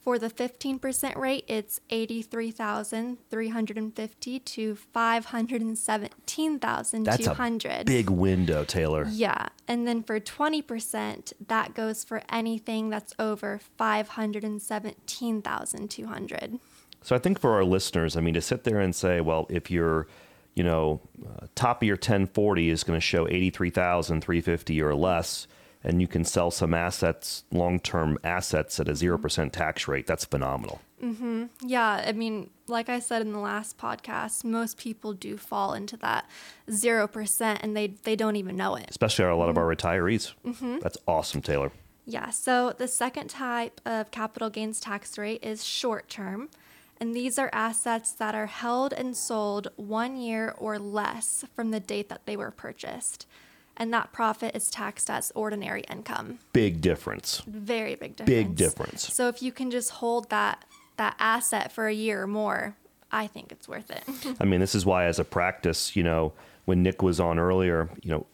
For 0.03 0.19
the 0.19 0.29
15% 0.29 1.15
rate, 1.15 1.45
it's 1.47 1.79
83,350 1.89 4.39
to 4.39 4.75
517,200. 4.75 7.05
That's 7.05 7.25
a 7.25 7.83
big 7.85 8.09
window, 8.09 8.65
Taylor. 8.65 9.07
Yeah. 9.09 9.47
And 9.65 9.87
then 9.87 10.03
for 10.03 10.19
20%, 10.19 11.31
that 11.47 11.73
goes 11.73 12.03
for 12.03 12.21
anything 12.27 12.89
that's 12.89 13.13
over 13.17 13.61
517,200. 13.77 16.59
So 17.01 17.15
I 17.15 17.19
think 17.19 17.39
for 17.39 17.53
our 17.53 17.63
listeners, 17.63 18.17
I 18.17 18.21
mean, 18.21 18.33
to 18.33 18.41
sit 18.41 18.65
there 18.65 18.81
and 18.81 18.93
say, 18.93 19.21
well, 19.21 19.47
if 19.49 19.71
your, 19.71 20.07
you 20.53 20.65
know, 20.65 20.99
uh, 21.25 21.47
top 21.55 21.81
of 21.81 21.87
your 21.87 21.95
1040 21.95 22.69
is 22.69 22.83
going 22.83 22.97
to 22.97 23.01
show 23.01 23.25
83,350 23.29 24.81
or 24.81 24.95
less, 24.95 25.47
and 25.83 26.01
you 26.01 26.07
can 26.07 26.23
sell 26.23 26.49
some 26.49 26.73
assets, 26.73 27.43
long-term 27.51 28.17
assets 28.23 28.79
at 28.79 28.87
a 28.87 28.93
0% 28.93 29.51
tax 29.51 29.87
rate, 29.87 30.07
that's 30.07 30.25
phenomenal. 30.25 30.81
Mm-hmm. 31.03 31.45
Yeah, 31.61 32.03
I 32.07 32.13
mean, 32.13 32.49
like 32.67 32.87
I 32.87 32.99
said 32.99 33.21
in 33.21 33.33
the 33.33 33.39
last 33.39 33.77
podcast, 33.77 34.45
most 34.45 34.77
people 34.77 35.13
do 35.13 35.35
fall 35.35 35.73
into 35.73 35.97
that 35.97 36.29
0% 36.69 37.57
and 37.61 37.75
they, 37.75 37.87
they 37.87 38.15
don't 38.15 38.37
even 38.37 38.55
know 38.55 38.75
it. 38.75 38.89
Especially 38.89 39.25
a 39.25 39.35
lot 39.35 39.49
of 39.49 39.57
our 39.57 39.65
retirees. 39.65 40.33
Mm-hmm. 40.45 40.79
That's 40.79 40.97
awesome, 41.07 41.41
Taylor. 41.41 41.71
Yeah, 42.05 42.29
so 42.29 42.73
the 42.77 42.87
second 42.87 43.29
type 43.29 43.81
of 43.85 44.11
capital 44.11 44.49
gains 44.49 44.79
tax 44.79 45.17
rate 45.17 45.43
is 45.43 45.63
short 45.65 46.09
term. 46.09 46.49
And 46.97 47.13
these 47.13 47.37
are 47.37 47.49
assets 47.51 48.13
that 48.13 48.35
are 48.35 48.45
held 48.45 48.93
and 48.93 49.17
sold 49.17 49.67
one 49.75 50.15
year 50.15 50.53
or 50.57 50.79
less 50.79 51.43
from 51.53 51.71
the 51.71 51.79
date 51.79 52.07
that 52.09 52.25
they 52.25 52.37
were 52.37 52.51
purchased. 52.51 53.27
And 53.75 53.93
that 53.93 54.11
profit 54.11 54.55
is 54.55 54.69
taxed 54.69 55.09
as 55.09 55.31
ordinary 55.35 55.81
income. 55.89 56.39
Big 56.53 56.79
difference. 56.81 57.41
Very 57.47 57.95
big 57.95 58.15
difference. 58.15 58.29
Big 58.29 58.55
difference. 58.55 59.13
So 59.13 59.27
if 59.27 59.41
you 59.41 59.51
can 59.51 59.71
just 59.71 59.91
hold 59.91 60.29
that 60.29 60.65
that 60.97 61.15
asset 61.17 61.71
for 61.71 61.87
a 61.87 61.93
year 61.93 62.23
or 62.23 62.27
more, 62.27 62.75
I 63.11 63.27
think 63.27 63.51
it's 63.51 63.67
worth 63.67 63.89
it. 63.89 64.03
I 64.39 64.45
mean, 64.45 64.59
this 64.59 64.75
is 64.75 64.85
why, 64.85 65.05
as 65.05 65.19
a 65.19 65.23
practice, 65.23 65.95
you 65.95 66.03
know, 66.03 66.33
when 66.65 66.83
Nick 66.83 67.01
was 67.01 67.19
on 67.19 67.39
earlier, 67.39 67.89
you 68.03 68.11
know, 68.11 68.25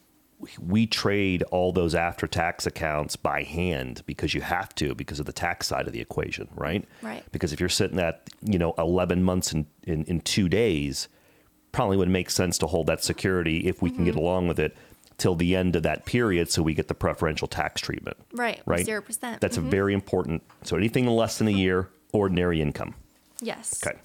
we 0.57 0.87
trade 0.87 1.43
all 1.51 1.73
those 1.73 1.93
after 1.93 2.25
tax 2.25 2.65
accounts 2.65 3.17
by 3.17 3.43
hand 3.43 4.03
because 4.05 4.33
you 4.33 4.39
have 4.39 4.73
to 4.75 4.95
because 4.95 5.19
of 5.19 5.25
the 5.25 5.33
tax 5.33 5.67
side 5.67 5.85
of 5.85 5.91
the 5.91 5.99
equation, 5.99 6.47
right? 6.55 6.85
Right. 7.01 7.23
Because 7.33 7.51
if 7.51 7.59
you're 7.59 7.67
sitting 7.67 7.99
at, 7.99 8.29
you 8.41 8.57
know, 8.57 8.73
11 8.77 9.21
months 9.21 9.51
in, 9.51 9.65
in, 9.83 10.05
in 10.05 10.21
two 10.21 10.47
days, 10.47 11.09
probably 11.73 11.97
would 11.97 12.09
make 12.09 12.29
sense 12.29 12.57
to 12.59 12.67
hold 12.67 12.87
that 12.87 13.03
security 13.03 13.67
if 13.67 13.81
we 13.81 13.91
can 13.91 14.05
get 14.05 14.11
mm-hmm. 14.11 14.21
along 14.23 14.47
with 14.47 14.59
it 14.59 14.77
till 15.19 15.35
the 15.35 15.55
end 15.55 15.75
of 15.75 15.83
that 15.83 16.05
period 16.05 16.49
so 16.49 16.61
we 16.61 16.73
get 16.73 16.87
the 16.87 16.93
preferential 16.93 17.47
tax 17.47 17.81
treatment. 17.81 18.17
right. 18.33 18.61
Right. 18.65 18.85
0%. 18.85 19.39
That's 19.39 19.57
a 19.57 19.59
mm-hmm. 19.59 19.69
very 19.69 19.93
important. 19.93 20.43
So 20.63 20.75
anything 20.75 21.07
less 21.07 21.37
than 21.37 21.47
a 21.47 21.51
year, 21.51 21.89
ordinary 22.11 22.61
income. 22.61 22.95
yes. 23.41 23.81
Okay. 23.85 23.97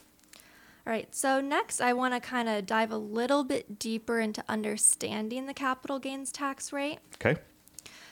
All 0.86 0.92
right, 0.92 1.14
so 1.14 1.40
next 1.40 1.80
I 1.80 1.94
want 1.94 2.12
to 2.12 2.20
kind 2.20 2.46
of 2.46 2.66
dive 2.66 2.92
a 2.92 2.98
little 2.98 3.42
bit 3.42 3.78
deeper 3.78 4.20
into 4.20 4.44
understanding 4.50 5.46
the 5.46 5.54
capital 5.54 5.98
gains 5.98 6.30
tax 6.30 6.74
rate. 6.74 6.98
Okay. 7.14 7.40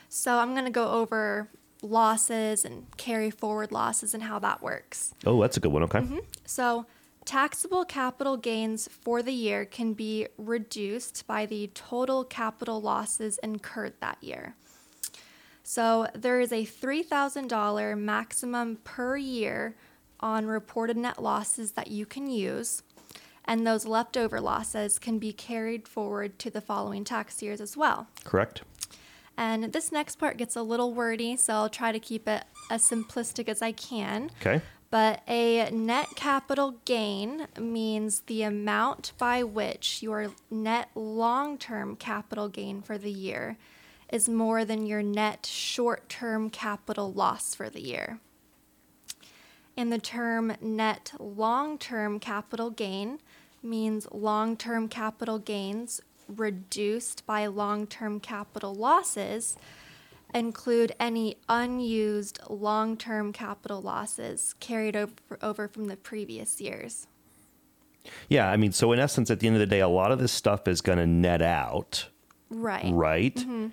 So 0.08 0.38
I'm 0.38 0.52
going 0.52 0.64
to 0.64 0.70
go 0.70 0.90
over 0.90 1.48
losses 1.82 2.64
and 2.64 2.86
carry 2.96 3.30
forward 3.30 3.72
losses 3.72 4.14
and 4.14 4.22
how 4.22 4.38
that 4.38 4.62
works. 4.62 5.14
Oh, 5.26 5.40
that's 5.40 5.56
a 5.56 5.60
good 5.60 5.72
one. 5.72 5.82
Okay. 5.82 5.98
Mm-hmm. 5.98 6.18
So, 6.46 6.86
taxable 7.24 7.84
capital 7.84 8.36
gains 8.36 8.88
for 8.88 9.22
the 9.22 9.32
year 9.32 9.64
can 9.64 9.92
be 9.94 10.26
reduced 10.36 11.26
by 11.26 11.46
the 11.46 11.70
total 11.74 12.24
capital 12.24 12.80
losses 12.80 13.38
incurred 13.42 13.94
that 14.00 14.18
year. 14.20 14.54
So, 15.62 16.08
there 16.14 16.40
is 16.40 16.52
a 16.52 16.66
$3,000 16.66 17.98
maximum 17.98 18.76
per 18.82 19.16
year 19.16 19.76
on 20.20 20.46
reported 20.46 20.96
net 20.96 21.22
losses 21.22 21.72
that 21.72 21.88
you 21.88 22.04
can 22.04 22.28
use. 22.28 22.82
And 23.44 23.66
those 23.66 23.86
leftover 23.86 24.40
losses 24.40 24.98
can 24.98 25.18
be 25.18 25.32
carried 25.32 25.88
forward 25.88 26.38
to 26.40 26.50
the 26.50 26.60
following 26.60 27.04
tax 27.04 27.42
years 27.42 27.60
as 27.60 27.76
well. 27.76 28.06
Correct. 28.24 28.62
And 29.36 29.72
this 29.72 29.90
next 29.90 30.16
part 30.16 30.36
gets 30.36 30.56
a 30.56 30.62
little 30.62 30.92
wordy, 30.94 31.36
so 31.36 31.54
I'll 31.54 31.68
try 31.68 31.90
to 31.90 31.98
keep 31.98 32.28
it 32.28 32.44
as 32.70 32.88
simplistic 32.88 33.48
as 33.48 33.62
I 33.62 33.72
can. 33.72 34.30
Okay. 34.40 34.62
But 34.92 35.22
a 35.26 35.70
net 35.70 36.08
capital 36.16 36.74
gain 36.84 37.46
means 37.58 38.20
the 38.26 38.42
amount 38.42 39.14
by 39.16 39.42
which 39.42 40.02
your 40.02 40.32
net 40.50 40.90
long 40.94 41.56
term 41.56 41.96
capital 41.96 42.50
gain 42.50 42.82
for 42.82 42.98
the 42.98 43.10
year 43.10 43.56
is 44.10 44.28
more 44.28 44.66
than 44.66 44.84
your 44.84 45.02
net 45.02 45.46
short 45.46 46.10
term 46.10 46.50
capital 46.50 47.10
loss 47.10 47.54
for 47.54 47.70
the 47.70 47.80
year. 47.80 48.20
And 49.78 49.90
the 49.90 49.98
term 49.98 50.52
net 50.60 51.14
long 51.18 51.78
term 51.78 52.20
capital 52.20 52.68
gain 52.68 53.18
means 53.62 54.06
long 54.12 54.58
term 54.58 54.88
capital 54.88 55.38
gains 55.38 56.02
reduced 56.28 57.24
by 57.24 57.46
long 57.46 57.86
term 57.86 58.20
capital 58.20 58.74
losses 58.74 59.56
include 60.34 60.94
any 60.98 61.36
unused 61.48 62.40
long 62.48 62.96
term 62.96 63.32
capital 63.32 63.80
losses 63.80 64.54
carried 64.60 64.96
over, 64.96 65.12
over 65.40 65.68
from 65.68 65.86
the 65.86 65.96
previous 65.96 66.60
years. 66.60 67.06
Yeah, 68.28 68.50
I 68.50 68.56
mean, 68.56 68.72
so 68.72 68.92
in 68.92 68.98
essence, 68.98 69.30
at 69.30 69.40
the 69.40 69.46
end 69.46 69.56
of 69.56 69.60
the 69.60 69.66
day, 69.66 69.80
a 69.80 69.88
lot 69.88 70.10
of 70.10 70.18
this 70.18 70.32
stuff 70.32 70.66
is 70.66 70.80
going 70.80 70.98
to 70.98 71.06
net 71.06 71.42
out, 71.42 72.08
Right. 72.50 72.92
right? 72.92 73.34
Mm-hmm. 73.34 73.68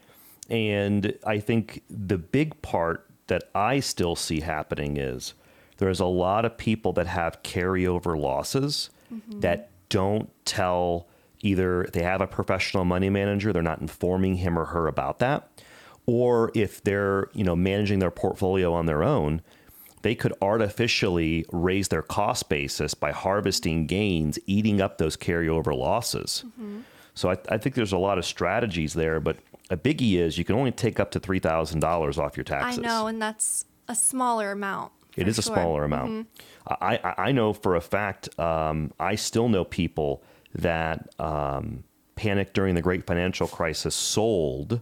And 0.51 1.17
I 1.25 1.39
think 1.39 1.83
the 1.89 2.17
big 2.17 2.61
part 2.61 3.09
that 3.27 3.43
I 3.53 3.79
still 3.79 4.15
see 4.15 4.41
happening 4.41 4.97
is 4.97 5.33
there's 5.77 5.99
a 5.99 6.05
lot 6.05 6.45
of 6.45 6.57
people 6.57 6.93
that 6.93 7.07
have 7.07 7.41
carryover 7.43 8.19
losses 8.19 8.89
mm-hmm. 9.13 9.39
that 9.39 9.69
don't 9.89 10.29
tell 10.45 11.07
either 11.41 11.87
they 11.93 12.03
have 12.03 12.21
a 12.21 12.27
professional 12.27 12.85
money 12.85 13.09
manager, 13.09 13.53
they're 13.53 13.61
not 13.61 13.79
informing 13.79 14.35
him 14.35 14.57
or 14.57 14.65
her 14.65 14.87
about 14.87 15.19
that, 15.19 15.49
or 16.09 16.51
if 16.55 16.83
they're, 16.83 17.29
you 17.33 17.43
know, 17.43 17.55
managing 17.55 17.99
their 17.99 18.09
portfolio 18.11 18.73
on 18.73 18.87
their 18.87 19.03
own, 19.03 19.41
they 20.01 20.15
could 20.15 20.33
artificially 20.41 21.45
raise 21.51 21.89
their 21.89 22.01
cost 22.01 22.49
basis 22.49 22.93
by 22.93 23.11
harvesting 23.11 23.85
gains, 23.85 24.39
eating 24.47 24.81
up 24.81 24.97
those 24.97 25.15
carryover 25.15 25.75
losses. 25.75 26.43
So 27.13 27.29
I, 27.29 27.37
I 27.49 27.57
think 27.57 27.75
there's 27.75 27.91
a 27.91 27.97
lot 27.97 28.17
of 28.17 28.25
strategies 28.25 28.93
there, 28.93 29.19
but 29.19 29.37
a 29.69 29.77
biggie 29.77 30.15
is 30.15 30.37
you 30.37 30.45
can 30.45 30.55
only 30.55 30.71
take 30.71 30.99
up 30.99 31.11
to 31.11 31.19
three 31.19 31.39
thousand 31.39 31.79
dollars 31.81 32.17
off 32.17 32.35
your 32.37 32.43
taxes 32.43 32.79
I 32.79 32.81
know, 32.81 33.07
and 33.07 33.21
that's 33.21 33.65
a 33.87 33.93
smaller 33.95 34.51
amount. 34.51 34.91
it 35.15 35.27
is 35.27 35.37
is 35.37 35.45
a 35.45 35.51
smaller 35.51 35.83
amount. 35.83 36.27
I, 36.67 36.99
I 37.03 37.13
I 37.27 37.31
know 37.31 37.53
for 37.53 37.75
a 37.75 37.81
fact. 37.81 38.29
Um, 38.39 38.93
I 38.99 39.15
still 39.15 39.47
know 39.49 39.63
people 39.65 40.23
that 40.55 41.13
um, 41.19 41.83
panicked 42.15 42.53
during 42.53 42.73
the 42.75 42.81
Great 42.81 43.05
Financial 43.05 43.47
Crisis, 43.47 43.93
sold, 43.95 44.81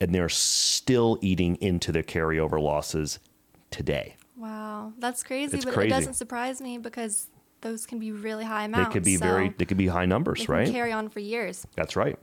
and 0.00 0.14
they're 0.14 0.28
still 0.28 1.18
eating 1.20 1.56
into 1.56 1.92
their 1.92 2.02
carryover 2.02 2.60
losses 2.60 3.18
today. 3.70 4.16
Wow, 4.36 4.94
that's 4.98 5.22
crazy, 5.22 5.56
It's 5.56 5.64
but 5.66 5.74
crazy. 5.74 5.88
it 5.88 5.90
doesn't 5.90 6.14
surprise 6.14 6.60
me 6.62 6.78
because 6.78 7.26
those 7.60 7.84
can 7.84 7.98
be 7.98 8.10
really 8.10 8.44
high 8.44 8.64
amounts. 8.64 8.88
They 8.88 8.92
could 8.94 9.04
be 9.04 9.16
so 9.16 9.26
very. 9.26 9.54
They 9.56 9.66
could 9.66 9.76
be 9.76 9.88
high 9.88 10.06
numbers, 10.06 10.48
right? 10.48 10.70
carry 10.70 10.92
on 10.92 11.10
for 11.10 11.20
years. 11.20 11.66
That's 11.76 11.94
right. 11.94 12.18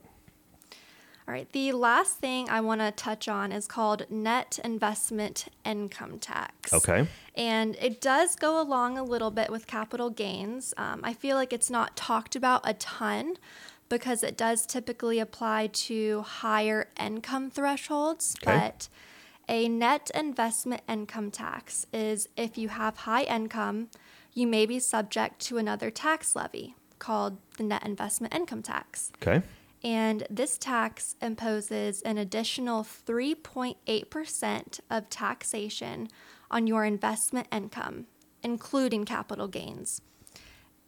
All 1.28 1.34
right, 1.34 1.50
the 1.52 1.72
last 1.72 2.16
thing 2.16 2.48
I 2.48 2.62
want 2.62 2.80
to 2.80 2.90
touch 2.90 3.28
on 3.28 3.52
is 3.52 3.66
called 3.66 4.10
net 4.10 4.58
investment 4.64 5.44
income 5.62 6.18
tax. 6.18 6.72
Okay. 6.72 7.06
And 7.36 7.76
it 7.76 8.00
does 8.00 8.34
go 8.34 8.58
along 8.58 8.96
a 8.96 9.04
little 9.04 9.30
bit 9.30 9.50
with 9.50 9.66
capital 9.66 10.08
gains. 10.08 10.72
Um, 10.78 11.02
I 11.04 11.12
feel 11.12 11.36
like 11.36 11.52
it's 11.52 11.68
not 11.68 11.96
talked 11.98 12.34
about 12.34 12.62
a 12.64 12.72
ton 12.72 13.34
because 13.88 14.22
it 14.22 14.36
does 14.36 14.66
typically 14.66 15.18
apply 15.18 15.68
to 15.68 16.22
higher 16.22 16.88
income 17.00 17.50
thresholds. 17.50 18.36
Okay. 18.42 18.58
But 18.58 18.88
a 19.48 19.68
net 19.68 20.10
investment 20.14 20.82
income 20.88 21.30
tax 21.30 21.86
is 21.92 22.28
if 22.36 22.58
you 22.58 22.68
have 22.68 22.98
high 22.98 23.22
income, 23.22 23.88
you 24.34 24.46
may 24.46 24.66
be 24.66 24.78
subject 24.78 25.40
to 25.40 25.58
another 25.58 25.90
tax 25.90 26.36
levy 26.36 26.74
called 26.98 27.38
the 27.56 27.64
net 27.64 27.84
investment 27.84 28.34
income 28.34 28.62
tax. 28.62 29.10
Okay. 29.22 29.42
And 29.82 30.26
this 30.28 30.58
tax 30.58 31.14
imposes 31.22 32.02
an 32.02 32.18
additional 32.18 32.82
3.8% 32.82 34.80
of 34.90 35.08
taxation 35.08 36.08
on 36.50 36.66
your 36.66 36.84
investment 36.84 37.46
income, 37.52 38.06
including 38.42 39.04
capital 39.04 39.46
gains, 39.46 40.00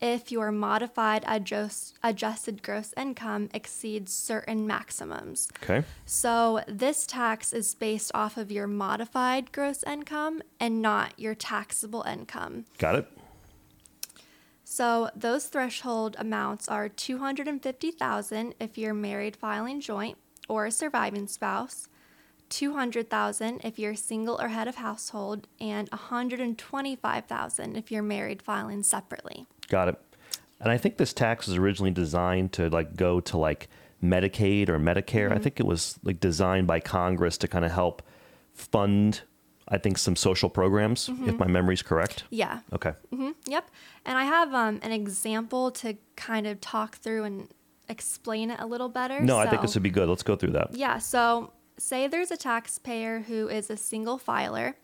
if 0.00 0.32
your 0.32 0.50
modified 0.50 1.24
adjust, 1.26 1.98
adjusted 2.02 2.62
gross 2.62 2.94
income 2.96 3.50
exceeds 3.52 4.12
certain 4.12 4.66
maximums. 4.66 5.48
Okay. 5.62 5.84
So, 6.06 6.62
this 6.66 7.06
tax 7.06 7.52
is 7.52 7.74
based 7.74 8.10
off 8.14 8.36
of 8.36 8.50
your 8.50 8.66
modified 8.66 9.52
gross 9.52 9.82
income 9.82 10.42
and 10.58 10.80
not 10.80 11.12
your 11.18 11.34
taxable 11.34 12.02
income. 12.02 12.64
Got 12.78 12.96
it. 12.96 13.08
So 14.72 15.10
those 15.16 15.46
threshold 15.46 16.14
amounts 16.16 16.68
are 16.68 16.88
250,000 16.88 18.54
if 18.60 18.78
you're 18.78 18.94
married 18.94 19.34
filing 19.34 19.80
joint 19.80 20.16
or 20.48 20.64
a 20.66 20.70
surviving 20.70 21.26
spouse, 21.26 21.88
200,000 22.50 23.62
if 23.64 23.80
you're 23.80 23.96
single 23.96 24.40
or 24.40 24.46
head 24.46 24.68
of 24.68 24.76
household, 24.76 25.48
and 25.60 25.88
125,000 25.88 27.76
if 27.76 27.90
you're 27.90 28.00
married 28.00 28.42
filing 28.42 28.84
separately. 28.84 29.48
Got 29.70 29.88
it. 29.88 29.96
And 30.60 30.70
I 30.70 30.76
think 30.76 30.98
this 30.98 31.14
tax 31.14 31.46
was 31.46 31.56
originally 31.56 31.90
designed 31.90 32.52
to 32.54 32.68
like 32.68 32.94
go 32.96 33.20
to 33.20 33.38
like 33.38 33.68
Medicaid 34.04 34.68
or 34.68 34.78
Medicare. 34.78 35.32
I 35.32 35.38
think 35.38 35.58
it 35.58 35.64
was 35.64 35.98
like 36.04 36.20
designed 36.20 36.66
by 36.66 36.80
Congress 36.80 37.38
to 37.38 37.48
kind 37.48 37.64
of 37.64 37.70
help 37.70 38.02
fund, 38.52 39.22
I 39.68 39.78
think, 39.78 39.96
some 39.96 40.16
social 40.16 40.50
programs, 40.50 41.08
if 41.08 41.38
my 41.38 41.46
memory's 41.46 41.80
correct. 41.82 42.24
Yeah. 42.28 42.60
Okay. 42.74 42.92
hmm 43.10 43.30
Yep. 43.46 43.70
And 44.04 44.18
I 44.18 44.24
have 44.24 44.52
um, 44.52 44.80
an 44.82 44.92
example 44.92 45.70
to 45.72 45.96
kind 46.16 46.46
of 46.46 46.60
talk 46.60 46.96
through 46.96 47.24
and 47.24 47.48
explain 47.88 48.50
it 48.50 48.60
a 48.60 48.66
little 48.66 48.88
better. 48.88 49.20
No, 49.20 49.38
I 49.38 49.46
think 49.48 49.60
So- 49.60 49.62
this 49.62 49.74
would 49.74 49.82
be 49.82 49.90
good. 49.90 50.08
Let's 50.08 50.22
go 50.22 50.36
through 50.36 50.52
that. 50.52 50.74
Yeah, 50.74 50.98
so 50.98 51.52
say 51.78 52.06
there's 52.06 52.30
a 52.30 52.36
taxpayer 52.36 53.20
who 53.20 53.48
is 53.48 53.70
a 53.70 53.76
single 53.76 54.18
filer 54.18 54.76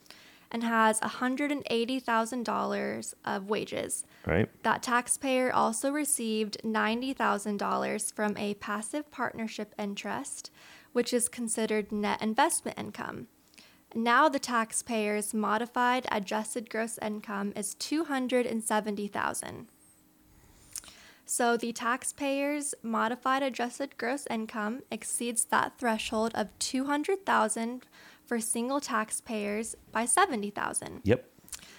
and 0.51 0.63
has 0.63 1.01
$180,000 1.01 3.15
of 3.25 3.49
wages. 3.49 4.05
Right. 4.25 4.49
That 4.63 4.83
taxpayer 4.83 5.53
also 5.53 5.91
received 5.91 6.59
$90,000 6.63 8.15
from 8.15 8.37
a 8.37 8.55
passive 8.55 9.11
partnership 9.11 9.75
interest, 9.79 10.51
which 10.93 11.13
is 11.13 11.29
considered 11.29 11.93
net 11.93 12.23
investment 12.23 12.79
income. 12.79 13.29
Now 13.95 14.29
the 14.29 14.39
taxpayer's 14.39 15.33
modified 15.33 16.07
adjusted 16.11 16.69
gross 16.69 16.99
income 17.01 17.53
is 17.57 17.75
270,000. 17.75 19.69
So 21.29 21.57
the 21.57 21.73
taxpayer's 21.73 22.73
modified 22.83 23.43
adjusted 23.43 23.99
gross 23.99 24.27
income 24.31 24.83
exceeds 24.93 25.47
that 25.47 25.77
threshold 25.77 26.31
of 26.35 26.57
200,000 26.61 27.85
for 28.27 28.41
single 28.41 28.81
taxpayers 28.81 29.75
by 29.93 30.05
70,000. 30.05 31.01
Yep. 31.05 31.31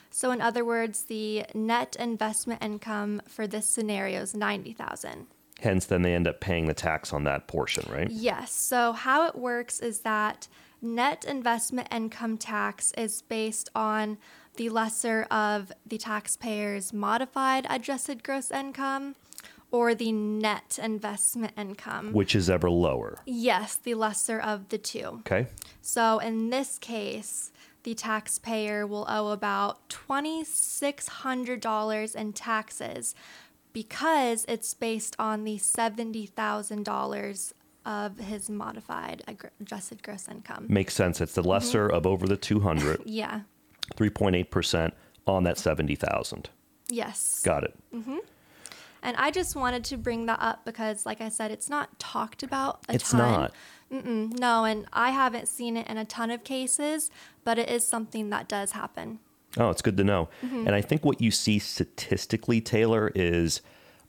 So 0.10 0.32
in 0.32 0.42
other 0.42 0.66
words, 0.66 1.04
the 1.04 1.46
net 1.54 1.96
investment 2.00 2.64
income 2.64 3.22
for 3.28 3.46
this 3.46 3.68
scenario 3.68 4.22
is 4.22 4.34
90,000. 4.34 5.28
Hence, 5.60 5.86
then 5.86 6.04
they 6.04 6.14
end 6.14 6.28
up 6.28 6.40
paying 6.40 6.68
the 6.68 6.74
tax 6.74 7.12
on 7.12 7.24
that 7.26 7.48
portion, 7.48 7.92
right? 7.92 8.10
Yes. 8.10 8.52
So 8.52 8.94
how 8.94 9.28
it 9.28 9.36
works 9.36 9.80
is 9.80 10.00
that 10.00 10.48
net 10.82 11.26
investment 11.26 11.88
income 11.92 12.38
tax 12.38 12.94
is 12.98 13.22
based 13.24 13.70
on 13.76 14.18
the 14.56 14.70
lesser 14.70 15.24
of 15.30 15.72
the 15.86 15.98
taxpayer's 15.98 16.94
modified 16.94 17.66
adjusted 17.70 18.24
gross 18.24 18.52
income 18.52 19.16
or 19.72 19.94
the 19.94 20.12
net 20.12 20.80
investment 20.82 21.54
income. 21.58 22.14
Which 22.14 22.34
is 22.36 22.50
ever 22.50 22.70
lower. 22.70 23.20
Yes, 23.26 23.76
the 23.76 23.96
lesser 23.96 24.40
of 24.40 24.70
the 24.70 24.78
two. 24.78 25.20
Okay. 25.20 25.48
So 25.82 26.20
in 26.20 26.50
this 26.50 26.80
case, 26.80 27.52
the 27.84 27.94
taxpayer 27.94 28.88
will 28.88 29.06
owe 29.10 29.28
about 29.30 29.90
$2,600 29.90 32.16
in 32.16 32.32
taxes 32.34 33.16
because 33.74 34.46
it's 34.48 34.74
based 34.74 35.16
on 35.20 35.44
the 35.44 35.58
$70,000 35.58 37.54
of 37.86 38.18
his 38.20 38.50
modified 38.50 39.22
adjusted 39.62 40.02
gross 40.04 40.28
income. 40.28 40.66
Makes 40.68 40.96
sense. 40.96 41.22
It's 41.22 41.34
the 41.34 41.42
mm-hmm. 41.42 41.52
lesser 41.52 41.88
of 41.88 42.06
over 42.06 42.28
the 42.28 42.36
200, 42.36 43.04
Yeah. 43.06 43.42
3.8% 43.96 44.92
on 45.26 45.44
that 45.44 45.58
70,000. 45.58 46.50
Yes. 46.90 47.42
Got 47.44 47.64
it. 47.64 47.74
Mm-hmm. 47.94 48.18
And 49.02 49.16
I 49.18 49.32
just 49.32 49.56
wanted 49.56 49.84
to 49.86 49.98
bring 49.98 50.26
that 50.26 50.40
up 50.42 50.66
because, 50.66 51.06
like 51.06 51.22
I 51.22 51.30
said, 51.30 51.52
it's 51.52 51.70
not 51.70 51.98
talked 52.00 52.44
about 52.44 52.80
a 52.84 52.88
ton. 52.88 52.96
It's 52.96 53.12
ton. 53.12 53.20
not. 53.20 53.54
Mm-mm, 53.92 54.38
no, 54.38 54.66
and 54.66 54.86
I 54.92 55.12
haven't 55.12 55.48
seen 55.48 55.78
it 55.78 55.88
in 55.88 55.98
a 55.98 56.04
ton 56.04 56.30
of 56.30 56.44
cases, 56.44 57.10
but 57.46 57.58
it 57.58 57.70
is 57.70 57.88
something 57.88 58.30
that 58.32 58.50
does 58.50 58.72
happen. 58.72 59.20
Oh, 59.56 59.70
it's 59.70 59.82
good 59.82 59.98
to 59.98 60.04
know. 60.04 60.30
And 60.42 60.70
I 60.70 60.82
think 60.82 61.06
what 61.06 61.22
you 61.22 61.32
see 61.32 61.58
statistically, 61.58 62.60
Taylor, 62.60 63.12
is 63.16 63.62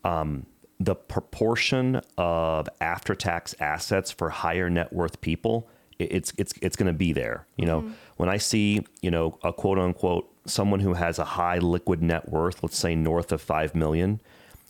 um, 0.05 0.47
the 0.81 0.95
proportion 0.95 2.01
of 2.17 2.69
after 2.81 3.15
tax 3.15 3.55
assets 3.61 4.11
for 4.11 4.31
higher 4.31 4.69
net 4.69 4.93
worth 4.93 5.21
people, 5.21 5.69
it's 5.99 6.33
it's 6.39 6.53
it's 6.61 6.77
going 6.77 6.87
to 6.87 6.93
be 6.93 7.13
there. 7.13 7.47
You 7.57 7.67
know, 7.67 7.81
mm-hmm. 7.83 7.93
when 8.17 8.29
I 8.29 8.37
see 8.37 8.85
you 9.01 9.11
know 9.11 9.39
a 9.43 9.53
quote 9.53 9.79
unquote 9.79 10.31
someone 10.47 10.81
who 10.81 10.95
has 10.95 11.19
a 11.19 11.25
high 11.25 11.59
liquid 11.59 12.03
net 12.03 12.29
worth, 12.29 12.63
let's 12.63 12.79
say 12.79 12.95
north 12.95 13.33
of 13.33 13.41
five 13.41 13.75
million, 13.75 14.21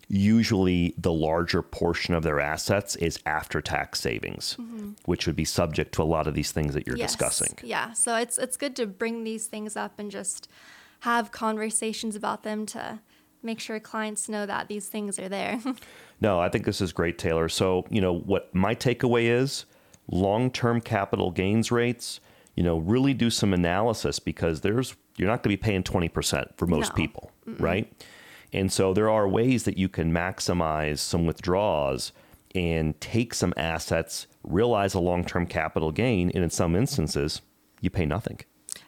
usually 0.08 0.94
the 0.96 1.12
larger 1.12 1.62
portion 1.62 2.14
of 2.14 2.22
their 2.22 2.40
assets 2.40 2.96
is 2.96 3.18
after 3.26 3.60
tax 3.60 4.00
savings, 4.00 4.56
mm-hmm. 4.58 4.92
which 5.04 5.26
would 5.26 5.36
be 5.36 5.44
subject 5.44 5.92
to 5.92 6.02
a 6.02 6.04
lot 6.04 6.26
of 6.26 6.34
these 6.34 6.50
things 6.50 6.74
that 6.74 6.86
you're 6.86 6.96
yes. 6.96 7.12
discussing. 7.12 7.56
Yeah, 7.62 7.92
so 7.92 8.16
it's 8.16 8.38
it's 8.38 8.56
good 8.56 8.74
to 8.76 8.86
bring 8.86 9.24
these 9.24 9.46
things 9.46 9.76
up 9.76 9.98
and 9.98 10.10
just 10.10 10.48
have 11.00 11.30
conversations 11.30 12.16
about 12.16 12.42
them 12.42 12.66
to 12.66 13.00
make 13.42 13.60
sure 13.60 13.78
clients 13.78 14.28
know 14.28 14.46
that 14.46 14.68
these 14.68 14.88
things 14.88 15.18
are 15.18 15.28
there. 15.28 15.60
no, 16.20 16.40
I 16.40 16.48
think 16.48 16.64
this 16.64 16.80
is 16.80 16.92
great, 16.92 17.18
Taylor. 17.18 17.48
So, 17.48 17.84
you 17.88 18.00
know, 18.00 18.12
what 18.12 18.52
my 18.54 18.74
takeaway 18.74 19.24
is 19.24 19.64
long-term 20.10 20.80
capital 20.80 21.30
gains 21.30 21.70
rates, 21.70 22.20
you 22.56 22.62
know, 22.62 22.78
really 22.78 23.14
do 23.14 23.30
some 23.30 23.52
analysis 23.52 24.18
because 24.18 24.62
there's 24.62 24.96
you're 25.16 25.28
not 25.28 25.42
going 25.42 25.42
to 25.42 25.48
be 25.50 25.56
paying 25.56 25.82
20% 25.82 26.56
for 26.56 26.66
most 26.66 26.90
no. 26.90 26.94
people, 26.94 27.32
Mm-mm. 27.46 27.60
right? 27.60 27.92
And 28.52 28.72
so 28.72 28.94
there 28.94 29.10
are 29.10 29.28
ways 29.28 29.64
that 29.64 29.76
you 29.76 29.88
can 29.88 30.12
maximize 30.12 30.98
some 30.98 31.26
withdrawals 31.26 32.12
and 32.54 32.98
take 33.00 33.34
some 33.34 33.52
assets, 33.56 34.26
realize 34.42 34.94
a 34.94 35.00
long 35.00 35.24
term 35.24 35.46
capital 35.46 35.92
gain, 35.92 36.30
and 36.34 36.42
in 36.42 36.50
some 36.50 36.74
instances, 36.74 37.42
you 37.80 37.90
pay 37.90 38.06
nothing. 38.06 38.40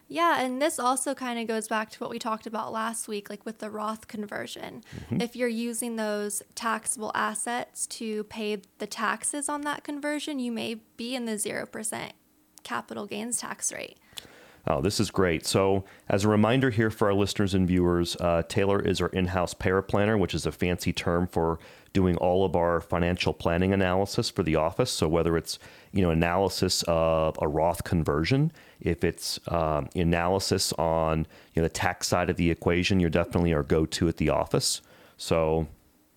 Yeah, 0.08 0.40
and 0.40 0.60
this 0.60 0.80
also 0.80 1.14
kind 1.14 1.38
of 1.38 1.46
goes 1.46 1.68
back 1.68 1.90
to 1.90 1.98
what 2.00 2.10
we 2.10 2.18
talked 2.18 2.46
about 2.46 2.72
last 2.72 3.06
week, 3.06 3.30
like 3.30 3.46
with 3.46 3.58
the 3.58 3.70
Roth 3.70 4.08
conversion. 4.08 4.82
Mm-hmm. 5.04 5.20
If 5.20 5.36
you're 5.36 5.48
using 5.48 5.94
those 5.94 6.42
taxable 6.56 7.12
assets 7.14 7.86
to 7.88 8.24
pay 8.24 8.60
the 8.78 8.88
taxes 8.88 9.48
on 9.48 9.60
that 9.62 9.84
conversion, 9.84 10.40
you 10.40 10.50
may 10.50 10.76
be 10.96 11.14
in 11.14 11.26
the 11.26 11.34
0% 11.34 12.10
capital 12.64 13.06
gains 13.06 13.38
tax 13.38 13.72
rate. 13.72 13.98
Oh, 14.66 14.80
this 14.80 15.00
is 15.00 15.10
great. 15.10 15.46
So, 15.46 15.84
as 16.08 16.24
a 16.24 16.28
reminder 16.28 16.70
here 16.70 16.90
for 16.90 17.08
our 17.08 17.14
listeners 17.14 17.54
and 17.54 17.66
viewers, 17.66 18.16
uh, 18.16 18.42
Taylor 18.48 18.80
is 18.80 19.00
our 19.00 19.08
in 19.08 19.28
house 19.28 19.54
paraplanner, 19.54 20.18
which 20.18 20.34
is 20.34 20.44
a 20.44 20.52
fancy 20.52 20.92
term 20.92 21.26
for 21.26 21.58
doing 21.92 22.16
all 22.18 22.44
of 22.44 22.54
our 22.54 22.80
financial 22.80 23.32
planning 23.32 23.72
analysis 23.72 24.30
for 24.30 24.42
the 24.42 24.56
office. 24.56 24.90
So, 24.90 25.08
whether 25.08 25.36
it's 25.36 25.58
you 25.92 26.02
know 26.02 26.10
analysis 26.10 26.84
of 26.86 27.38
a 27.40 27.48
Roth 27.48 27.84
conversion, 27.84 28.52
if 28.80 29.02
it's 29.02 29.40
um, 29.48 29.88
analysis 29.94 30.72
on 30.74 31.26
you 31.54 31.62
know 31.62 31.68
the 31.68 31.74
tax 31.74 32.08
side 32.08 32.28
of 32.28 32.36
the 32.36 32.50
equation, 32.50 33.00
you're 33.00 33.10
definitely 33.10 33.54
our 33.54 33.62
go 33.62 33.86
to 33.86 34.08
at 34.08 34.18
the 34.18 34.28
office. 34.28 34.82
So, 35.16 35.68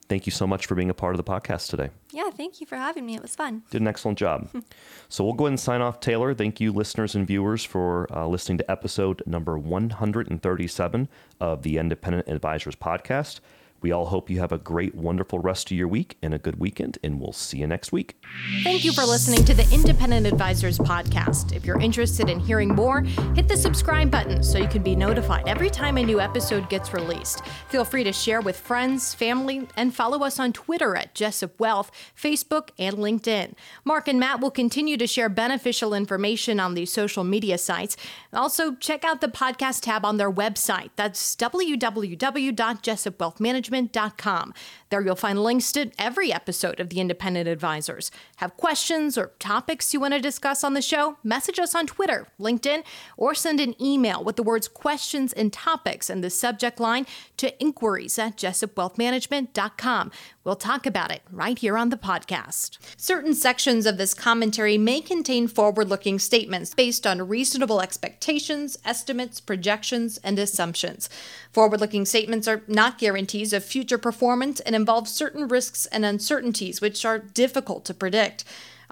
thank 0.09 0.25
you 0.25 0.31
so 0.31 0.45
much 0.45 0.65
for 0.65 0.75
being 0.75 0.89
a 0.89 0.93
part 0.93 1.13
of 1.13 1.17
the 1.17 1.23
podcast 1.23 1.69
today. 1.69 1.89
Yeah, 2.11 2.29
thank 2.29 2.61
you 2.61 2.67
for 2.67 2.75
having 2.75 3.05
me. 3.05 3.15
It 3.15 3.21
was 3.21 3.35
fun. 3.35 3.63
Did 3.69 3.81
an 3.81 3.87
excellent 3.87 4.17
job. 4.17 4.49
so 5.09 5.23
we'll 5.23 5.33
go 5.33 5.45
ahead 5.45 5.51
and 5.53 5.59
sign 5.59 5.81
off, 5.81 5.99
Taylor. 5.99 6.33
Thank 6.33 6.59
you, 6.59 6.71
listeners 6.71 7.15
and 7.15 7.25
viewers, 7.25 7.63
for 7.63 8.07
uh, 8.15 8.27
listening 8.27 8.57
to 8.59 8.71
episode 8.71 9.23
number 9.25 9.57
137 9.57 11.09
of 11.39 11.63
the 11.63 11.77
Independent 11.77 12.27
Advisors 12.27 12.75
Podcast. 12.75 13.39
We 13.83 13.91
all 13.91 14.05
hope 14.05 14.29
you 14.29 14.39
have 14.39 14.53
a 14.53 14.57
great, 14.57 14.95
wonderful 14.95 15.39
rest 15.39 15.69
of 15.69 15.77
your 15.77 15.89
week 15.89 16.17
and 16.21 16.33
a 16.33 16.39
good 16.39 16.57
weekend, 16.57 16.97
and 17.03 17.19
we'll 17.19 17.33
see 17.33 17.57
you 17.57 17.67
next 17.67 17.91
week. 17.91 18.15
Thank 18.63 18.85
you 18.85 18.93
for 18.93 19.03
listening 19.03 19.43
to 19.43 19.53
the 19.53 19.69
Independent 19.73 20.25
Advisors 20.25 20.77
Podcast. 20.77 21.53
If 21.53 21.65
you're 21.65 21.81
interested 21.81 22.29
in 22.29 22.39
hearing 22.39 22.69
more, 22.69 23.01
hit 23.35 23.49
the 23.49 23.57
subscribe 23.57 24.09
button 24.09 24.41
so 24.41 24.57
you 24.57 24.69
can 24.69 24.83
be 24.83 24.95
notified 24.95 25.49
every 25.49 25.69
time 25.69 25.97
a 25.97 26.03
new 26.03 26.21
episode 26.21 26.69
gets 26.69 26.93
released. 26.93 27.45
Feel 27.67 27.83
free 27.83 28.05
to 28.05 28.13
share 28.13 28.39
with 28.39 28.57
friends, 28.57 29.13
family, 29.13 29.67
and 29.75 29.93
follow 29.93 30.23
us 30.23 30.39
on 30.39 30.53
Twitter 30.53 30.95
at 30.95 31.13
Jessup 31.13 31.59
Wealth, 31.59 31.91
Facebook, 32.17 32.69
and 32.79 32.95
LinkedIn. 32.95 33.51
Mark 33.83 34.07
and 34.07 34.17
Matt 34.17 34.39
will 34.39 34.49
continue 34.49 34.95
to 34.95 35.05
share 35.05 35.27
beneficial 35.27 35.93
information 35.93 36.57
on 36.57 36.73
these 36.73 36.93
social 36.93 37.25
media 37.25 37.57
sites. 37.57 37.97
Also, 38.31 38.75
check 38.75 39.03
out 39.03 39.19
the 39.19 39.27
podcast 39.27 39.81
tab 39.81 40.05
on 40.05 40.15
their 40.15 40.31
website. 40.31 40.91
That's 40.95 41.35
www.jessupwealthmanagement 41.35 43.72
independentadvisors.com. 43.73 44.53
There 44.89 45.01
you'll 45.01 45.15
find 45.15 45.43
links 45.43 45.71
to 45.73 45.91
every 45.97 46.31
episode 46.31 46.79
of 46.79 46.89
The 46.89 46.99
Independent 46.99 47.47
Advisors. 47.47 48.11
Have 48.37 48.57
questions 48.57 49.17
or 49.17 49.31
topics 49.39 49.93
you 49.93 49.99
want 49.99 50.13
to 50.13 50.19
discuss 50.19 50.63
on 50.63 50.73
the 50.73 50.81
show? 50.81 51.17
Message 51.23 51.59
us 51.59 51.73
on 51.73 51.87
Twitter, 51.87 52.27
LinkedIn, 52.39 52.83
or 53.17 53.33
send 53.33 53.59
an 53.59 53.81
email 53.81 54.23
with 54.23 54.35
the 54.35 54.43
words 54.43 54.67
questions 54.67 55.33
and 55.33 55.51
topics 55.51 56.09
in 56.09 56.21
the 56.21 56.29
subject 56.29 56.79
line 56.79 57.07
to 57.37 57.59
inquiries 57.59 58.19
at 58.19 58.37
jessupwealthmanagement.com. 58.37 60.11
We'll 60.43 60.55
talk 60.57 60.85
about 60.85 61.09
it 61.09 61.21
right 61.31 61.57
here 61.57 61.77
on 61.77 61.89
the 61.89 61.95
podcast. 61.95 62.77
Certain 62.97 63.33
sections 63.33 63.85
of 63.85 63.97
this 63.97 64.13
commentary 64.13 64.77
may 64.77 64.99
contain 64.99 65.47
forward 65.47 65.87
looking 65.87 66.19
statements 66.19 66.73
based 66.73 67.07
on 67.07 67.29
reasonable 67.29 67.79
expectations, 67.79 68.77
estimates, 68.83 69.39
projections, 69.39 70.17
and 70.17 70.37
assumptions. 70.37 71.09
Forward 71.53 71.79
looking 71.79 72.03
statements 72.03 72.45
are 72.45 72.63
not 72.67 72.97
guarantees 72.97 73.53
of 73.53 73.63
future 73.63 73.97
performance 73.97 74.59
and 74.59 74.75
involve 74.75 75.07
certain 75.07 75.47
risks 75.47 75.85
and 75.85 76.03
uncertainties 76.03 76.81
which 76.81 77.05
are 77.05 77.19
difficult 77.19 77.85
to 77.85 77.93
predict. 77.93 78.43